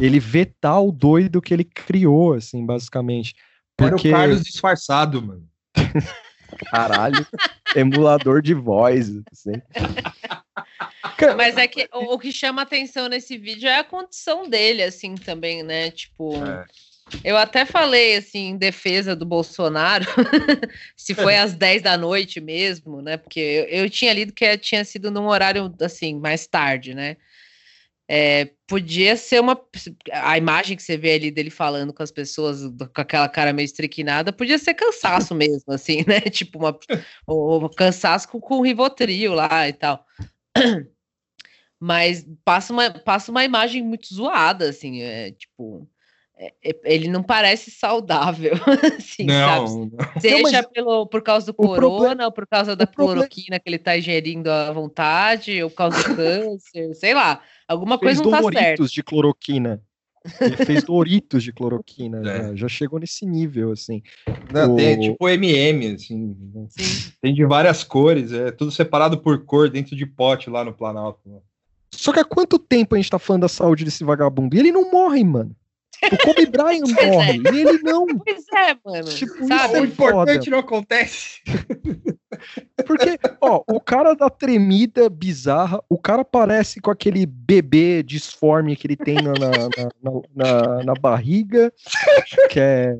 [0.00, 3.34] ele vetar o doido que ele criou, assim, basicamente.
[3.76, 4.08] Porque...
[4.08, 5.46] Era o Carlos disfarçado, mano.
[6.70, 7.26] Caralho,
[7.74, 9.10] emulador de voz.
[9.30, 9.60] Assim.
[11.36, 15.14] Mas é que o, o, que chama atenção nesse vídeo é a condição dele, assim,
[15.14, 15.90] também, né?
[15.90, 16.34] Tipo.
[16.44, 16.64] É.
[17.22, 20.06] Eu até falei, assim, em defesa do Bolsonaro,
[20.96, 23.18] se foi às 10 da noite mesmo, né?
[23.18, 27.16] Porque eu, eu, tinha lido que tinha sido num horário, assim, mais tarde, né?
[28.14, 29.58] É, podia ser uma.
[30.12, 32.60] A imagem que você vê ali dele falando com as pessoas,
[32.94, 36.20] com aquela cara meio estriquinada, podia ser cansaço mesmo, assim, né?
[36.30, 36.78] Tipo, uma,
[37.26, 40.04] o, cansaço com, com Rivotril lá e tal.
[41.80, 45.88] Mas passa uma, passa uma imagem muito zoada, assim, é, tipo
[46.84, 48.52] ele não parece saudável,
[48.98, 49.90] assim, não, sabe?
[49.92, 50.20] Não.
[50.20, 53.78] Seja não, pelo, por causa do corona, problema, ou por causa da cloroquina que ele
[53.78, 57.40] tá ingerindo à vontade, ou por causa do câncer, sei lá.
[57.68, 58.86] Alguma fez coisa não tá certo.
[58.86, 59.80] de cloroquina.
[60.40, 62.24] Ele fez Doritos de cloroquina, é.
[62.24, 64.02] já, já, chegou nesse nível, assim.
[64.52, 64.76] Não, o...
[64.76, 66.36] Tem tipo MM, assim.
[66.68, 67.12] Sim.
[67.20, 71.20] Tem de várias cores, é tudo separado por cor dentro de pote lá no Planalto.
[71.26, 71.38] Né?
[71.92, 74.56] Só que há quanto tempo a gente tá falando da saúde desse vagabundo?
[74.56, 75.54] E ele não morre, mano.
[76.10, 77.52] O Kobe Bryant morre é.
[77.52, 78.06] e ele não.
[78.06, 79.08] Pois é, mano.
[79.08, 79.74] Tipo, Sabe?
[79.74, 81.40] É o importante não acontece.
[82.86, 88.86] Porque, ó, o cara da tremida bizarra, o cara parece com aquele bebê disforme que
[88.86, 91.72] ele tem na, na, na, na barriga,
[92.50, 92.98] que é.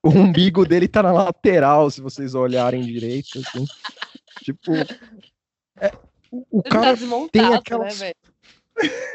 [0.00, 3.64] O umbigo dele tá na lateral, se vocês olharem direito, assim.
[4.44, 4.72] Tipo.
[5.80, 5.92] É,
[6.30, 8.00] o, o cara tá tem aquelas.
[8.00, 8.12] Né,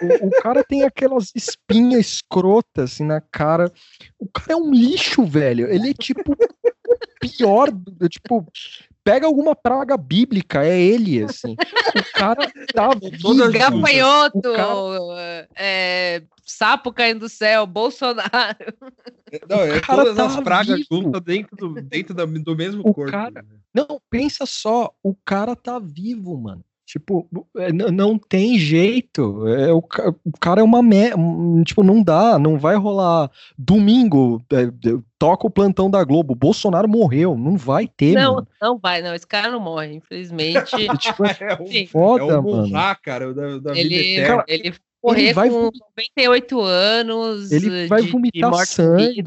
[0.02, 3.72] o, o, cara tem aquelas espinhas escrotas assim na cara.
[4.20, 5.68] O cara é um lixo, velho.
[5.70, 6.36] Ele é tipo
[7.20, 7.70] pior,
[8.10, 8.46] tipo,
[9.04, 11.54] pega alguma praga bíblica, é ele, assim.
[11.54, 13.52] O cara tá vivo.
[13.52, 15.48] Gafanhoto, cara...
[15.56, 18.58] é, sapo caindo do céu, Bolsonaro.
[19.50, 23.12] Não, é todas tá as pragas juntas dentro, do, dentro do mesmo o corpo.
[23.12, 23.42] Cara...
[23.42, 23.44] Né?
[23.74, 26.64] Não, pensa só, o cara tá vivo, mano.
[26.94, 29.48] Tipo, é, não tem jeito.
[29.48, 30.84] É, o, o cara é uma.
[30.84, 31.10] Me...
[31.66, 33.32] Tipo, não dá, não vai rolar.
[33.58, 34.68] Domingo, é,
[35.18, 36.36] toca o plantão da Globo.
[36.36, 38.14] Bolsonaro morreu, não vai ter.
[38.14, 38.48] Não, mano.
[38.62, 39.16] não vai, não.
[39.16, 40.70] Esse cara não morre, infelizmente.
[41.00, 42.98] tipo, é um, foda, é um mano.
[43.02, 47.52] cara, da, da ele, cara, ele vai com 98 anos.
[47.52, 49.24] Ele vai de, vomitar de sangue.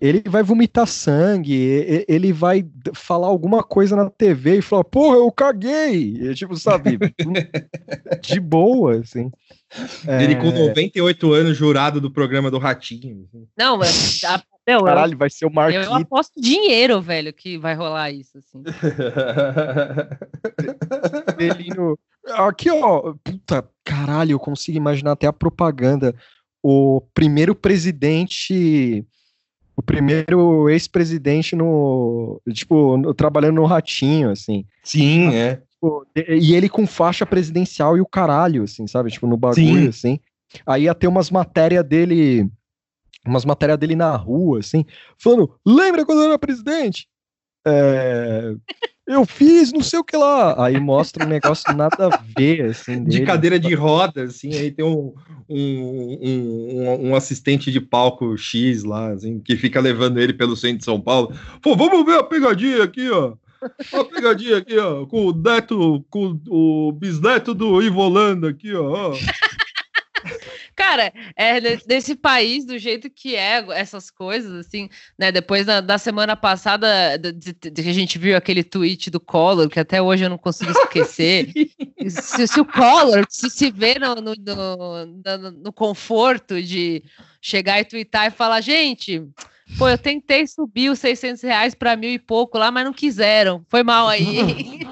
[0.00, 2.64] Ele vai vomitar sangue, ele vai
[2.94, 6.34] falar alguma coisa na TV e falar, porra, eu caguei.
[6.34, 6.98] tipo, sabe?
[8.20, 9.30] de boa, assim.
[10.06, 10.36] Ele é...
[10.36, 13.24] com 98 anos, jurado do programa do Ratinho.
[13.24, 13.46] Assim.
[13.56, 14.22] Não, mas.
[14.24, 15.86] A, meu, Caralho, eu, vai ser o Marquinhos.
[15.86, 18.62] Eu aposto dinheiro, velho, que vai rolar isso, assim.
[22.34, 23.14] Aqui, ó.
[23.22, 26.14] Puta, caralho, eu consigo imaginar até a propaganda.
[26.62, 29.06] O primeiro presidente
[29.76, 34.64] o primeiro ex-presidente no, tipo, no, trabalhando no ratinho, assim.
[34.82, 35.62] Sim, é.
[35.70, 39.10] Tipo, e ele com faixa presidencial e o caralho, assim, sabe?
[39.10, 39.88] Tipo, no bagulho, Sim.
[39.88, 40.20] assim.
[40.66, 42.48] Aí ia ter umas matérias dele,
[43.26, 44.86] umas matérias dele na rua, assim,
[45.18, 47.06] falando, lembra quando eu era presidente?
[47.66, 48.54] É
[49.06, 50.64] eu fiz não sei o que lá.
[50.64, 53.04] Aí mostra um negócio nada a ver, assim.
[53.04, 53.20] Dele.
[53.20, 55.14] De cadeira de roda, assim, aí tem um,
[55.48, 60.78] um, um, um, assistente de palco X lá, assim, que fica levando ele pelo centro
[60.78, 61.32] de São Paulo.
[61.62, 63.34] Pô, vamos ver a pegadinha aqui, ó.
[63.92, 69.14] A pegadinha aqui, ó, com o neto, com o bisneto do Ivo Holanda aqui, ó.
[70.76, 71.58] Cara, é
[71.88, 75.32] nesse país, do jeito que é essas coisas, assim, né?
[75.32, 79.80] Depois da, da semana passada, de, que a gente viu aquele tweet do Collor, que
[79.80, 81.50] até hoje eu não consigo esquecer.
[82.06, 87.02] se, se, o Collor se, se vê no, no, no, no conforto de
[87.40, 89.26] chegar e twittar e falar, gente.
[89.78, 93.64] Pô, eu tentei subir os 600 reais para mil e pouco lá, mas não quiseram.
[93.68, 94.84] Foi mal aí.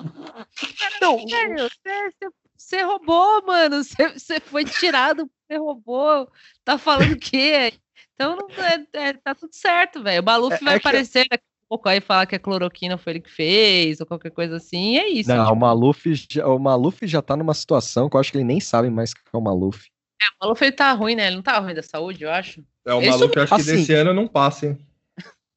[1.01, 3.85] Não, sério, você, você roubou, mano.
[3.85, 6.29] Você, você foi tirado você roubou,
[6.65, 7.73] tá falando o quê?
[8.15, 10.23] Então não, é, é, tá tudo certo, velho.
[10.23, 13.15] O Maluf é, vai é aparecer daqui a pouco aí falar que a cloroquina foi
[13.15, 15.29] ele que fez, ou qualquer coisa assim, é isso.
[15.29, 15.55] Não, tipo...
[15.55, 18.61] o, Maluf, já, o Maluf já tá numa situação que eu acho que ele nem
[18.61, 19.89] sabe mais o que é o Maluf.
[20.23, 21.27] É, o Maluf ele tá ruim, né?
[21.27, 22.65] Ele não tá ruim da saúde, eu acho.
[22.87, 24.79] É, o ele Maluf, eu acho assim, que desse ano não passa, hein?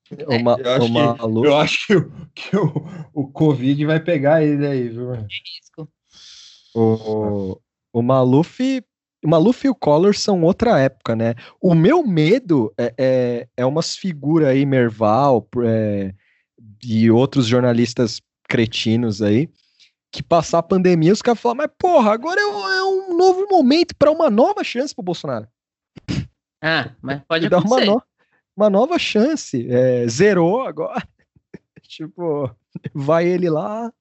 [0.10, 4.00] O, ma eu, acho o que, eu acho que, o, que o, o Covid vai
[4.00, 5.14] pegar ele aí, viu?
[5.14, 5.90] É risco.
[6.74, 7.60] O,
[7.92, 8.82] o Maluf
[9.26, 11.36] Maluf e o Collor são outra época, né?
[11.60, 16.14] O meu medo é, é, é umas figuras aí, Merval é,
[16.84, 19.50] e outros jornalistas cretinos aí,
[20.12, 23.48] que passar a pandemia, os caras falam, mas porra, agora é um, é um novo
[23.50, 25.48] momento para uma nova chance pro Bolsonaro.
[26.62, 28.02] Ah, mas pode dar uma, no,
[28.56, 29.68] uma nova chance.
[29.70, 31.08] É, zerou agora.
[31.84, 32.50] tipo,
[32.94, 33.92] vai ele lá,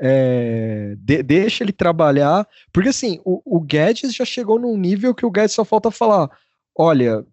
[0.00, 5.26] é, de, deixa ele trabalhar, porque assim, o, o, Guedes já chegou num nível que
[5.26, 6.30] o Guedes só falta falar:
[6.74, 7.24] olha,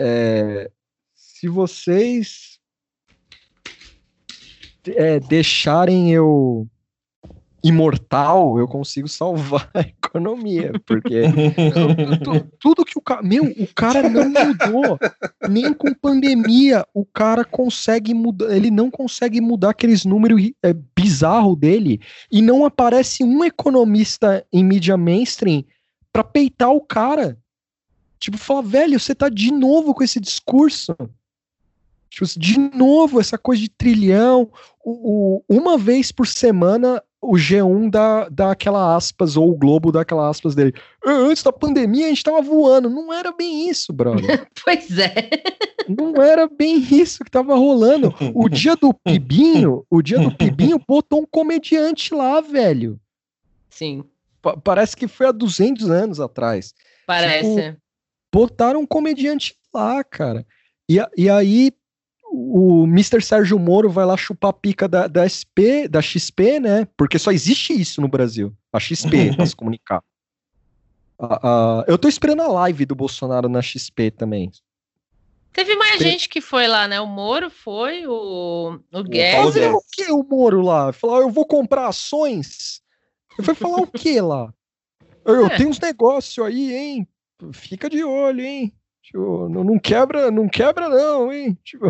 [0.00, 0.68] é,
[1.14, 2.58] se vocês
[4.88, 6.66] é, deixarem eu
[7.62, 9.70] imortal, eu consigo salvar
[10.10, 11.22] economia, porque
[12.58, 14.98] tudo que o cara, meu, o cara não mudou,
[15.48, 21.54] nem com pandemia, o cara consegue mudar, ele não consegue mudar aqueles números é, bizarro
[21.54, 22.00] dele,
[22.30, 25.64] e não aparece um economista em mídia mainstream
[26.12, 27.38] para peitar o cara.
[28.18, 30.94] Tipo, falar, velho, você tá de novo com esse discurso.
[32.10, 34.50] Tipo, de novo, essa coisa de trilhão.
[34.84, 39.92] O, o, uma vez por semana, o G1 dá, dá aquela aspas, ou o Globo
[39.92, 40.72] dá aquela aspas dele.
[41.04, 42.88] Ah, antes da pandemia, a gente tava voando.
[42.88, 44.48] Não era bem isso, brother.
[44.64, 45.28] pois é.
[45.86, 48.14] Não era bem isso que tava rolando.
[48.34, 52.98] O dia do Pibinho, o dia do Pibinho botou um comediante lá, velho.
[53.68, 54.04] Sim.
[54.40, 56.74] Pa parece que foi há 200 anos atrás.
[57.06, 57.72] Parece.
[57.72, 57.78] Tipo,
[58.32, 60.46] botaram um comediante lá, cara.
[60.88, 61.72] E, e aí
[62.30, 63.20] o Mr.
[63.20, 66.86] Sérgio Moro vai lá chupar a pica da, da SP, da XP, né?
[66.96, 70.02] Porque só existe isso no Brasil, a XP, pra se comunicar.
[71.18, 74.50] Uh, uh, eu tô esperando a live do Bolsonaro na XP também.
[75.52, 76.12] Teve mais Tem...
[76.12, 77.00] gente que foi lá, né?
[77.00, 79.44] O Moro foi, o, o Guedes.
[79.44, 80.92] Fazer o que o Moro lá?
[80.92, 82.80] Falar, eu vou comprar ações.
[83.36, 84.52] Ele foi falar o que lá?
[85.24, 85.56] Eu, é.
[85.56, 87.08] tenho uns negócios aí, hein?
[87.52, 88.72] Fica de olho, hein?
[89.10, 91.58] Tipo, não, não, quebra, não quebra não, hein?
[91.64, 91.88] Tipo,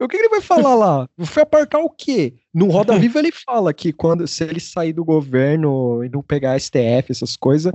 [0.00, 1.08] o que ele vai falar lá?
[1.20, 2.34] Foi apartar o quê?
[2.52, 6.58] No Roda Viva ele fala que quando se ele sair do governo e não pegar
[6.58, 7.70] STF, essas coisas,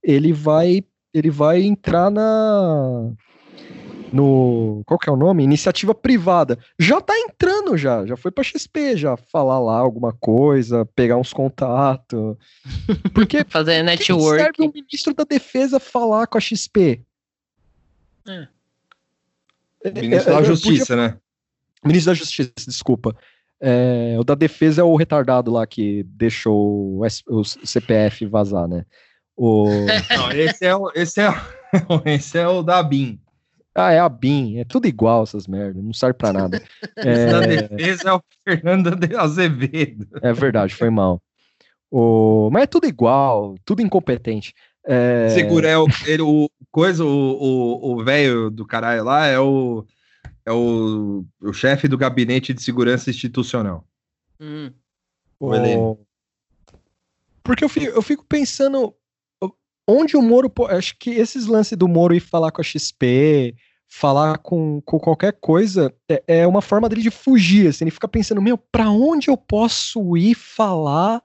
[0.00, 3.10] ele vai ele vai entrar na
[4.12, 5.42] no qual que é o nome?
[5.42, 6.56] Iniciativa privada.
[6.78, 11.32] Já tá entrando já, já foi para XP já falar lá alguma coisa, pegar uns
[11.32, 12.36] contatos.
[13.12, 14.40] Porque fazer network.
[14.40, 17.02] serve o ministro da Defesa falar com a XP?
[18.26, 18.48] É.
[20.00, 21.08] Ministro é, da Justiça, podia...
[21.08, 21.18] né?
[21.84, 23.16] Ministro da Justiça, desculpa.
[23.60, 28.84] É, o da defesa é o retardado lá que deixou o, o CPF vazar, né?
[29.36, 29.66] O...
[30.10, 31.28] Não, esse é o, esse é,
[32.06, 33.20] esse é o da BIM.
[33.74, 36.62] Ah, é a BIM, é tudo igual essas merdas, não serve pra nada.
[36.98, 37.26] é...
[37.26, 40.06] Da defesa é o Fernando Azevedo.
[40.20, 41.22] É verdade, foi mal.
[41.90, 42.50] O...
[42.52, 44.54] Mas é tudo igual, tudo incompetente.
[44.84, 45.28] É...
[45.30, 49.84] Segura, é o, ele, o coisa, o velho do caralho lá é o
[50.44, 53.86] é o, o chefe do gabinete de segurança institucional.
[54.40, 54.72] Hum.
[55.38, 55.98] O...
[57.42, 58.94] Porque eu fico, eu fico pensando
[59.86, 60.52] onde o Moro.
[60.68, 63.54] Acho que esses lances do Moro ir falar com a XP,
[63.88, 67.68] falar com, com qualquer coisa, é, é uma forma dele de fugir.
[67.68, 71.22] Assim, ele fica pensando: meu, pra onde eu posso ir falar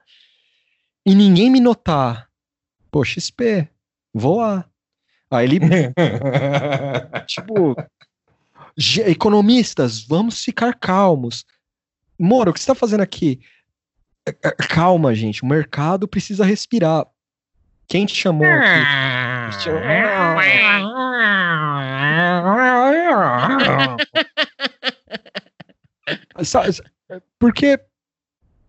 [1.04, 2.27] e ninguém me notar?
[2.90, 3.68] Pô, XP,
[4.12, 4.64] vou lá.
[5.30, 5.60] Aí ele.
[7.26, 7.76] tipo.
[9.06, 11.44] Economistas, vamos ficar calmos.
[12.18, 13.40] Moro, o que você está fazendo aqui?
[14.26, 15.42] É, é, calma, gente.
[15.42, 17.06] O mercado precisa respirar.
[17.88, 18.84] Quem te chamou aqui?
[27.38, 27.80] Porque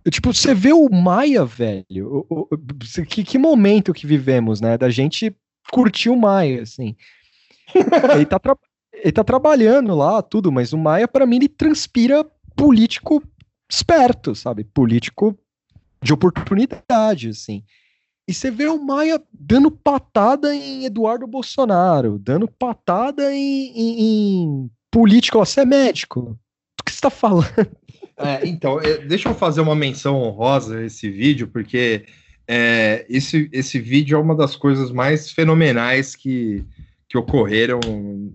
[0.10, 2.26] Tipo, você vê o Maia, velho.
[2.30, 4.78] O, o, que, que momento que vivemos, né?
[4.78, 5.36] Da gente
[5.72, 6.96] curtir o Maia, assim.
[8.16, 8.40] ele, tá
[8.94, 12.26] ele tá trabalhando lá, tudo, mas o Maia, para mim, ele transpira
[12.56, 13.22] político
[13.70, 14.64] esperto, sabe?
[14.64, 15.38] Político
[16.02, 17.64] de oportunidade, assim.
[18.28, 24.72] E você vê o Maia dando patada em Eduardo Bolsonaro, dando patada em, em, em
[24.92, 25.40] político.
[25.40, 26.38] Você é médico?
[26.80, 27.48] O que você tá falando?
[28.20, 32.06] É, então, é, deixa eu fazer uma menção honrosa a esse vídeo, porque
[32.46, 36.66] é, esse, esse vídeo é uma das coisas mais fenomenais que,
[37.08, 37.80] que ocorreram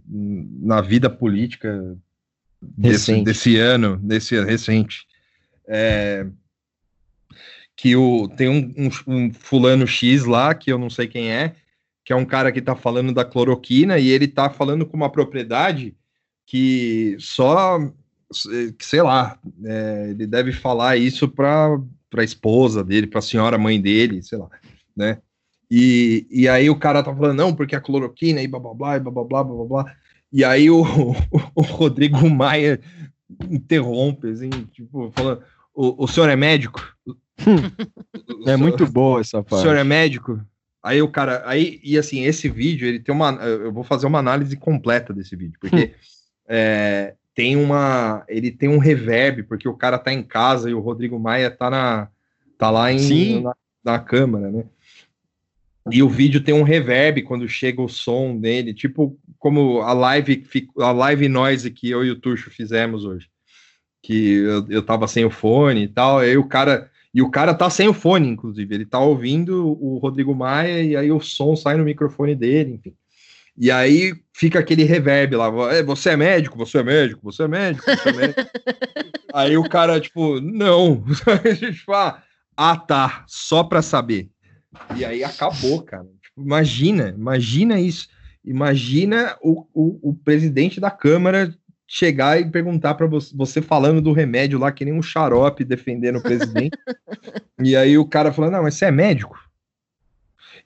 [0.09, 1.97] na vida política
[2.62, 5.06] desse, desse ano, desse ano recente.
[5.69, 6.27] É,
[7.77, 11.55] que o, tem um, um, um, fulano X lá, que eu não sei quem é,
[12.05, 15.11] que é um cara que tá falando da cloroquina, e ele tá falando com uma
[15.11, 15.94] propriedade
[16.47, 17.78] que só
[18.81, 21.78] sei lá, é, ele deve falar isso para
[22.16, 24.48] a esposa dele, para a senhora mãe dele, sei lá,
[24.97, 25.19] né?
[25.70, 28.98] E, e aí o cara tá falando, não, porque a cloroquina e blá blá blá,
[29.01, 29.97] blá blá blá blá blá.
[30.32, 30.82] E aí o,
[31.55, 32.81] o, Rodrigo Maia
[33.51, 35.43] interrompe, assim, tipo, falando,
[35.74, 36.81] o, o senhor é médico?
[37.39, 39.61] é senhor, muito boa essa parte.
[39.61, 40.40] O senhor é médico?
[40.82, 44.19] Aí o cara, aí, e assim, esse vídeo, ele tem uma, eu vou fazer uma
[44.19, 45.94] análise completa desse vídeo, porque
[46.47, 48.24] é, tem uma.
[48.28, 51.69] Ele tem um reverb, porque o cara tá em casa e o Rodrigo Maia tá,
[51.69, 52.09] na,
[52.56, 53.55] tá lá em, na,
[53.85, 54.65] na câmara, né?
[55.90, 60.47] E o vídeo tem um reverb quando chega o som dele, tipo como a live,
[60.78, 63.28] a live noise que eu e o Tuxo fizemos hoje.
[64.01, 66.90] Que eu, eu tava sem o fone e tal, aí o cara.
[67.12, 68.74] E o cara tá sem o fone, inclusive.
[68.74, 72.94] Ele tá ouvindo o Rodrigo Maia e aí o som sai no microfone dele, enfim.
[73.56, 75.47] E aí fica aquele reverb lá.
[75.72, 78.40] É, você é médico, você é médico, você é médico, você é médico.
[79.32, 81.05] aí o cara, tipo, não.
[81.72, 82.22] tipo, ah,
[82.56, 84.28] ah, tá, só pra saber.
[84.97, 86.05] E aí acabou, cara.
[86.22, 88.09] Tipo, imagina, imagina isso.
[88.44, 91.55] Imagina o, o, o, presidente da Câmara
[91.86, 96.16] chegar e perguntar para você, você falando do remédio lá, que nem um xarope defendendo
[96.16, 96.76] o presidente.
[97.62, 99.39] e aí o cara falando, não, mas você é médico?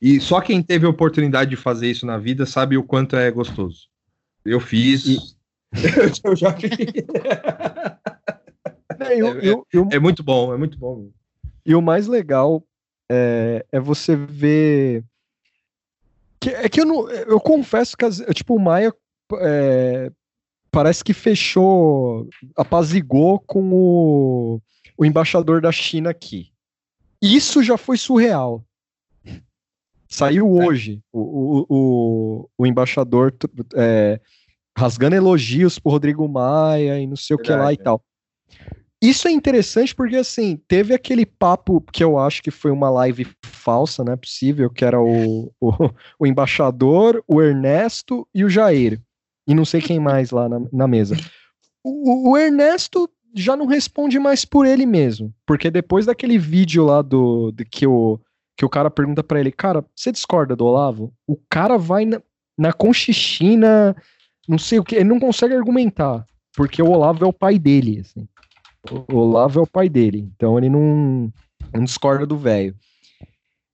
[0.00, 3.30] E só quem teve a oportunidade de fazer isso na vida sabe o quanto é
[3.30, 3.88] gostoso.
[4.44, 5.06] Eu fiz.
[5.06, 5.18] E...
[6.24, 6.70] eu já fiz.
[9.00, 9.88] É, eu, eu, eu...
[9.92, 11.08] é muito bom, é muito bom.
[11.64, 12.64] E o mais legal
[13.08, 15.04] é, é você ver.
[16.40, 17.08] Que, é que eu não.
[17.08, 18.92] Eu confesso que, tipo, o Maia
[19.40, 20.10] é,
[20.70, 24.60] parece que fechou, apazigou com o,
[24.96, 26.52] o embaixador da China aqui.
[27.20, 28.64] Isso já foi surreal.
[30.08, 30.66] Saiu é.
[30.66, 33.34] hoje o, o, o, embaixador
[33.74, 34.18] é,
[34.76, 38.02] rasgando elogios pro Rodrigo Maia e não sei Verdade, o que lá e tal.
[39.00, 43.28] Isso é interessante porque, assim, teve aquele papo que eu acho que foi uma live
[43.44, 45.70] falsa, não é possível, que era o, o,
[46.18, 49.00] o embaixador, o Ernesto e o Jair.
[49.46, 51.16] E não sei quem mais lá na, na mesa.
[51.84, 57.00] O, o, Ernesto já não responde mais por ele mesmo, porque depois daquele vídeo lá
[57.00, 58.20] do, do que, o,
[58.58, 61.14] que o cara pergunta para ele, cara, você discorda do Olavo?
[61.28, 62.20] O cara vai na,
[62.58, 63.94] na conchichina,
[64.48, 66.26] não sei o que, ele não consegue argumentar,
[66.56, 68.28] porque o Olavo é o pai dele, assim.
[68.90, 71.32] O Olavo é o pai dele, então ele não,
[71.72, 72.74] não discorda do velho.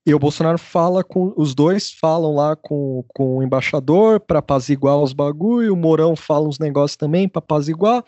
[0.06, 1.32] E o Bolsonaro fala com.
[1.34, 5.72] Os dois falam lá com, com o embaixador para apaziguar os bagulho.
[5.72, 8.04] O Mourão fala uns negócios também para apaziguar.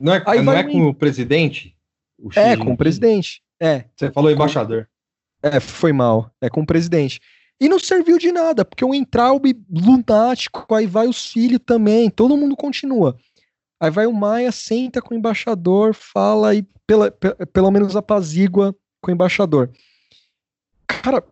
[0.00, 1.76] Não é, Aí não é com o presidente?
[2.18, 3.40] O é, com o presidente.
[3.60, 3.84] É.
[3.94, 4.88] Você falou embaixador.
[5.42, 6.30] É, foi mal.
[6.40, 7.20] É com o presidente.
[7.60, 12.36] E não serviu de nada, porque o Entraub lunático, aí vai os filhos também, todo
[12.36, 13.16] mundo continua.
[13.80, 19.10] Aí vai o Maia, senta com o embaixador, fala e pela, pelo menos apazigua com
[19.10, 19.70] o embaixador.
[20.86, 21.22] Cara,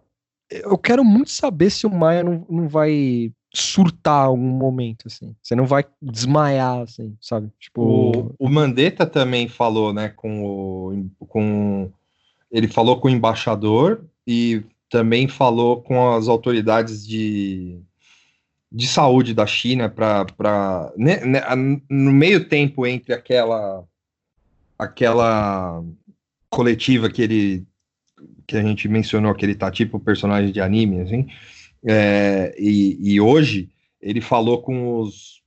[0.50, 5.34] eu quero muito saber se o Maia não, não vai surtar algum momento, assim.
[5.42, 7.50] Você não vai desmaiar, assim, sabe?
[7.58, 7.82] Tipo...
[7.82, 11.90] O, o Mandetta também falou, né, com o, com...
[12.56, 17.78] Ele falou com o embaixador e também falou com as autoridades de
[18.72, 21.40] de saúde da China para né, né,
[21.88, 23.84] no meio tempo entre aquela
[24.78, 25.84] aquela
[26.48, 27.66] coletiva que ele
[28.46, 31.28] que a gente mencionou que ele tá tipo personagem de anime assim
[31.86, 33.68] é, e, e, hoje
[34.00, 35.42] ele falou com os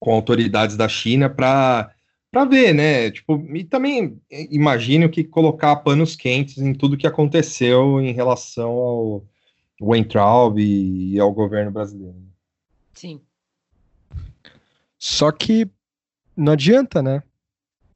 [0.00, 1.93] com autoridades da China para
[2.34, 3.12] para ver, né?
[3.12, 4.20] Tipo, e também
[4.50, 9.24] imagino que colocar panos quentes em tudo que aconteceu em relação ao
[9.80, 12.16] Weintraub e, e ao governo brasileiro.
[12.92, 13.20] Sim.
[14.98, 15.70] Só que
[16.36, 17.22] não adianta, né?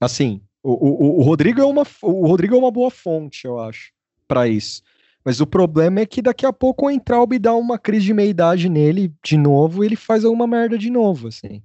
[0.00, 3.92] Assim, o, o, o, Rodrigo é uma, o Rodrigo é uma boa fonte, eu acho,
[4.28, 4.82] para isso.
[5.24, 8.68] Mas o problema é que daqui a pouco o Entraub dá uma crise de meia-idade
[8.68, 11.60] nele de novo e ele faz alguma merda de novo, assim.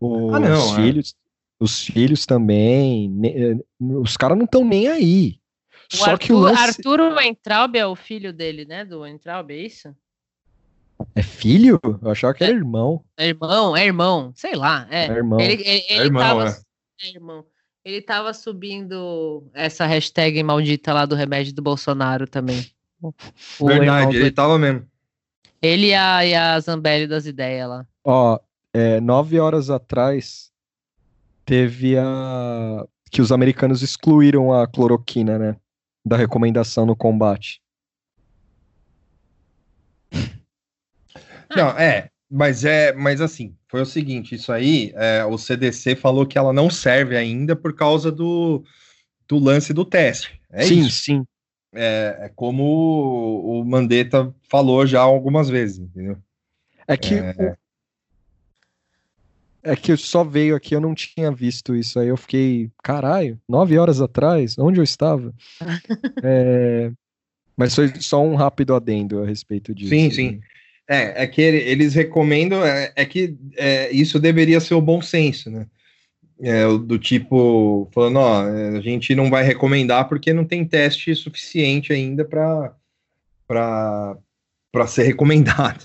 [0.00, 1.19] O, ah, não, os, é.
[1.60, 5.38] Filhos, os filhos também, ne, os caras não estão nem aí.
[5.92, 6.62] O Só Arthur, que o lance...
[6.62, 8.84] Arthur Entraub é o filho dele, né?
[8.84, 9.94] Do Entraub, é isso?
[11.14, 11.80] É filho?
[11.82, 13.04] Eu achava que era é, irmão.
[13.16, 14.86] É irmão, é irmão, sei lá.
[14.90, 15.40] É, é irmão.
[15.40, 17.06] Ele, ele, ele é irmão, tava, é.
[17.06, 17.08] é.
[17.08, 17.44] irmão.
[17.84, 22.70] Ele tava subindo essa hashtag maldita lá do remédio do Bolsonaro também.
[23.02, 24.86] O Verdade, ele tava mesmo.
[25.62, 27.86] Ele e a, e a Zambelli das ideias lá.
[28.04, 28.38] Ó,
[28.74, 30.49] é, nove horas atrás
[31.50, 32.86] teve a.
[33.10, 35.56] que os americanos excluíram a cloroquina, né?
[36.06, 37.60] Da recomendação no combate.
[41.56, 46.24] Não, é, mas é, mas assim, foi o seguinte, isso aí, é, o CDC falou
[46.24, 48.62] que ela não serve ainda por causa do,
[49.26, 50.40] do lance do teste.
[50.52, 51.02] É sim, isso.
[51.02, 51.24] sim.
[51.74, 52.62] É, é como
[53.42, 56.16] o, Mandetta falou já algumas vezes, entendeu?
[56.86, 57.56] É que é...
[59.62, 63.78] é que só veio aqui, eu não tinha visto isso aí, eu fiquei, caralho, nove
[63.78, 65.34] horas atrás, onde eu estava?
[66.22, 66.90] é...
[67.56, 69.90] Mas foi só um rápido adendo a respeito disso.
[69.90, 70.30] Sim, sim.
[70.30, 70.40] Né?
[70.88, 75.50] É, é que eles recomendam, é, é que é, isso deveria ser o bom senso,
[75.50, 75.66] né?
[76.42, 81.14] É, do tipo, falando, ó, é, a gente não vai recomendar porque não tem teste
[81.14, 82.74] suficiente ainda para
[84.88, 85.84] ser recomendado.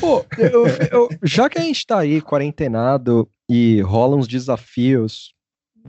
[0.00, 5.34] Pô, eu, eu, já que a gente tá aí quarentenado e rolam uns desafios,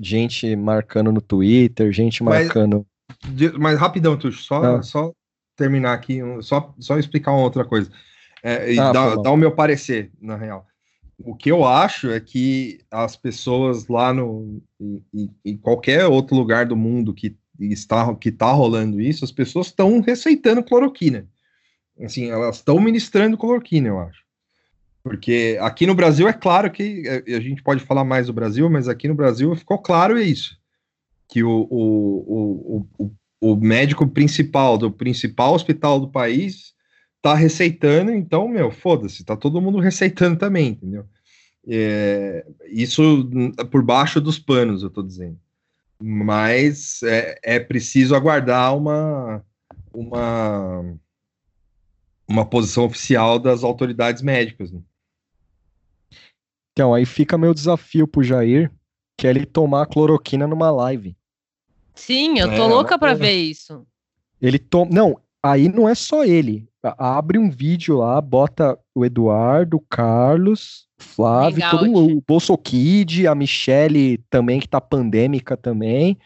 [0.02, 2.86] gente marcando no Twitter, gente marcando.
[3.26, 4.82] Mas, mas rapidão, Tuxo, só, ah.
[4.82, 5.12] só
[5.56, 7.92] terminar aqui, só, só explicar uma outra coisa.
[8.44, 10.66] É, e ah, dar, dar o meu parecer, na real.
[11.24, 14.62] O que eu acho é que as pessoas lá no
[15.14, 19.68] em, em qualquer outro lugar do mundo que está que tá rolando isso, as pessoas
[19.68, 21.28] estão receitando cloroquina.
[22.02, 24.24] Assim, elas estão ministrando cloroquina, eu acho.
[25.04, 28.70] Porque aqui no Brasil é claro que é, a gente pode falar mais do Brasil,
[28.70, 30.58] mas aqui no Brasil ficou claro isso.
[31.28, 33.12] Que o, o, o,
[33.42, 36.74] o, médico principal do principal hospital do país
[37.22, 41.06] tá receitando, então, meu, foda-se, tá todo mundo receitando também, entendeu?
[41.68, 43.30] É, isso
[43.72, 45.38] por baixo dos panos, eu tô dizendo.
[46.02, 49.44] Mas é, é preciso aguardar uma,
[49.94, 50.98] uma,
[52.28, 54.72] uma posição oficial das autoridades médicas.
[54.72, 54.82] Né?
[56.72, 58.72] Então, aí fica meu desafio pro Jair,
[59.18, 61.16] que é ele tomar cloroquina numa live.
[61.94, 63.86] Sim, eu tô é, louca para ver isso.
[64.42, 64.92] Ele toma.
[64.92, 66.68] Não, aí não é só ele.
[66.82, 72.58] Abre um vídeo lá, bota o Eduardo, o Carlos, Flávio, Legal, todo mundo, o Bolso
[72.58, 76.18] Kid, a Michelle também, que tá pandêmica também,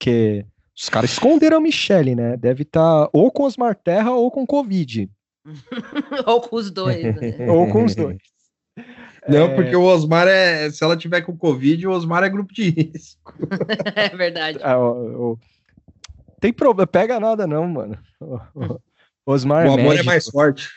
[0.00, 0.44] que
[0.76, 2.36] os caras esconderam a Michelle, né?
[2.36, 5.08] Deve estar tá ou com os Marterra ou com Covid.
[6.26, 7.02] ou com os dois.
[7.02, 7.46] Né?
[7.50, 8.18] ou com os dois.
[9.28, 9.54] Não, é...
[9.54, 10.70] porque o Osmar é.
[10.70, 13.34] Se ela tiver com Covid, o Osmar é grupo de risco.
[13.94, 14.58] é verdade.
[14.62, 15.38] Ah, o, o...
[16.40, 17.98] Tem problema, pega nada, não, mano.
[19.24, 20.68] Osmar o é amor é, é mais forte.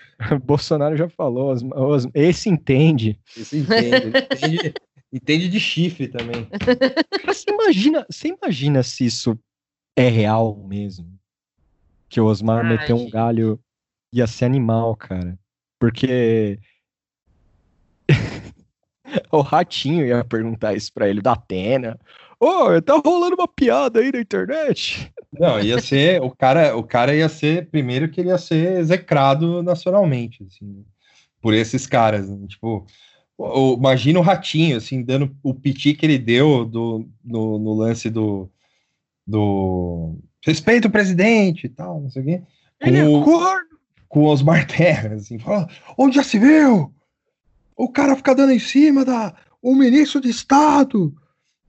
[0.43, 2.07] Bolsonaro já falou, Os...
[2.13, 3.19] esse entende.
[3.35, 4.07] Esse entende.
[4.07, 4.73] entende,
[5.11, 6.47] entende de chifre também.
[7.25, 9.37] você imagina, você imagina se isso
[9.95, 11.11] é real mesmo?
[12.07, 13.59] Que o Osmar Ai, meteu um galho
[14.15, 15.37] ia ser animal, cara.
[15.77, 16.57] Porque
[19.31, 21.99] o Ratinho ia perguntar isso pra ele, da Atena.
[22.39, 25.11] Ô, oh, tá rolando uma piada aí na internet.
[25.33, 26.21] Não, ia ser.
[26.21, 27.69] O cara, o cara ia ser.
[27.69, 30.85] Primeiro que ele ia ser execrado nacionalmente, assim,
[31.41, 32.29] por esses caras.
[32.29, 32.47] Né?
[32.47, 32.85] Tipo,
[33.37, 38.09] o, imagina o Ratinho, assim, dando o piti que ele deu do, no, no lance
[38.09, 38.49] do.
[39.27, 40.15] do
[40.45, 42.41] respeito o presidente e tal, não sei o quê.
[42.81, 43.07] Ele é
[44.07, 45.67] Com os Terra, assim, fala,
[45.97, 46.93] onde já se viu?
[47.75, 49.33] O cara fica dando em cima da.
[49.61, 51.13] O ministro de Estado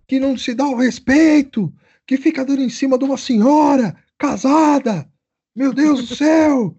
[0.07, 1.73] que não se dá o respeito,
[2.07, 5.09] que fica dando em cima de uma senhora casada.
[5.55, 6.77] Meu Deus do céu!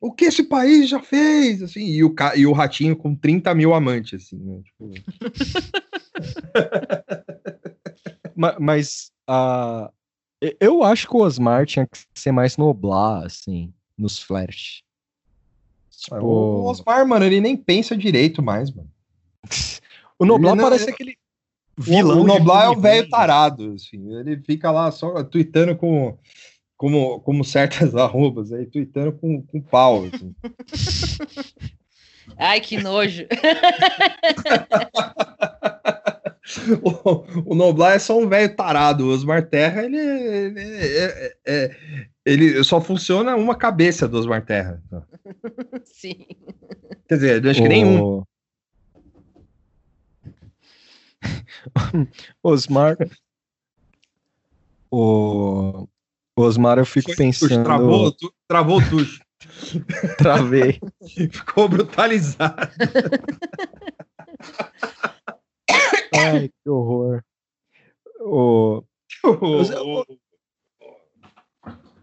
[0.00, 1.62] O que esse país já fez?
[1.62, 4.60] Assim, e, o, e o ratinho com 30 mil amantes, assim, né?
[4.62, 4.92] Tipo...
[8.60, 9.90] mas uh,
[10.60, 14.84] eu acho que o Osmar tinha que ser mais noblar, assim, nos flash.
[15.98, 16.24] Tipo...
[16.24, 18.88] O Osmar, mano, ele nem pensa direito mais, mano.
[20.18, 21.16] o Noblar parece aquele
[21.76, 22.20] vilão.
[22.20, 26.16] O Noblar é um velho tarado, assim, ele fica lá só tweetando com,
[26.76, 30.04] como, como certas arrobas, aí tweetando com, com pau.
[30.04, 30.34] Assim.
[32.38, 33.26] Ai, que nojo.
[36.82, 39.06] o, o Noblar é só um velho tarado.
[39.06, 41.76] O Osmar Terra, ele, ele, é, é,
[42.28, 44.82] ele, só funciona uma cabeça do Osmar Terra.
[45.84, 46.26] Sim.
[47.08, 48.22] Quer dizer, eu acho que nenhum.
[52.42, 52.96] Osmar.
[54.90, 55.86] O
[56.36, 57.64] Osmar, eu fico Foi, pensando.
[57.64, 59.20] Travou, tu, travou o tucho.
[60.18, 60.80] Travei.
[61.30, 62.70] Ficou brutalizado.
[66.14, 67.22] Ai, que horror.
[68.20, 68.82] O...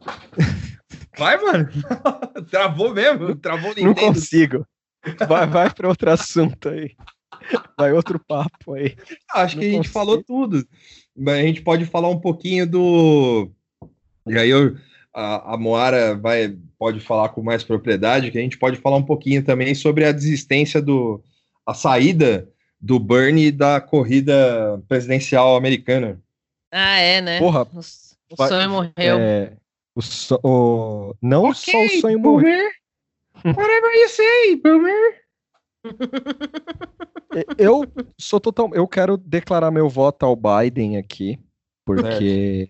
[1.17, 1.69] Vai, mano.
[2.51, 3.35] Travou mesmo.
[3.35, 4.65] Travou Não consigo.
[5.27, 6.95] Vai, vai para outro assunto aí.
[7.77, 8.95] Vai outro papo aí.
[9.33, 9.93] Acho Não que a gente consigo.
[9.93, 10.67] falou tudo.
[11.27, 13.49] A gente pode falar um pouquinho do.
[14.27, 14.75] E aí eu,
[15.13, 19.05] a, a Moara vai, pode falar com mais propriedade, que a gente pode falar um
[19.05, 21.23] pouquinho também sobre a desistência do.
[21.65, 22.49] a saída
[22.81, 26.19] do Bernie da corrida presidencial americana.
[26.71, 27.39] Ah, é, né?
[27.39, 27.65] Porra.
[27.73, 29.19] O, o sonho morreu.
[29.19, 29.53] É,
[29.95, 32.69] o, so, o, não okay, só o sonho morreu.
[33.43, 35.21] Whatever you say, Boomer.
[37.57, 37.83] eu
[38.19, 38.69] sou total.
[38.73, 41.39] Eu quero declarar meu voto ao Biden aqui,
[41.85, 42.69] porque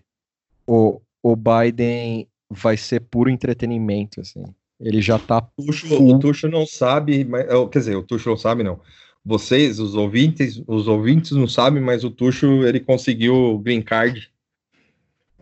[0.68, 4.44] o, o Biden vai ser puro entretenimento, assim.
[4.80, 5.48] Ele já tá.
[5.58, 8.80] O Tuxo, o Tuxo não sabe, mas, quer dizer, o Tuxo não sabe, não.
[9.24, 14.30] Vocês, os ouvintes, os ouvintes não sabem, mas o Tuxo ele conseguiu green card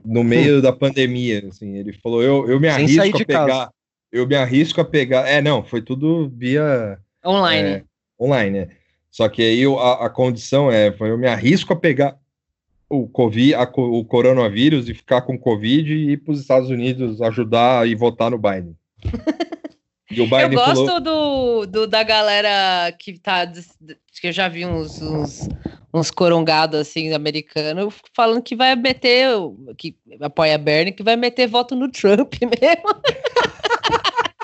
[0.05, 1.77] no meio da pandemia, assim.
[1.77, 3.47] Ele falou: eu, eu me arrisco a pegar.
[3.47, 3.69] Casa
[4.13, 5.27] eu me arrisco a pegar.
[5.27, 6.99] É, não, foi tudo via.
[7.25, 7.69] Online.
[7.69, 7.83] É,
[8.19, 8.67] online, né?
[9.09, 12.15] Só que aí a, a condição é: eu me arrisco a pegar
[12.87, 17.21] o COVID, a, o coronavírus e ficar com Covid e ir para os Estados Unidos
[17.23, 18.77] ajudar e votar no Biden.
[20.17, 21.01] eu gosto falou...
[21.01, 23.45] do, do, da galera que tá.
[24.21, 25.49] Que eu já vi uns, uns,
[25.93, 29.29] uns corongados assim, americanos, falando que vai meter,
[29.77, 33.01] que apoia Bernie, que vai meter voto no Trump mesmo.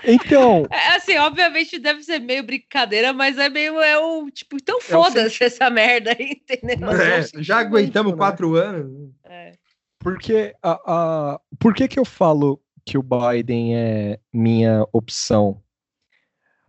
[0.03, 0.65] Então.
[0.71, 3.79] É, assim, obviamente deve ser meio brincadeira, mas é meio.
[3.79, 6.89] É o tipo, então é foda-se essa merda aí, entendeu?
[6.91, 8.17] É, já aguentamos né?
[8.17, 9.11] quatro anos.
[9.25, 9.51] É.
[9.99, 15.61] Porque a, a, por que, que eu falo que o Biden é minha opção?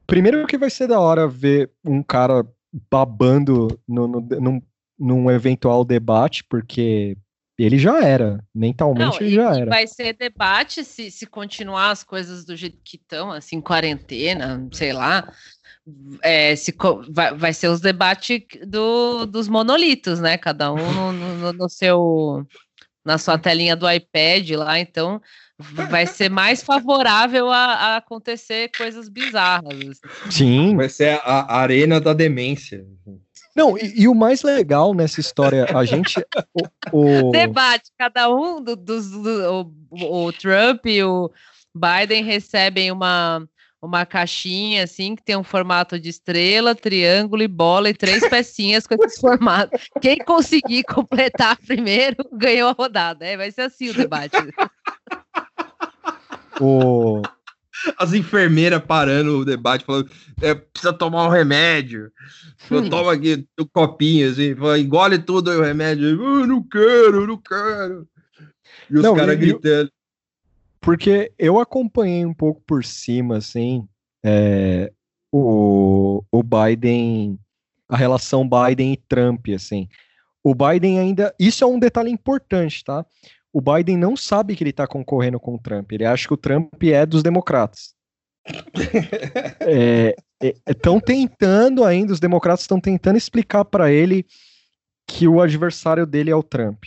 [0.07, 2.47] Primeiro que vai ser da hora ver um cara
[2.91, 4.63] babando no, no, num,
[4.99, 7.17] num eventual debate, porque
[7.59, 9.71] ele já era, mentalmente Não, ele já era.
[9.71, 14.93] Vai ser debate se, se continuar as coisas do jeito que estão, assim, quarentena, sei
[14.93, 15.33] lá.
[16.23, 16.75] É, se,
[17.09, 20.37] vai, vai ser os debates do, dos monolitos, né?
[20.37, 22.47] Cada um no, no, no seu
[23.03, 25.23] na sua telinha do iPad lá, então
[25.89, 29.75] vai ser mais favorável a, a acontecer coisas bizarras.
[29.75, 30.31] Assim.
[30.31, 30.77] Sim.
[30.77, 32.85] Vai ser a, a arena da demência.
[33.55, 36.25] Não, e, e, o mais legal nessa história, a gente.
[36.93, 37.31] O, o...
[37.31, 39.11] Debate, cada um dos.
[39.11, 41.31] Do, do, o, o Trump e o
[41.75, 43.47] Biden recebem uma,
[43.83, 48.87] uma caixinha assim que tem um formato de estrela, triângulo e bola e três pecinhas
[48.87, 49.77] com esse formato.
[50.01, 53.25] Quem conseguir completar primeiro ganhou a rodada.
[53.25, 54.37] É, vai ser assim o debate.
[56.61, 57.23] O,
[57.97, 60.11] as enfermeiras parando o debate, falando,
[60.43, 62.11] é, precisa tomar um remédio.
[62.71, 62.89] Hum.
[62.89, 66.21] Toma aqui um copinho, assim, fala, engole tudo o remédio.
[66.21, 68.07] Oh, não quero, não quero.
[68.91, 69.91] E os caras gritando.
[70.81, 73.87] Porque eu acompanhei um pouco por cima, assim,
[74.25, 74.91] é,
[75.31, 77.39] o, o Biden,
[77.89, 79.89] a relação Biden e Trump, assim.
[80.43, 81.35] O Biden ainda.
[81.39, 83.05] Isso é um detalhe importante, tá?
[83.53, 85.91] O Biden não sabe que ele está concorrendo com o Trump.
[85.93, 87.95] Ele acha que o Trump é dos democratas.
[90.67, 94.25] Estão é, é, tentando ainda, os democratas estão tentando explicar para ele
[95.07, 96.85] que o adversário dele é o Trump.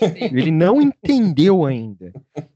[0.00, 2.12] Ele não entendeu ainda.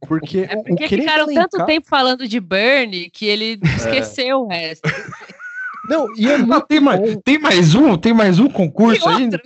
[0.06, 1.48] Porque, é porque o que ficaram elencar...
[1.48, 3.76] tanto tempo falando de Bernie que ele é.
[3.76, 4.88] esqueceu o resto.
[5.88, 9.40] Não, e é não, tem, mais, tem mais um, tem mais um concurso ainda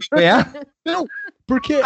[0.86, 1.04] Não,
[1.48, 1.80] porque é,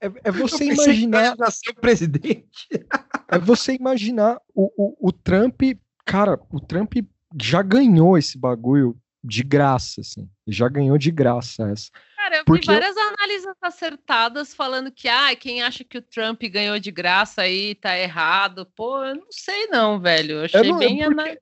[0.00, 1.36] é, é você imaginar.
[1.62, 2.68] Que presidente.
[3.26, 5.60] É você imaginar o, o, o Trump.
[6.04, 6.92] Cara, o Trump
[7.40, 10.28] já ganhou esse bagulho de graça, assim.
[10.46, 11.90] Já ganhou de graça essa.
[12.14, 12.70] Cara, eu Porque...
[12.70, 17.42] vi várias análises acertadas falando que ah, quem acha que o Trump ganhou de graça
[17.42, 18.66] aí tá errado.
[18.76, 20.32] Pô, eu não sei não, velho.
[20.32, 20.98] Eu achei não, bem.
[20.98, 21.20] Porque...
[21.20, 21.38] Ana...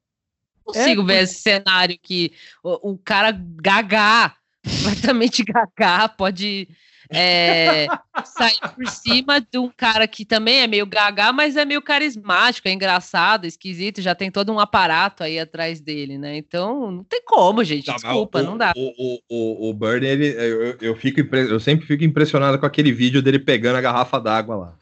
[0.65, 1.13] consigo é ver porque...
[1.15, 2.33] esse cenário que
[2.63, 6.69] o, o cara gagá, completamente gagá, pode
[7.15, 7.87] é,
[8.25, 12.69] sair por cima de um cara que também é meio gaga, mas é meio carismático,
[12.69, 16.37] é engraçado, esquisito, já tem todo um aparato aí atrás dele, né?
[16.37, 17.89] Então, não tem como, gente.
[17.89, 18.73] Não, desculpa, o, não dá.
[18.77, 23.23] O, o, o Bernie, ele, eu, eu, fico eu sempre fico impressionado com aquele vídeo
[23.23, 24.75] dele pegando a garrafa d'água lá.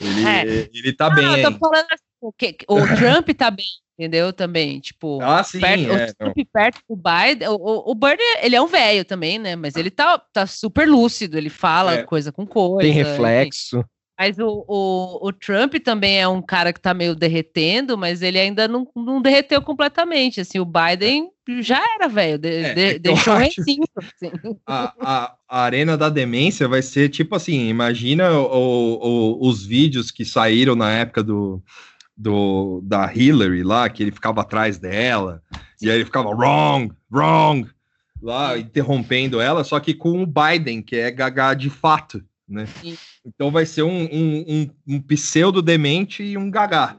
[0.00, 0.70] Ele, é.
[0.72, 1.24] ele tá bem.
[1.24, 3.66] Eu tô falando assim, o, que, o Trump tá bem,
[3.98, 4.32] entendeu?
[4.32, 8.56] Também, tipo, ah, sim, perto, é, o Trump perto do Biden, o, o Bernie, ele
[8.56, 9.56] é um velho também, né?
[9.56, 12.02] Mas ele tá, tá super lúcido, ele fala é.
[12.02, 12.80] coisa com coisa.
[12.80, 13.84] Tem reflexo.
[14.18, 18.38] Mas o, o, o, Trump também é um cara que tá meio derretendo, mas ele
[18.38, 20.40] ainda não, não derreteu completamente.
[20.40, 21.30] Assim, o Biden
[21.60, 23.90] já era velho, de, é, de, é deixou recinto.
[23.96, 24.30] Assim.
[24.64, 30.12] A, a, a, arena da demência vai ser tipo assim: imagina o, o, os vídeos
[30.12, 31.60] que saíram na época do,
[32.16, 35.42] do da Hillary lá, que ele ficava atrás dela,
[35.76, 35.86] Sim.
[35.86, 37.68] e aí ele ficava wrong, wrong,
[38.22, 42.66] lá, interrompendo ela, só que com o Biden, que é gaga de fato né?
[42.66, 42.96] Sim.
[43.24, 46.98] Então vai ser um, um, um, um pseudo demente e um gagá.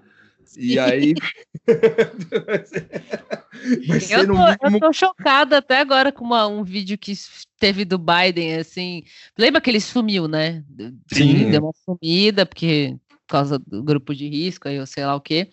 [0.58, 1.14] E aí.
[3.88, 4.58] vai ser, eu, tô, mínimo...
[4.62, 7.14] eu tô chocada até agora com uma, um vídeo que
[7.60, 9.04] teve do Biden, assim.
[9.38, 10.64] Lembra que ele sumiu, né?
[11.12, 11.52] Sim.
[11.52, 12.96] Deu uma sumida, porque
[13.28, 15.50] por causa do grupo de risco, aí eu sei lá o quê.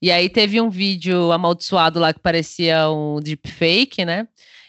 [0.00, 4.26] E aí teve um vídeo amaldiçoado lá que parecia um deepfake, né?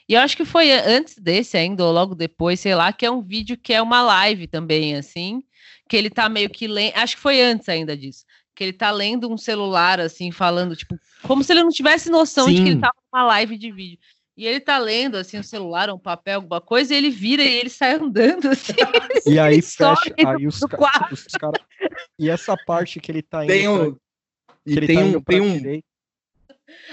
[0.07, 3.11] E eu acho que foi antes desse ainda, ou logo depois, sei lá, que é
[3.11, 5.41] um vídeo que é uma live também, assim,
[5.89, 6.93] que ele tá meio que lendo.
[6.95, 8.25] Acho que foi antes ainda disso.
[8.55, 12.45] Que ele tá lendo um celular, assim, falando, tipo, como se ele não tivesse noção
[12.45, 12.55] Sim.
[12.55, 13.97] de que ele tava numa live de vídeo.
[14.35, 17.55] E ele tá lendo, assim, o celular, um papel, alguma coisa, e ele vira e
[17.55, 18.73] ele sai andando, assim.
[19.27, 21.59] E aí fecha, aí os, ca os cara...
[22.19, 23.53] E essa parte que ele tá indo...
[23.53, 23.91] Tem um...
[23.91, 24.03] Pra...
[24.65, 25.81] E tem, tá um, tem um...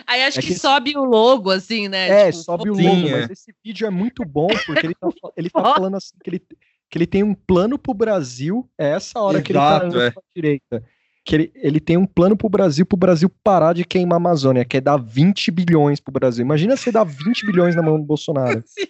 [0.06, 2.09] Aí acho é que, que, sobe o logo, assim, né?
[2.09, 3.32] É, tipo, sobe o logo, sim, mas é.
[3.32, 6.42] esse vídeo é muito bom, porque ele tá, ele tá falando assim que ele,
[6.90, 10.01] que ele tem um plano pro Brasil, é essa hora Exato, que ele tá indo
[10.01, 10.10] é.
[10.10, 10.84] pra direita.
[11.22, 14.64] Que ele, ele tem um plano pro Brasil, pro Brasil parar de queimar a Amazônia,
[14.64, 16.44] que é dar 20 bilhões pro Brasil.
[16.44, 18.62] Imagina você dar 20 bilhões na mão do Bolsonaro.
[18.66, 18.86] Sim.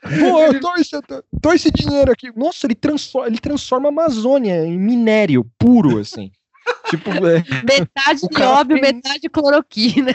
[0.00, 1.00] Pô, eu tô esse,
[1.42, 2.30] tô esse dinheiro aqui.
[2.36, 6.30] Nossa, ele transforma, ele transforma a Amazônia em minério puro, assim.
[6.88, 8.94] Tipo, é, metade nióbio, tem...
[8.94, 10.10] metade cloroquina.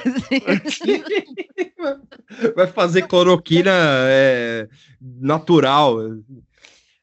[0.66, 1.04] Assim.
[2.56, 3.72] Vai fazer cloroquina
[4.08, 4.68] é,
[5.02, 5.98] natural.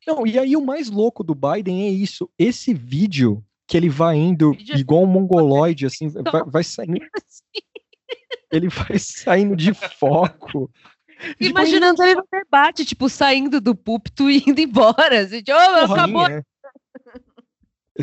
[0.07, 2.29] Não, e aí o mais louco do Biden é isso.
[2.39, 7.07] Esse vídeo que ele vai indo igual um mongoloide, assim, vai, vai saindo.
[8.51, 10.69] Ele vai saindo de foco.
[11.39, 15.21] Imaginando ele no debate, tipo, saindo do púlpito e indo embora.
[15.21, 16.27] Assim, tipo, oh, acabou.
[16.27, 16.43] É.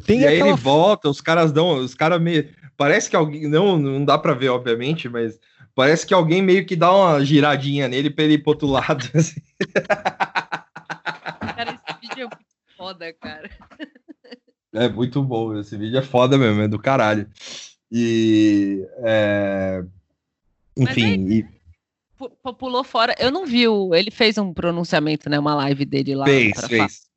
[0.02, 2.50] Tem e aí ele volta, os caras dão, os caras meio.
[2.76, 3.48] Parece que alguém.
[3.48, 5.40] Não, não dá pra ver, obviamente, mas
[5.74, 9.10] parece que alguém meio que dá uma giradinha nele pra ele ir pro outro lado.
[9.16, 9.42] Assim.
[11.56, 12.46] Cara, esse vídeo é muito
[12.78, 13.50] foda, cara.
[14.74, 17.28] É muito bom, esse vídeo é foda mesmo, é do caralho.
[17.92, 18.86] E.
[19.00, 19.84] É...
[20.78, 21.04] Enfim.
[21.04, 21.57] Aí, e...
[22.58, 23.16] Pulou fora.
[23.20, 23.94] Eu não vi o.
[23.94, 25.38] Ele fez um pronunciamento, né?
[25.38, 26.26] Uma live dele lá.
[26.26, 27.08] Fez, fez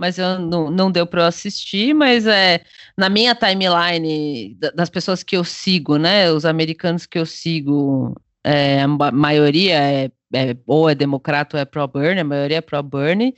[0.00, 2.62] mas eu não, não deu para eu assistir, mas é
[2.96, 6.32] na minha timeline das pessoas que eu sigo, né?
[6.32, 11.66] Os americanos que eu sigo, é, a maioria é, é, ou é democrata ou é
[11.66, 13.34] pro-Bernie, a maioria é pro-Bernie,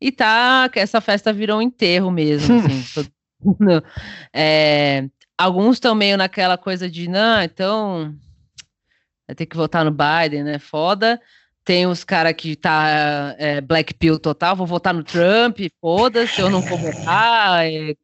[0.00, 2.82] e tá, essa festa virou um enterro mesmo, assim,
[3.44, 3.84] todo,
[4.32, 5.04] é,
[5.36, 8.14] alguns estão meio naquela coisa de, não, então
[9.28, 11.20] vai ter que votar no Biden, né, foda,
[11.62, 16.48] tem os caras que tá é, Black Pill total, vou votar no Trump, foda-se, eu
[16.48, 17.94] não vou votar, é,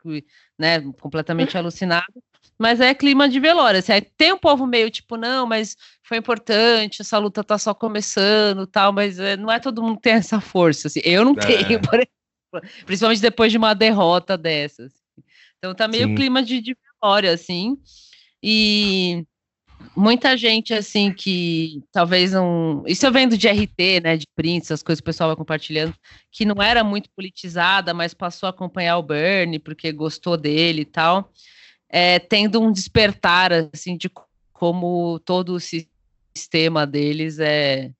[0.59, 2.13] né, completamente alucinado.
[2.59, 3.81] Mas é clima de velório.
[3.81, 8.67] Assim, tem um povo meio tipo, não, mas foi importante, essa luta tá só começando
[8.67, 10.87] tal, mas é, não é todo mundo que tem essa força.
[10.89, 11.01] Assim.
[11.03, 11.37] Eu não é.
[11.37, 14.93] tenho, por exemplo, principalmente depois de uma derrota dessas.
[15.59, 16.15] Então tá meio Sim.
[16.15, 17.77] clima de, de velório, assim.
[18.43, 19.25] E
[19.97, 22.83] muita gente assim que talvez não.
[22.87, 24.17] Isso eu vendo de RT, né?
[24.17, 25.95] De prints, as coisas que o pessoal vai compartilhando,
[26.31, 30.87] que não era muito politizada, mas passou a acompanhar o Bernie porque gostou dele e
[30.87, 31.33] tal,
[31.89, 34.11] é, tendo um despertar assim de
[34.53, 37.91] como todo o sistema deles é,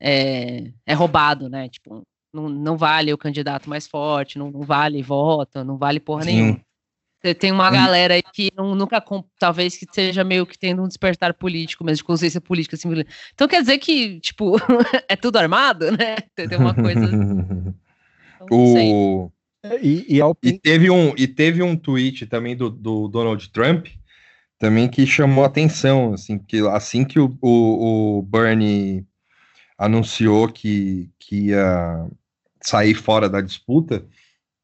[0.00, 1.68] é, é roubado, né?
[1.68, 2.02] Tipo,
[2.32, 6.32] não, não vale o candidato mais forte, não, não vale voto, não vale porra Sim.
[6.32, 6.60] nenhuma.
[7.38, 9.02] Tem uma galera aí que não, nunca,
[9.38, 12.74] talvez que seja meio que tendo um despertar político, mesmo de consciência política.
[12.74, 12.88] Assim,
[13.32, 14.56] então quer dizer que, tipo,
[15.08, 16.16] é tudo armado, né?
[16.34, 17.00] Tem uma coisa.
[18.44, 19.32] Então, o...
[19.80, 23.86] E, e, e, teve um, e teve um tweet também do, do Donald Trump
[24.62, 29.04] também que chamou atenção, assim, que assim que o, o, o Bernie
[29.76, 32.06] anunciou que, que ia
[32.60, 34.06] sair fora da disputa,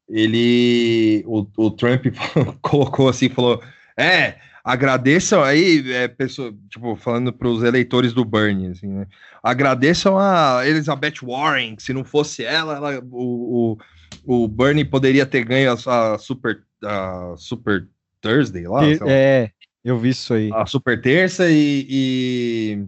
[0.09, 2.07] ele, o, o Trump
[2.61, 3.61] colocou assim, falou,
[3.95, 9.07] é, agradeçam aí, é, pessoa, tipo, falando para os eleitores do Bernie, assim, né?
[9.41, 13.77] Agradeçam a Elizabeth Warren, que se não fosse ela, ela o,
[14.25, 17.87] o, o Bernie poderia ter ganho a, a Super, a Super
[18.19, 18.81] Thursday lá.
[19.07, 19.49] É,
[19.83, 20.49] eu vi isso aí.
[20.53, 22.85] A Super Terça e, e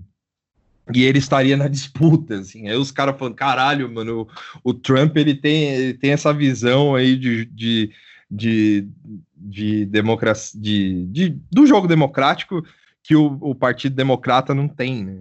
[0.94, 2.68] e ele estaria na disputa, assim.
[2.68, 4.28] Aí os caras falando, caralho, mano,
[4.64, 7.92] o, o, Trump ele tem, ele tem essa visão aí de, de,
[8.30, 8.88] de,
[9.36, 12.64] de democracia, de, de, do jogo democrático
[13.04, 15.18] que o, o Partido Democrata não tem, né?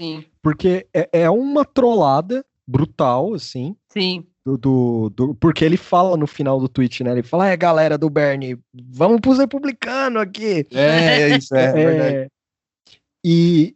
[0.00, 0.24] Sim.
[0.42, 3.76] Porque é, é uma trollada brutal, assim.
[3.88, 4.24] Sim.
[4.44, 7.12] Do, do, do, porque ele fala no final do tweet, né?
[7.12, 10.66] Ele fala, é galera do Bernie, vamos pros republicanos aqui.
[10.72, 12.30] É, é isso, é, é, é verdade.
[13.24, 13.75] E,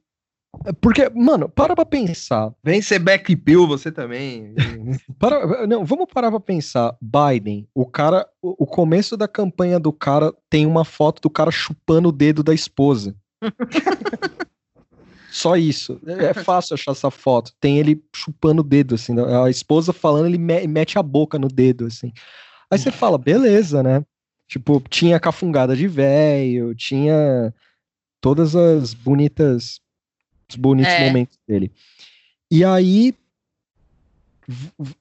[0.81, 2.53] porque, mano, para pra pensar.
[2.63, 4.55] Vem ser back pill você também.
[5.19, 6.97] para, não, vamos parar pra pensar.
[7.01, 11.51] Biden, o cara, o, o, começo da campanha do cara tem uma foto do cara
[11.51, 13.15] chupando o dedo da esposa.
[15.31, 16.01] Só isso.
[16.05, 17.53] É, é fácil achar essa foto.
[17.61, 19.15] Tem ele chupando o dedo, assim.
[19.21, 22.13] A esposa falando, ele mete a boca no dedo, assim.
[22.69, 24.05] Aí você fala, beleza, né?
[24.49, 27.55] Tipo, tinha cafungada de velho, tinha
[28.21, 29.81] todas as bonitas
[30.51, 31.07] os bonitos é.
[31.07, 31.73] momentos dele.
[32.51, 33.15] E aí,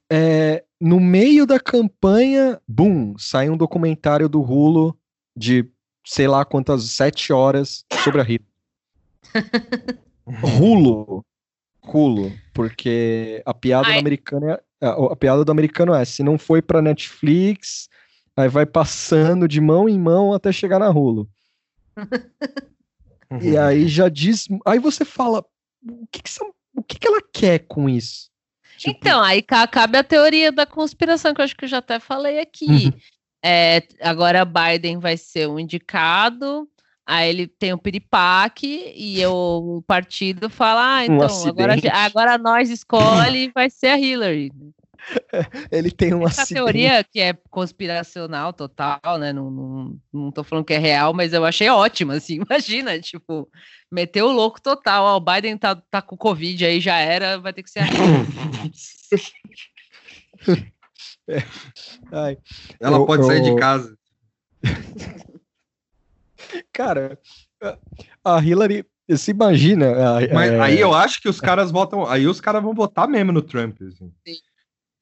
[0.09, 4.97] é, no meio da campanha, boom, sai um documentário do Rulo
[5.35, 5.65] de
[6.05, 8.45] sei lá quantas sete horas sobre a Rita.
[10.25, 11.25] Rulo.
[11.81, 16.61] Rulo, porque a piada americana é, a, a, piada do americano é, se não foi
[16.61, 17.89] para Netflix,
[18.35, 21.27] aí vai passando de mão em mão até chegar na Rulo.
[23.31, 23.39] Uhum.
[23.41, 24.47] E aí já diz.
[24.65, 25.45] Aí você fala:
[25.83, 26.31] o que, que,
[26.75, 28.29] o que, que ela quer com isso?
[28.77, 28.97] Tipo...
[28.97, 32.39] Então, aí cabe a teoria da conspiração, que eu acho que eu já até falei
[32.39, 32.65] aqui.
[32.65, 32.93] Uhum.
[33.43, 36.67] É, agora Biden vai ser um indicado,
[37.05, 41.75] aí ele tem o um piripaque e eu, o partido fala: ah, então, um agora,
[41.93, 44.51] agora nós escolhe vai ser a Hillary.
[45.71, 49.33] Ele tem uma teoria que é conspiracional total, né?
[49.33, 52.41] Não, não, não tô falando que é real, mas eu achei ótima, assim.
[52.49, 53.49] Imagina, tipo,
[53.91, 55.05] meteu o louco total.
[55.05, 57.79] Ó, o Biden tá, tá com Covid aí, já era, vai ter que ser.
[61.29, 61.43] é.
[62.11, 62.37] Ai,
[62.79, 63.27] Ela eu, pode eu...
[63.27, 63.97] sair de casa.
[66.73, 67.19] Cara,
[68.23, 69.93] a Hillary você imagina.
[70.33, 70.59] Mas é...
[70.59, 72.05] aí eu acho que os caras votam.
[72.05, 73.81] Aí os caras vão votar mesmo no Trump.
[73.81, 74.13] Assim.
[74.25, 74.35] Sim.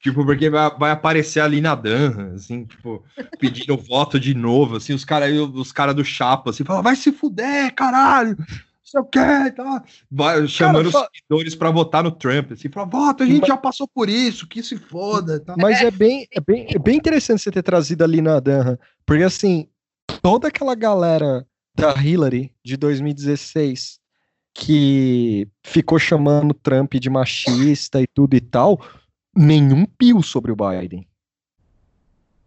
[0.07, 3.03] Tipo, porque vai, vai aparecer ali na Danra, assim, tipo,
[3.38, 7.11] pedindo voto de novo, assim, os caras os cara do Chapa, assim, falam, vai se
[7.11, 8.38] fuder, caralho,
[8.81, 9.84] sei o que, tá?
[10.09, 13.49] Vai, chamando cara, os seguidores para votar no Trump, assim, fala, vota, a gente mas...
[13.49, 15.55] já passou por isso, que se foda, tá?
[15.57, 19.23] Mas é bem, é bem, é bem interessante você ter trazido ali na Danra, porque,
[19.23, 19.67] assim,
[20.21, 23.99] toda aquela galera da Hillary de 2016
[24.53, 28.81] que ficou chamando Trump de machista e tudo e tal,
[29.38, 31.07] nenhum pio sobre o Biden.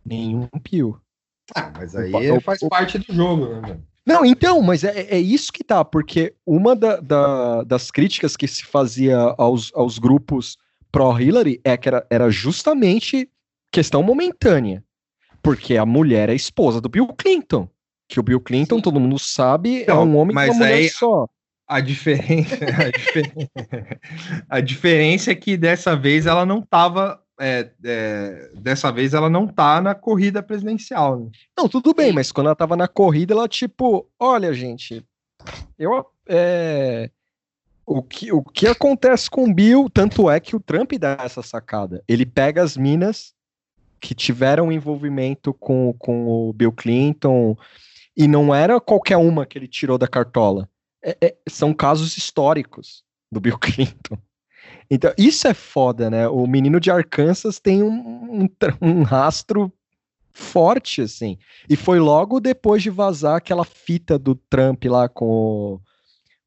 [0.04, 1.00] Nenhum pio.
[1.54, 5.18] Ah, mas aí o, faz o, parte do jogo, né, Não, então, mas é, é
[5.18, 10.56] isso que tá, porque uma da, da, das críticas que se fazia aos, aos grupos
[10.92, 13.28] pró-Hillary é que era, era justamente
[13.72, 14.84] questão momentânea.
[15.42, 17.68] Porque a mulher é esposa do Bill Clinton.
[18.06, 18.82] Que o Bill Clinton, Sim.
[18.82, 21.28] todo mundo sabe, é um homem com uma mulher aí, só.
[21.70, 24.00] A diferença, a, difer...
[24.48, 27.22] a diferença é que dessa vez ela não estava.
[27.40, 31.20] É, é, dessa vez ela não tá na corrida presidencial.
[31.20, 31.30] Né?
[31.56, 35.06] Não, tudo bem, mas quando ela tava na corrida, ela tipo, olha, gente,
[35.78, 36.04] eu.
[36.28, 37.08] É,
[37.86, 41.40] o, que, o que acontece com o Bill, tanto é que o Trump dá essa
[41.40, 42.02] sacada.
[42.08, 43.32] Ele pega as minas
[44.00, 47.56] que tiveram envolvimento com, com o Bill Clinton,
[48.16, 50.68] e não era qualquer uma que ele tirou da cartola
[51.02, 54.18] é, é, são casos históricos do Bill Clinton.
[54.90, 56.28] Então, isso é foda, né?
[56.28, 58.48] O menino de Arkansas tem um, um,
[58.80, 59.72] um rastro
[60.32, 61.38] forte, assim.
[61.68, 65.80] E foi logo depois de vazar aquela fita do Trump lá com o,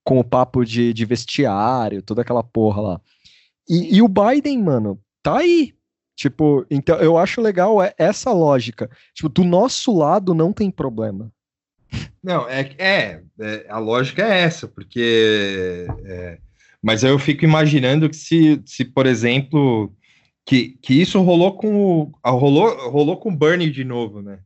[0.03, 3.01] com o papo de, de vestiário, toda aquela porra lá.
[3.67, 5.73] E, e, o Biden, mano, tá aí.
[6.15, 8.89] Tipo, então eu acho legal essa lógica.
[9.13, 11.31] Tipo, do nosso lado não tem problema.
[12.23, 15.87] Não, é, é, é, a lógica é essa, porque.
[16.05, 16.37] É,
[16.81, 19.93] mas eu fico imaginando que se, se por exemplo,
[20.45, 24.39] que, que isso rolou com rolou, rolou com o Bernie de novo, né?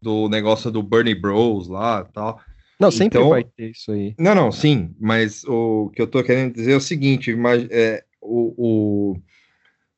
[0.00, 2.40] Do negócio do Bernie Bros lá tal.
[2.78, 4.14] Não, sempre então, vai ter isso aí.
[4.18, 7.34] Não, não, sim, mas o que eu tô querendo dizer é o seguinte:
[7.70, 9.16] é, o, o,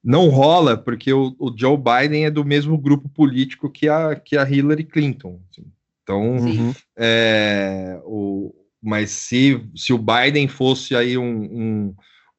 [0.03, 4.37] não rola porque o, o, Joe Biden é do mesmo grupo político que a, que
[4.37, 5.41] a Hillary Clinton.
[5.51, 5.67] Assim.
[6.09, 6.75] Então, uhum.
[6.97, 11.95] é, o, mas se, se o Biden fosse aí um, um,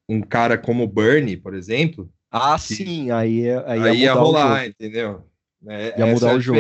[0.10, 2.12] um cara como o Bernie, por exemplo.
[2.32, 5.24] Ah, que, sim, aí, aí, aí ia, rolar, entendeu?
[5.68, 6.60] É, ia mudar é o jogo.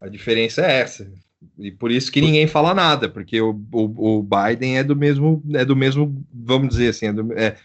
[0.00, 1.12] A diferença é essa.
[1.58, 5.42] E por isso que ninguém fala nada, porque o, o, o Biden é do mesmo,
[5.52, 7.56] é do mesmo, vamos dizer assim, é do, é,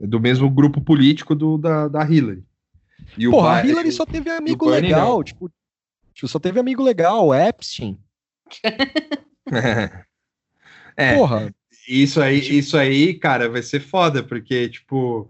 [0.00, 2.44] é do mesmo grupo político do, da, da Hillary.
[3.18, 5.24] E Porra, a Hillary só teve amigo legal, não.
[5.24, 5.50] tipo,
[6.14, 7.98] Tipo, só teve amigo legal, Epstein.
[10.96, 11.54] é, Porra.
[11.88, 15.28] Isso aí, isso aí, cara, vai ser foda, porque, tipo,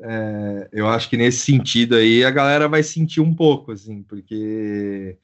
[0.00, 5.16] é, eu acho que nesse sentido aí a galera vai sentir um pouco, assim, porque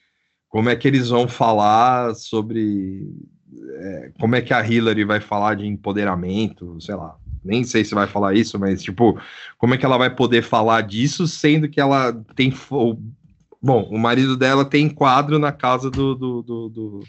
[0.49, 3.09] como é que eles vão falar sobre.
[3.75, 7.17] É, como é que a Hillary vai falar de empoderamento, sei lá.
[7.45, 9.19] Nem sei se vai falar isso, mas, tipo,
[9.59, 12.51] como é que ela vai poder falar disso, sendo que ela tem
[13.63, 16.15] Bom, o marido dela tem quadro na casa do.
[16.15, 17.01] do, do, do,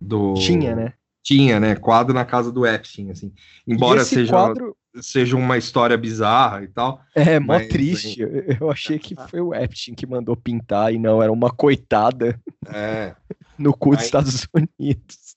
[0.00, 0.34] do...
[0.34, 0.94] Tinha, né?
[1.22, 1.76] Tinha, né?
[1.76, 3.32] Quadro na casa do Epstein, assim.
[3.66, 4.74] Embora seja, quadro...
[5.02, 7.02] seja uma história bizarra e tal.
[7.14, 8.24] É, mó mas, triste.
[8.24, 8.56] Assim...
[8.58, 12.40] Eu achei que foi o Epstein que mandou pintar e não, era uma coitada.
[12.66, 13.14] É.
[13.58, 15.36] no cu dos Estados Unidos.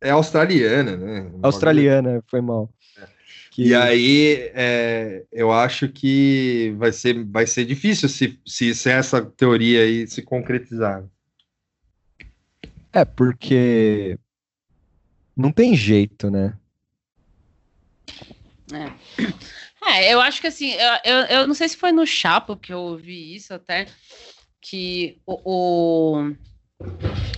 [0.00, 1.30] É australiana, né?
[1.42, 2.70] Australiana, foi mal.
[3.60, 3.68] Que...
[3.68, 9.20] E aí é, eu acho que vai ser, vai ser difícil se, se, se essa
[9.20, 11.04] teoria aí se concretizar.
[12.90, 14.18] É, porque
[15.36, 16.56] não tem jeito, né?
[18.72, 19.28] É.
[19.92, 22.72] é eu acho que assim, eu, eu, eu, não sei se foi no Chapo que
[22.72, 23.86] eu ouvi isso até,
[24.58, 26.34] que o, o,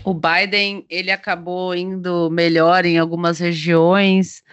[0.05, 4.44] o Biden ele acabou indo melhor em algumas regiões,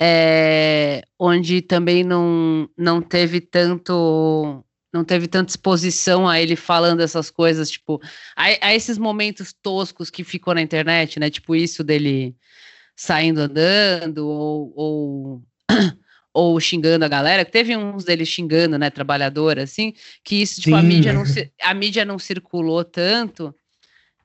[0.00, 4.62] é, onde também não, não teve tanto
[4.92, 8.00] não teve tanta exposição a ele falando essas coisas, tipo,
[8.34, 11.28] a, a, esses momentos toscos que ficou na internet, né?
[11.28, 12.34] Tipo, isso dele
[12.96, 15.42] saindo andando ou, ou,
[16.32, 19.92] ou xingando a galera, teve uns deles xingando, né, trabalhador, assim,
[20.24, 21.24] que isso, tipo, a mídia, não,
[21.62, 23.54] a mídia não circulou tanto,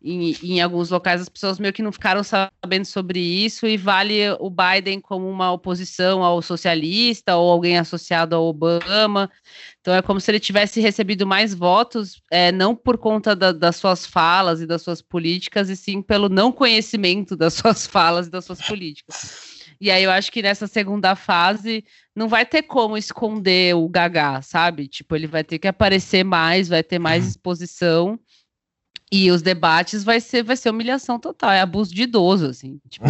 [0.03, 4.31] em, em, alguns locais as pessoas meio que não ficaram sabendo sobre isso e vale
[4.39, 9.29] o Biden como uma oposição ao socialista ou alguém associado ao Obama.
[9.79, 13.75] Então é como se ele tivesse recebido mais votos, é, não por conta da, das
[13.75, 18.31] suas falas e das suas políticas, e sim pelo não conhecimento das suas falas e
[18.31, 19.61] das suas políticas.
[19.81, 21.83] E aí eu acho que nessa segunda fase
[22.15, 24.87] não vai ter como esconder o Gagá, sabe?
[24.87, 27.29] Tipo, ele vai ter que aparecer mais, vai ter mais uhum.
[27.31, 28.19] exposição.
[29.11, 32.79] E os debates vai ser, vai ser humilhação total, é abuso de idoso, assim.
[32.89, 33.05] Tipo,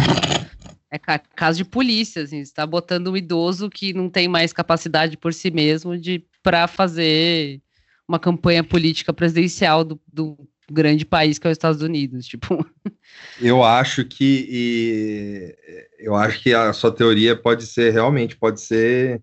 [0.90, 5.32] é caso de polícia, assim, está botando um idoso que não tem mais capacidade por
[5.32, 7.60] si mesmo de para fazer
[8.06, 10.36] uma campanha política presidencial do, do,
[10.70, 12.66] grande país que é os Estados Unidos, tipo.
[13.40, 15.56] Eu acho que e,
[15.98, 19.22] eu acho que a sua teoria pode ser realmente pode ser.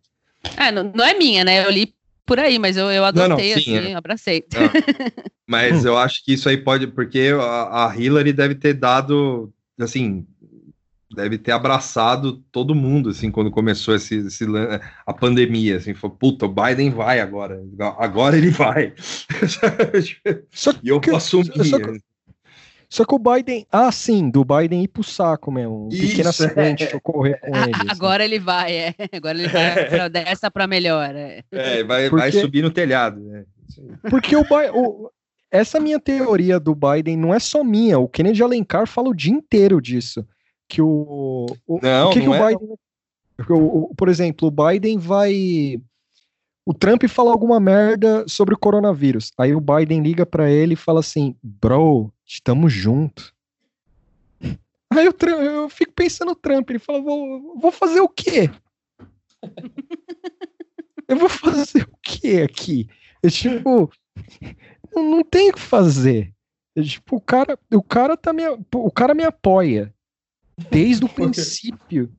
[0.58, 1.66] É, não, não é minha, né?
[1.66, 1.94] Eu li
[2.30, 3.96] por aí, mas eu, eu adotei, não, não, sim, assim, é.
[3.96, 4.46] abracei.
[5.50, 10.24] Mas eu acho que isso aí pode, porque a, a Hillary deve ter dado, assim,
[11.12, 14.46] deve ter abraçado todo mundo, assim, quando começou esse, esse
[15.08, 17.60] a pandemia, assim, falou, puta, o Biden vai agora,
[17.98, 18.94] agora ele vai.
[20.54, 21.66] Só e eu posso assumir.
[21.68, 22.00] Só que,
[22.90, 26.30] só que o Biden, ah, sim, do Biden ir pro saco mesmo, um Isso, pequeno
[26.30, 26.96] acidente é.
[26.96, 27.72] ocorrer com ele.
[27.76, 27.88] Assim.
[27.88, 31.16] Agora ele vai, é, agora ele vai pra, dessa pra melhor.
[31.16, 33.46] É, é vai, porque, vai subir no telhado, né?
[34.10, 34.44] Porque o,
[34.74, 35.12] o
[35.52, 38.00] essa minha teoria do Biden não é só minha.
[38.00, 40.26] O Kennedy Alencar fala o dia inteiro disso.
[40.68, 41.46] Que o.
[41.68, 42.42] o não, o que, não que é...
[42.42, 42.78] o Biden.
[43.50, 45.80] O, o, por exemplo, o Biden vai.
[46.66, 49.32] O Trump fala alguma merda sobre o coronavírus.
[49.38, 53.34] Aí o Biden liga para ele e fala assim: Bro, estamos juntos.
[54.92, 56.70] Aí eu, eu fico pensando no Trump.
[56.70, 58.50] Ele fala: Vou, vou fazer o quê?
[61.08, 62.88] eu vou fazer o quê aqui?
[63.22, 63.92] Eu, tipo,
[64.96, 66.34] não, não tem o que fazer.
[66.76, 69.94] Eu, tipo, o cara, o cara tá me, o cara me apoia
[70.70, 72.14] desde o princípio.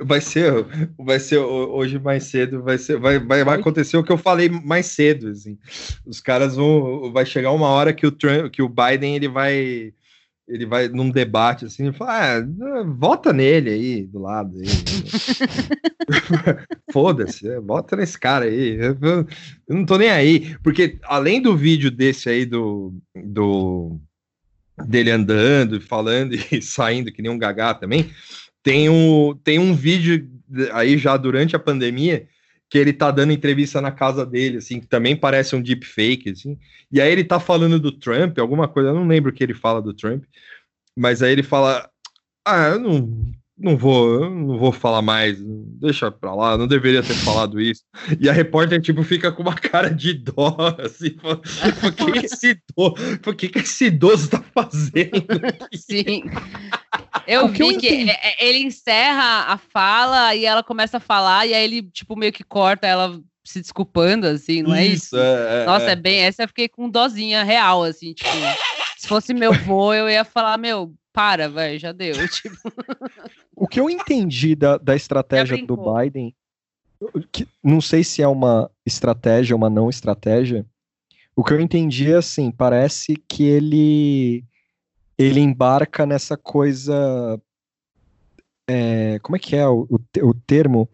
[0.00, 0.52] Vai ser,
[0.98, 4.48] vai ser hoje mais cedo, vai ser, vai, vai, vai acontecer o que eu falei
[4.48, 5.58] mais cedo, assim.
[6.06, 9.92] Os caras vão, vai chegar uma hora que o Trump, que o Biden ele vai
[10.48, 14.56] ele vai num debate assim e fala: ah, vota nele aí do lado.
[16.90, 18.78] Foda-se, é, vota nesse cara aí.
[18.80, 19.26] Eu,
[19.68, 20.56] não tô nem aí.
[20.62, 24.00] Porque além do vídeo desse aí do, do
[24.86, 28.10] dele andando, falando e saindo que nem um gagá também,
[28.62, 30.28] tem um, tem um vídeo
[30.72, 32.26] aí já durante a pandemia
[32.70, 36.58] que ele tá dando entrevista na casa dele, assim, que também parece um deepfake, assim.
[36.92, 39.54] E aí ele tá falando do Trump, alguma coisa, eu não lembro o que ele
[39.54, 40.24] fala do Trump,
[40.96, 41.88] mas aí ele fala:
[42.46, 47.02] "Ah, eu não não vou, eu não vou falar mais, deixa pra lá, não deveria
[47.02, 47.82] ter falado isso.
[48.20, 53.34] E a repórter, tipo, fica com uma cara de dó, assim, o que esse o
[53.34, 55.26] que, que esse idoso tá fazendo?
[55.74, 56.22] Sim.
[57.28, 61.46] Eu vi que, que é, é, ele encerra a fala e ela começa a falar,
[61.46, 65.14] e aí ele, tipo, meio que corta ela se desculpando, assim, não é isso?
[65.14, 65.18] isso?
[65.18, 65.90] É, é, Nossa, é.
[65.90, 66.20] é bem.
[66.20, 68.30] Essa eu fiquei com dozinha real, assim, tipo,
[68.96, 72.14] se fosse meu vô, eu ia falar, meu, para, velho, já deu.
[72.28, 72.56] Tipo...
[73.54, 76.34] O que eu entendi da, da estratégia do Biden,
[77.30, 80.64] que, não sei se é uma estratégia ou uma não estratégia,
[81.36, 84.44] o que eu entendi é assim, parece que ele
[85.18, 87.40] ele embarca nessa coisa
[88.68, 90.88] é, como é que é o, o, o termo?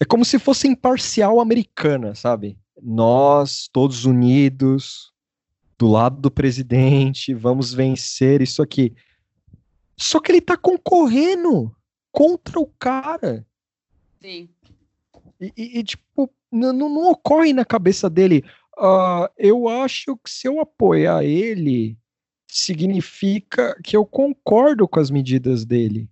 [0.00, 2.56] É como se fosse imparcial americana, sabe?
[2.80, 5.12] Nós, todos unidos,
[5.76, 8.94] do lado do presidente, vamos vencer isso aqui.
[9.96, 11.74] Só que ele tá concorrendo
[12.12, 13.44] contra o cara.
[14.22, 14.48] Sim.
[15.40, 18.44] E, e, e tipo, não, não, ocorre na cabeça dele.
[18.78, 21.96] Uh, eu acho que se eu apoiar ele,
[22.54, 26.08] significa que eu concordo com as medidas dele.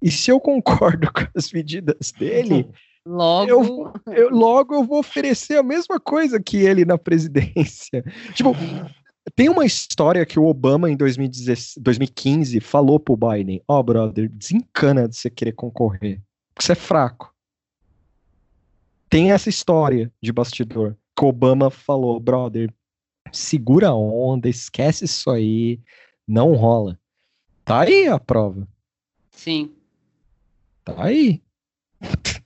[0.00, 2.66] E se eu concordo com as medidas dele,
[3.06, 8.02] logo eu, eu, logo eu vou oferecer a mesma coisa que ele na presidência.
[8.32, 8.56] Tipo,
[9.34, 15.06] tem uma história que o Obama, em 2015, falou pro Biden: Ó, oh, brother, desencana
[15.06, 16.22] de você querer concorrer,
[16.54, 17.34] porque você é fraco.
[19.10, 22.72] Tem essa história de bastidor que o Obama falou: brother,
[23.32, 25.80] segura a onda, esquece isso aí,
[26.26, 26.98] não rola.
[27.64, 28.66] Tá aí a prova.
[29.30, 29.72] Sim.
[30.84, 31.42] Tá aí.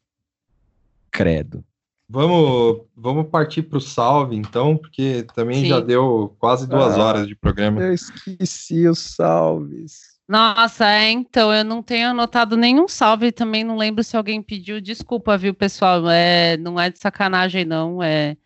[1.11, 1.65] Credo.
[2.09, 5.69] Vamos, vamos partir para o salve, então, porque também Sim.
[5.69, 7.83] já deu quase duas ah, horas de programa.
[7.83, 10.17] Eu esqueci os salves.
[10.29, 14.81] Nossa, é, então, eu não tenho anotado nenhum salve, também não lembro se alguém pediu.
[14.81, 16.09] Desculpa, viu, pessoal?
[16.09, 18.01] É, não é de sacanagem, não.
[18.01, 18.37] É,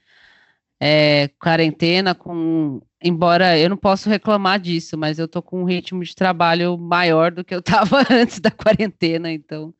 [0.80, 2.80] é quarentena com.
[3.02, 7.30] Embora eu não posso reclamar disso, mas eu tô com um ritmo de trabalho maior
[7.30, 9.74] do que eu tava antes da quarentena, então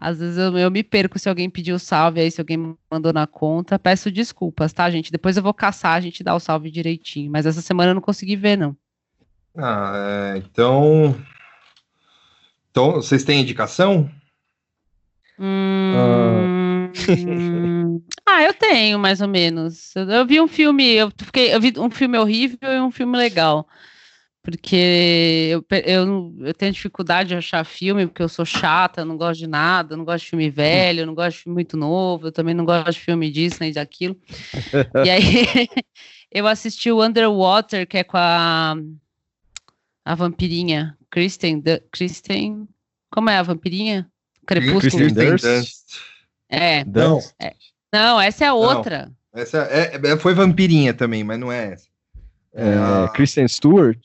[0.00, 3.26] às vezes eu, eu, me perco se alguém pediu salve aí, se alguém mandou na
[3.26, 3.78] conta.
[3.78, 5.12] Peço desculpas, tá, gente?
[5.12, 7.30] Depois eu vou caçar, a gente dá o salve direitinho.
[7.30, 8.74] Mas essa semana eu não consegui ver, não.
[9.54, 11.14] Ah, é, então.
[12.70, 14.10] Então, vocês têm indicação?
[15.38, 15.92] Hum...
[15.94, 16.69] ah,
[18.46, 19.94] eu tenho, mais ou menos.
[19.96, 23.16] Eu, eu vi um filme, eu fiquei, eu vi um filme horrível e um filme
[23.16, 23.68] legal
[24.42, 29.16] porque eu, eu, eu, tenho dificuldade de achar filme, porque eu sou chata, eu não
[29.16, 31.76] gosto de nada, eu não gosto de filme velho, eu não gosto de filme muito
[31.76, 34.16] novo, eu também não gosto de filme Disney, daquilo.
[35.04, 35.22] e aí
[36.32, 38.74] eu assisti o Underwater, que é com a,
[40.04, 41.62] a vampirinha, Kristen,
[41.92, 42.66] Kristen,
[43.10, 44.10] como é a vampirinha?
[44.46, 45.02] Crepúsculo.
[45.02, 46.00] Kristen Dunst.
[46.50, 46.84] É.
[46.84, 47.20] Não.
[47.38, 47.54] É,
[47.92, 49.12] não, essa é a outra.
[49.32, 51.88] Não, essa é, é, foi vampirinha também, mas não é essa.
[52.52, 52.74] É, é
[53.04, 53.08] a...
[53.08, 53.98] Kristen Stewart?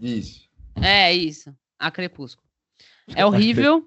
[0.00, 0.48] Isso.
[0.80, 1.54] É, isso.
[1.78, 2.48] A Crepúsculo.
[3.14, 3.86] É horrível.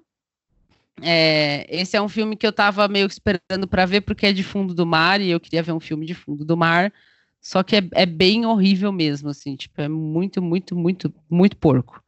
[1.02, 4.42] É, esse é um filme que eu tava meio esperando para ver, porque é de
[4.42, 6.92] fundo do mar, e eu queria ver um filme de fundo do mar.
[7.40, 12.02] Só que é, é bem horrível mesmo, assim, tipo, é muito, muito, muito, muito porco.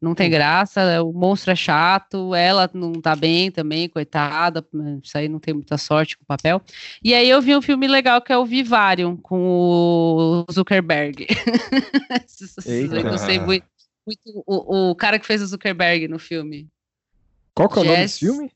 [0.00, 4.66] Não tem graça, o monstro é chato, ela não tá bem também, coitada,
[5.02, 6.62] isso aí não tem muita sorte com o papel.
[7.02, 11.26] E aí eu vi um filme legal que é o Vivarium, com o Zuckerberg.
[12.66, 13.66] eu não sei muito,
[14.06, 16.68] muito o, o, cara que fez o Zuckerberg no filme.
[17.54, 18.52] Qual que é o nome desse filme?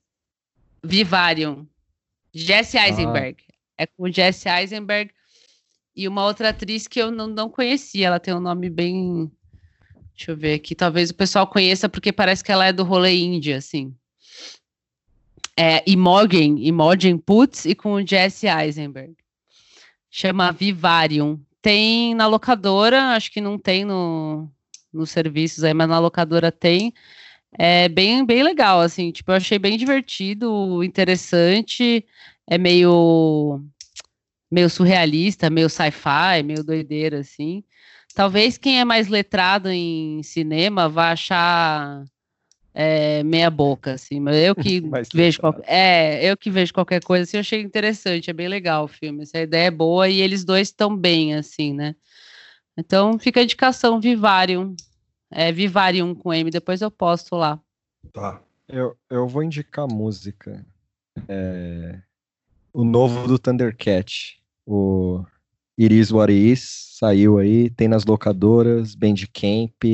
[0.82, 1.66] Vivarium.
[2.32, 2.88] Jesse ah.
[2.88, 3.36] Eisenberg.
[3.48, 3.52] Ah.
[3.78, 5.12] É com o Jesse Eisenberg
[5.94, 8.06] e uma outra atriz que eu não, não conhecia.
[8.06, 9.30] Ela tem um nome bem
[10.22, 10.72] Deixa eu ver aqui.
[10.76, 13.92] Talvez o pessoal conheça porque parece que ela é do rolê índia, assim.
[15.56, 19.16] É Imogen, Imogen Putz e com o Jesse Eisenberg.
[20.08, 21.40] Chama Vivarium.
[21.60, 24.48] Tem na locadora, acho que não tem no,
[24.92, 26.94] nos serviços aí, mas na locadora tem.
[27.58, 29.10] É bem, bem legal, assim.
[29.10, 32.06] Tipo, eu achei bem divertido, interessante.
[32.46, 33.60] É meio
[34.48, 37.64] meio surrealista, meio sci-fi, meio doideira, assim.
[38.14, 42.04] Talvez quem é mais letrado em cinema vá achar
[42.74, 44.82] é, meia boca, assim, mas eu que
[45.14, 48.84] vejo qualquer, é, eu que vejo qualquer coisa assim, eu achei interessante, é bem legal
[48.84, 51.94] o filme, essa ideia é boa e eles dois estão bem, assim, né?
[52.76, 54.74] Então fica a indicação Vivarium,
[55.30, 57.60] é Vivarium com M, depois eu posto lá.
[58.12, 58.40] Tá.
[58.68, 60.64] Eu, eu vou indicar música.
[61.28, 62.00] É,
[62.72, 65.22] o novo do Thundercat, o
[65.78, 69.84] It Is What Is, saiu aí, tem nas locadoras, Bandcamp.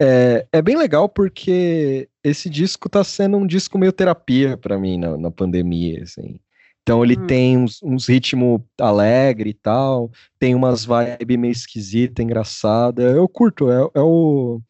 [0.00, 4.96] É, é bem legal porque esse disco tá sendo um disco meio terapia para mim
[4.98, 6.38] na, na, pandemia, assim.
[6.82, 7.26] Então ele hum.
[7.26, 13.02] tem uns, uns ritmos alegre e tal, tem umas vibes meio esquisita, engraçada.
[13.02, 14.56] Eu curto, é, é o...
[14.56, 14.62] o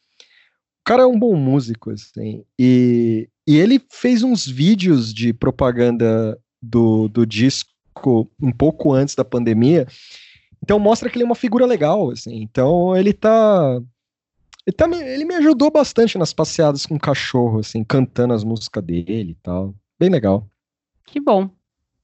[0.85, 2.43] cara é um bom músico, assim.
[2.59, 9.25] E, e ele fez uns vídeos de propaganda do, do disco um pouco antes da
[9.25, 9.87] pandemia.
[10.63, 12.43] Então mostra que ele é uma figura legal, assim.
[12.43, 13.81] Então ele tá
[14.67, 18.85] ele, tá, ele me ajudou bastante nas passeadas com o cachorro, assim, cantando as músicas
[18.85, 19.75] dele e tal.
[19.99, 20.47] Bem legal.
[21.07, 21.51] Que bom.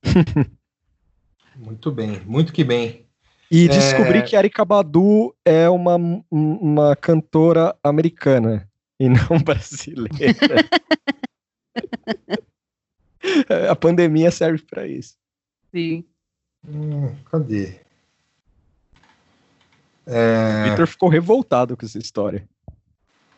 [1.57, 3.07] muito bem, muito que bem.
[3.51, 3.69] E é...
[3.69, 5.97] descobri que Erika Badu é uma,
[6.31, 8.67] uma cantora americana
[8.99, 10.15] e não brasileira.
[13.71, 15.17] A pandemia serve para isso.
[15.75, 16.05] Sim.
[16.69, 17.81] Hum, cadê?
[20.07, 20.61] É...
[20.61, 22.49] O Victor ficou revoltado com essa história.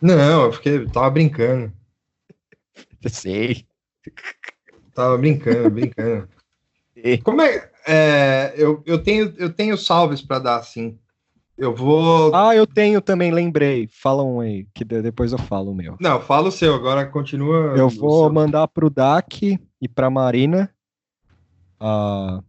[0.02, 1.72] Não, eu fiquei, tava brincando.
[3.02, 3.66] Eu sei.
[4.94, 6.28] Tava brincando, brincando.
[7.24, 10.98] Como é, é, eu, eu tenho eu tenho salves para dar assim.
[11.56, 12.34] Eu vou.
[12.34, 13.88] Ah, eu tenho também, lembrei.
[13.90, 15.96] Fala um aí, que depois eu falo o meu.
[15.98, 17.74] Não, fala o seu, agora continua.
[17.74, 20.70] Eu vou mandar pro DAC e pra Marina
[21.80, 22.44] uh,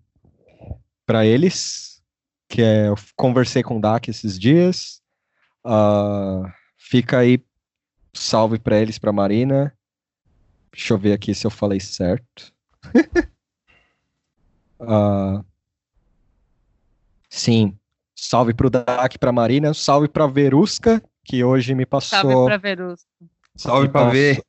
[1.06, 2.04] para eles,
[2.48, 5.02] que é, eu conversei com o DAC esses dias.
[5.66, 7.44] Uh, fica aí,
[8.14, 9.74] salve para eles, para Marina.
[10.72, 12.54] Deixa eu ver aqui se eu falei certo.
[14.80, 15.44] uh,
[17.30, 17.78] sim,
[18.20, 22.20] Salve pro Dak, pra Marina, salve pra Verusca, que hoje me passou.
[22.20, 23.08] Salve pra Verusca.
[23.56, 24.42] Salve pra ver.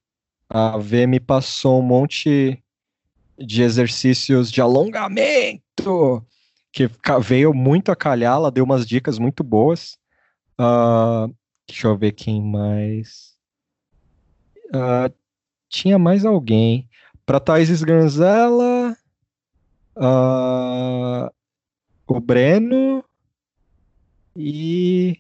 [0.49, 2.65] A V me passou um monte
[3.39, 6.27] de exercícios de alongamento
[6.73, 6.91] que
[7.23, 9.99] veio muito a calhar, ela deu umas dicas muito boas.
[10.61, 11.35] Uh,
[11.67, 13.37] deixa eu ver quem mais.
[14.69, 15.13] Uh,
[15.69, 16.89] tinha mais alguém.
[17.25, 18.97] Para Thais Granzella,
[19.97, 21.31] uh,
[22.07, 23.05] o Breno
[24.37, 25.19] e.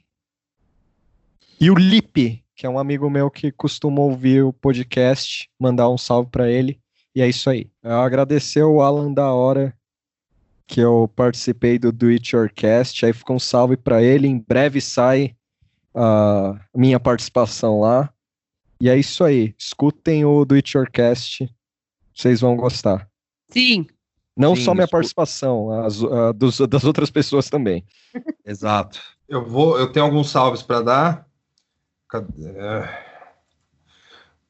[1.60, 5.98] E o Lipe, que é um amigo meu que costuma ouvir o podcast, mandar um
[5.98, 6.80] salve para ele.
[7.18, 7.68] E é isso aí.
[7.82, 9.76] Eu agradecer o Alan da hora
[10.68, 14.28] que eu participei do Do It Yourcast, aí ficou um salve para ele.
[14.28, 15.34] Em breve sai
[15.92, 18.08] a uh, minha participação lá.
[18.80, 19.52] E é isso aí.
[19.58, 21.52] Escutem o Do It Yourcast,
[22.14, 23.10] vocês vão gostar.
[23.50, 23.84] Sim.
[24.36, 27.84] Não Sim, só minha participação, as, a, dos, das outras pessoas também.
[28.46, 29.00] Exato.
[29.28, 31.28] Eu vou, eu tenho alguns salves para dar.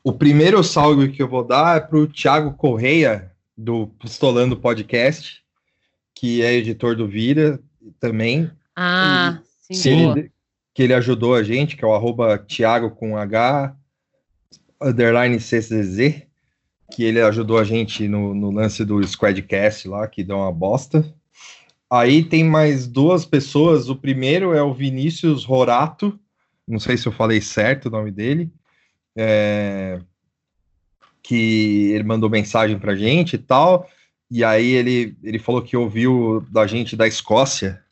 [0.03, 5.43] O primeiro salve que eu vou dar é para o Thiago Correia, do Pistolando Podcast
[6.19, 7.61] que é editor do Vira
[8.01, 8.51] também.
[8.75, 10.11] Ah, e, sim.
[10.11, 10.33] Ele,
[10.75, 13.73] que ele ajudou a gente, que é o arroba Thiago com H,
[14.83, 16.23] underline CCZ,
[16.91, 21.05] que ele ajudou a gente no, no lance do Squadcast lá, que deu uma bosta.
[21.89, 23.89] Aí tem mais duas pessoas.
[23.89, 26.19] O primeiro é o Vinícius Rorato,
[26.67, 28.53] não sei se eu falei certo o nome dele,
[29.21, 29.99] é,
[31.23, 33.91] que ele mandou mensagem pra gente e tal.
[34.31, 37.83] E aí ele, ele falou que ouviu da gente da Escócia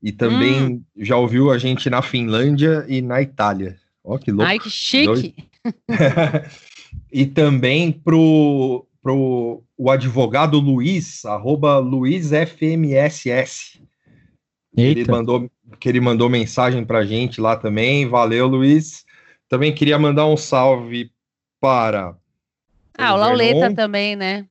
[0.00, 0.80] e também hum.
[0.96, 3.76] já ouviu a gente na Finlândia e na Itália.
[4.04, 4.48] Ó, oh, que louco.
[4.48, 5.34] Ai, que chique!
[7.12, 13.80] e também pro, pro o advogado Luiz, arroba LuizFMSS.
[14.76, 15.50] Ele mandou,
[15.80, 18.06] que ele mandou mensagem pra gente lá também.
[18.06, 19.04] Valeu, Luiz.
[19.48, 21.10] Também queria mandar um salve
[21.60, 22.16] para.
[22.96, 24.46] Ah, o Lauleta também, né?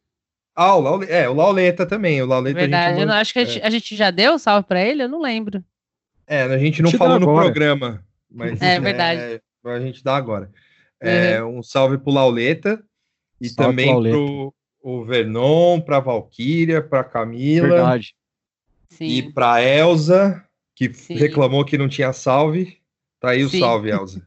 [0.56, 2.22] Ah, o Lauleta, é, o Lauleta também.
[2.22, 3.68] O Lauleta Verdade, eu não, acho que a gente, é.
[3.68, 5.64] a gente, já deu salve para ele, eu não lembro.
[6.26, 9.22] É, a gente não falou no programa, mas é verdade.
[9.22, 10.50] É, a gente dá agora.
[11.00, 11.60] É, uhum.
[11.60, 12.84] Um salve pro Lauleta
[13.40, 17.68] e salve também pro, pro o Vernon, pra Valkyria, pra Camila.
[17.68, 18.16] Verdade.
[18.90, 19.06] Sim.
[19.06, 20.44] E pra Elsa,
[20.76, 21.16] que Sim.
[21.16, 22.80] reclamou que não tinha salve.
[23.20, 23.60] Tá aí o Sim.
[23.60, 24.22] salve, Elsa.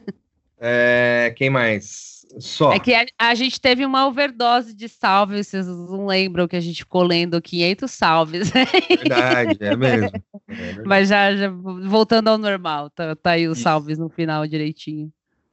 [0.58, 2.16] é, quem mais?
[2.38, 2.72] Só.
[2.72, 6.60] É que a, a, gente teve uma overdose de salves, vocês não lembram que a
[6.60, 8.50] gente ficou lendo 500 salves.
[8.50, 10.10] Verdade, é mesmo.
[10.48, 13.64] É Mas já, já, voltando ao normal, tá, tá aí os Isso.
[13.64, 15.10] salves no final direitinho.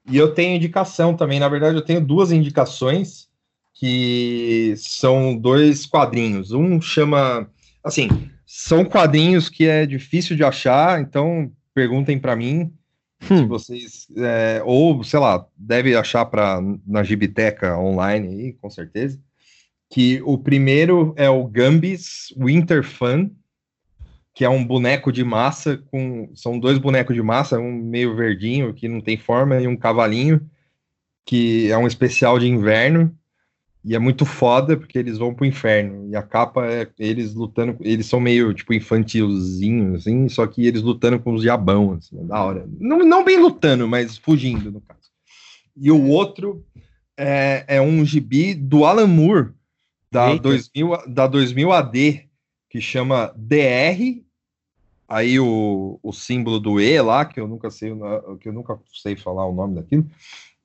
[0.08, 3.28] E eu tenho indicação também, na verdade eu tenho duas indicações
[3.74, 6.52] que são dois quadrinhos.
[6.52, 7.50] Um chama,
[7.84, 8.08] assim,
[8.46, 12.72] são quadrinhos que é difícil de achar, então perguntem para mim.
[13.30, 13.38] Hum.
[13.38, 19.20] Se vocês, é, ou sei lá, deve achar para na Gibiteca online aí, com certeza.
[19.90, 23.30] Que o primeiro é o Gambis Winter Fun,
[24.34, 26.32] que é um boneco de massa com.
[26.34, 30.42] São dois bonecos de massa, um meio verdinho que não tem forma, e um cavalinho,
[31.26, 33.16] que é um especial de inverno.
[33.86, 36.10] E é muito foda porque eles vão pro inferno.
[36.10, 37.76] E a capa é eles lutando.
[37.82, 42.24] Eles são meio, tipo, infantilzinhos, assim, só que eles lutando com os diabão, assim, é
[42.24, 42.66] da hora.
[42.80, 45.12] Não, não bem lutando, mas fugindo, no caso.
[45.76, 46.66] E o outro
[47.18, 49.52] é, é um gibi do Alan Moore,
[50.10, 52.30] da 2000, da 2000 AD,
[52.70, 54.24] que chama DR.
[55.10, 57.94] Aí o, o símbolo do E lá, que eu nunca sei,
[58.40, 60.08] que eu nunca sei falar o nome daquilo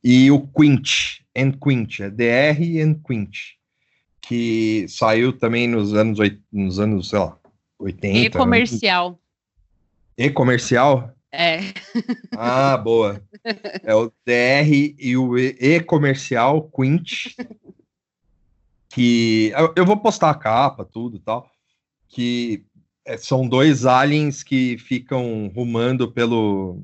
[0.03, 3.37] e o Quint, and Quint, é DR and Quint,
[4.21, 6.19] que saiu também nos anos,
[6.53, 7.39] nos anos, sei lá,
[7.79, 8.19] 80.
[8.19, 9.21] E comercial.
[10.17, 11.15] E comercial?
[11.33, 11.59] É.
[12.37, 13.23] Ah, boa.
[13.83, 17.35] É o DR e o E comercial, Quint,
[18.89, 21.51] que eu vou postar a capa, tudo e tal,
[22.09, 22.65] que
[23.05, 26.83] é, são dois aliens que ficam rumando pelo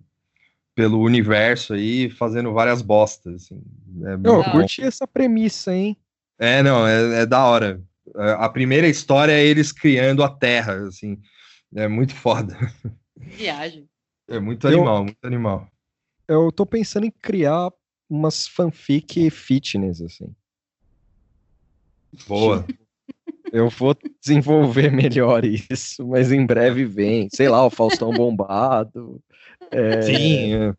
[0.75, 3.45] pelo universo aí, fazendo várias bostas.
[3.45, 3.63] Assim.
[4.05, 5.97] É eu curti essa premissa, hein?
[6.39, 7.83] É, não, é, é, da hora.
[8.17, 11.19] É, a primeira história é eles criando a Terra, assim.
[11.75, 12.57] É muito foda.
[13.17, 13.89] Viagem.
[14.29, 15.69] É muito animal, eu, muito animal.
[16.27, 17.71] Eu tô pensando em criar
[18.09, 20.35] umas fanfic fitness, assim.
[22.27, 22.65] Boa.
[23.55, 27.29] Eu vou desenvolver melhor isso, mas em breve vem.
[27.33, 29.21] Sei lá, o Faustão bombado.
[29.71, 30.03] É...
[30.03, 30.75] Sim.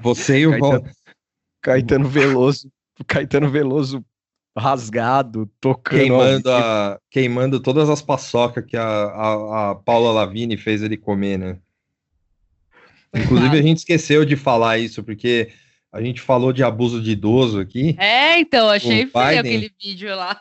[0.00, 0.90] Você e o Caetano,
[1.60, 2.72] Caetano Veloso.
[3.06, 4.02] Caetano Veloso
[4.56, 6.00] rasgado, tocando.
[6.00, 11.38] Queimando, a, queimando todas as paçocas que a, a, a Paula Lavini fez ele comer,
[11.38, 11.58] né?
[13.14, 15.52] Inclusive, a gente esqueceu de falar isso, porque
[15.94, 17.94] a gente falou de abuso de idoso aqui.
[18.00, 20.40] É, então, achei feio aquele vídeo lá.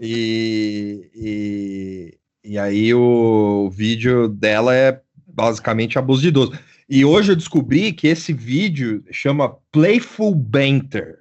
[0.00, 6.58] E, e, e aí o, o vídeo dela é basicamente abuso de idoso.
[6.88, 11.18] E hoje eu descobri que esse vídeo chama Playful Banter.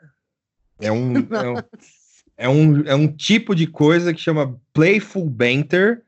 [0.79, 1.57] É um, é um,
[2.37, 6.01] é, um, é um tipo de coisa que chama Playful Banter,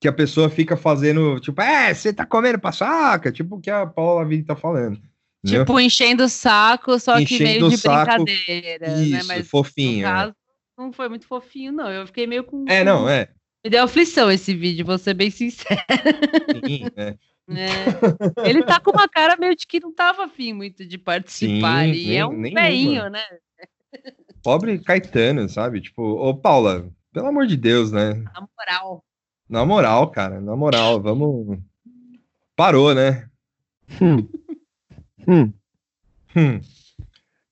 [0.00, 3.86] que a pessoa fica fazendo, tipo, é, você tá comendo paçoca, tipo o que a
[3.86, 4.98] Paula Vini tá falando.
[5.44, 5.64] Entendeu?
[5.64, 9.02] Tipo, enchendo o saco, só enchendo que meio de saco, brincadeira, né?
[9.02, 9.22] isso, né?
[9.26, 10.02] Mas fofinho.
[10.02, 10.10] No é.
[10.10, 10.34] caso,
[10.76, 11.90] não foi muito fofinho, não.
[11.90, 12.64] Eu fiquei meio com.
[12.68, 13.28] É, não, é.
[13.64, 15.80] Me deu aflição esse vídeo, vou ser bem sincero.
[16.64, 17.16] Sim, é.
[17.50, 18.46] É.
[18.46, 21.90] Ele tá com uma cara meio de que não tava afim muito de participar Sim,
[21.90, 22.06] ali.
[22.06, 23.24] Nem, é um veinho, né?
[24.42, 25.80] Pobre Caetano, sabe?
[25.80, 28.22] Tipo, ô Paula, pelo amor de Deus, né?
[28.34, 29.04] Na moral.
[29.48, 31.58] Na moral, cara, na moral, vamos.
[32.54, 33.26] Parou, né?
[33.98, 34.28] Hum.
[35.28, 35.52] Hum.
[36.34, 36.60] Hum.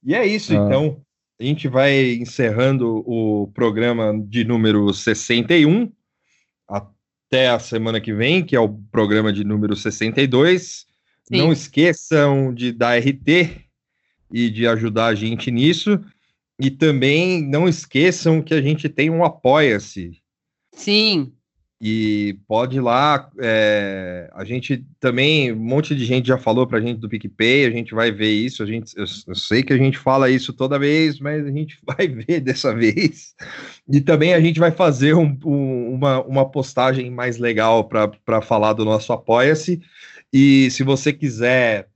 [0.05, 0.57] E é isso, ah.
[0.57, 1.01] então.
[1.39, 5.93] A gente vai encerrando o programa de número 61
[6.67, 10.87] até a semana que vem, que é o programa de número 62.
[11.25, 11.37] Sim.
[11.37, 13.67] Não esqueçam de dar RT
[14.33, 16.01] e de ajudar a gente nisso.
[16.59, 20.23] E também não esqueçam que a gente tem um Apoia-se.
[20.73, 21.36] Sim.
[21.81, 23.31] E pode ir lá.
[23.39, 27.67] É, a gente também, um monte de gente já falou para a gente do PicPay,
[27.67, 28.63] a gente vai ver isso.
[28.63, 31.79] A gente, eu, eu, sei que a gente fala isso toda vez, mas a gente
[31.85, 33.35] vai ver dessa vez.
[33.89, 38.73] E também a gente vai fazer um, um, uma, uma postagem mais legal para falar
[38.73, 39.81] do nosso Apoia-se.
[40.33, 41.89] E se você quiser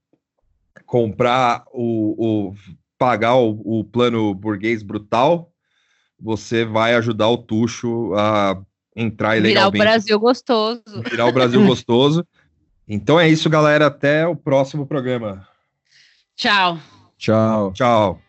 [0.85, 2.55] comprar o, o
[2.99, 5.51] pagar o, o plano burguês brutal,
[6.21, 8.63] você vai ajudar o Tuxo a
[9.01, 9.49] entrar ilegalmente.
[9.49, 10.83] Virar o Brasil gostoso.
[11.11, 12.27] Virar o Brasil gostoso.
[12.87, 13.87] Então é isso, galera.
[13.87, 15.47] Até o próximo programa.
[16.37, 16.79] Tchau.
[17.17, 17.73] Tchau.
[17.73, 18.21] Tchau.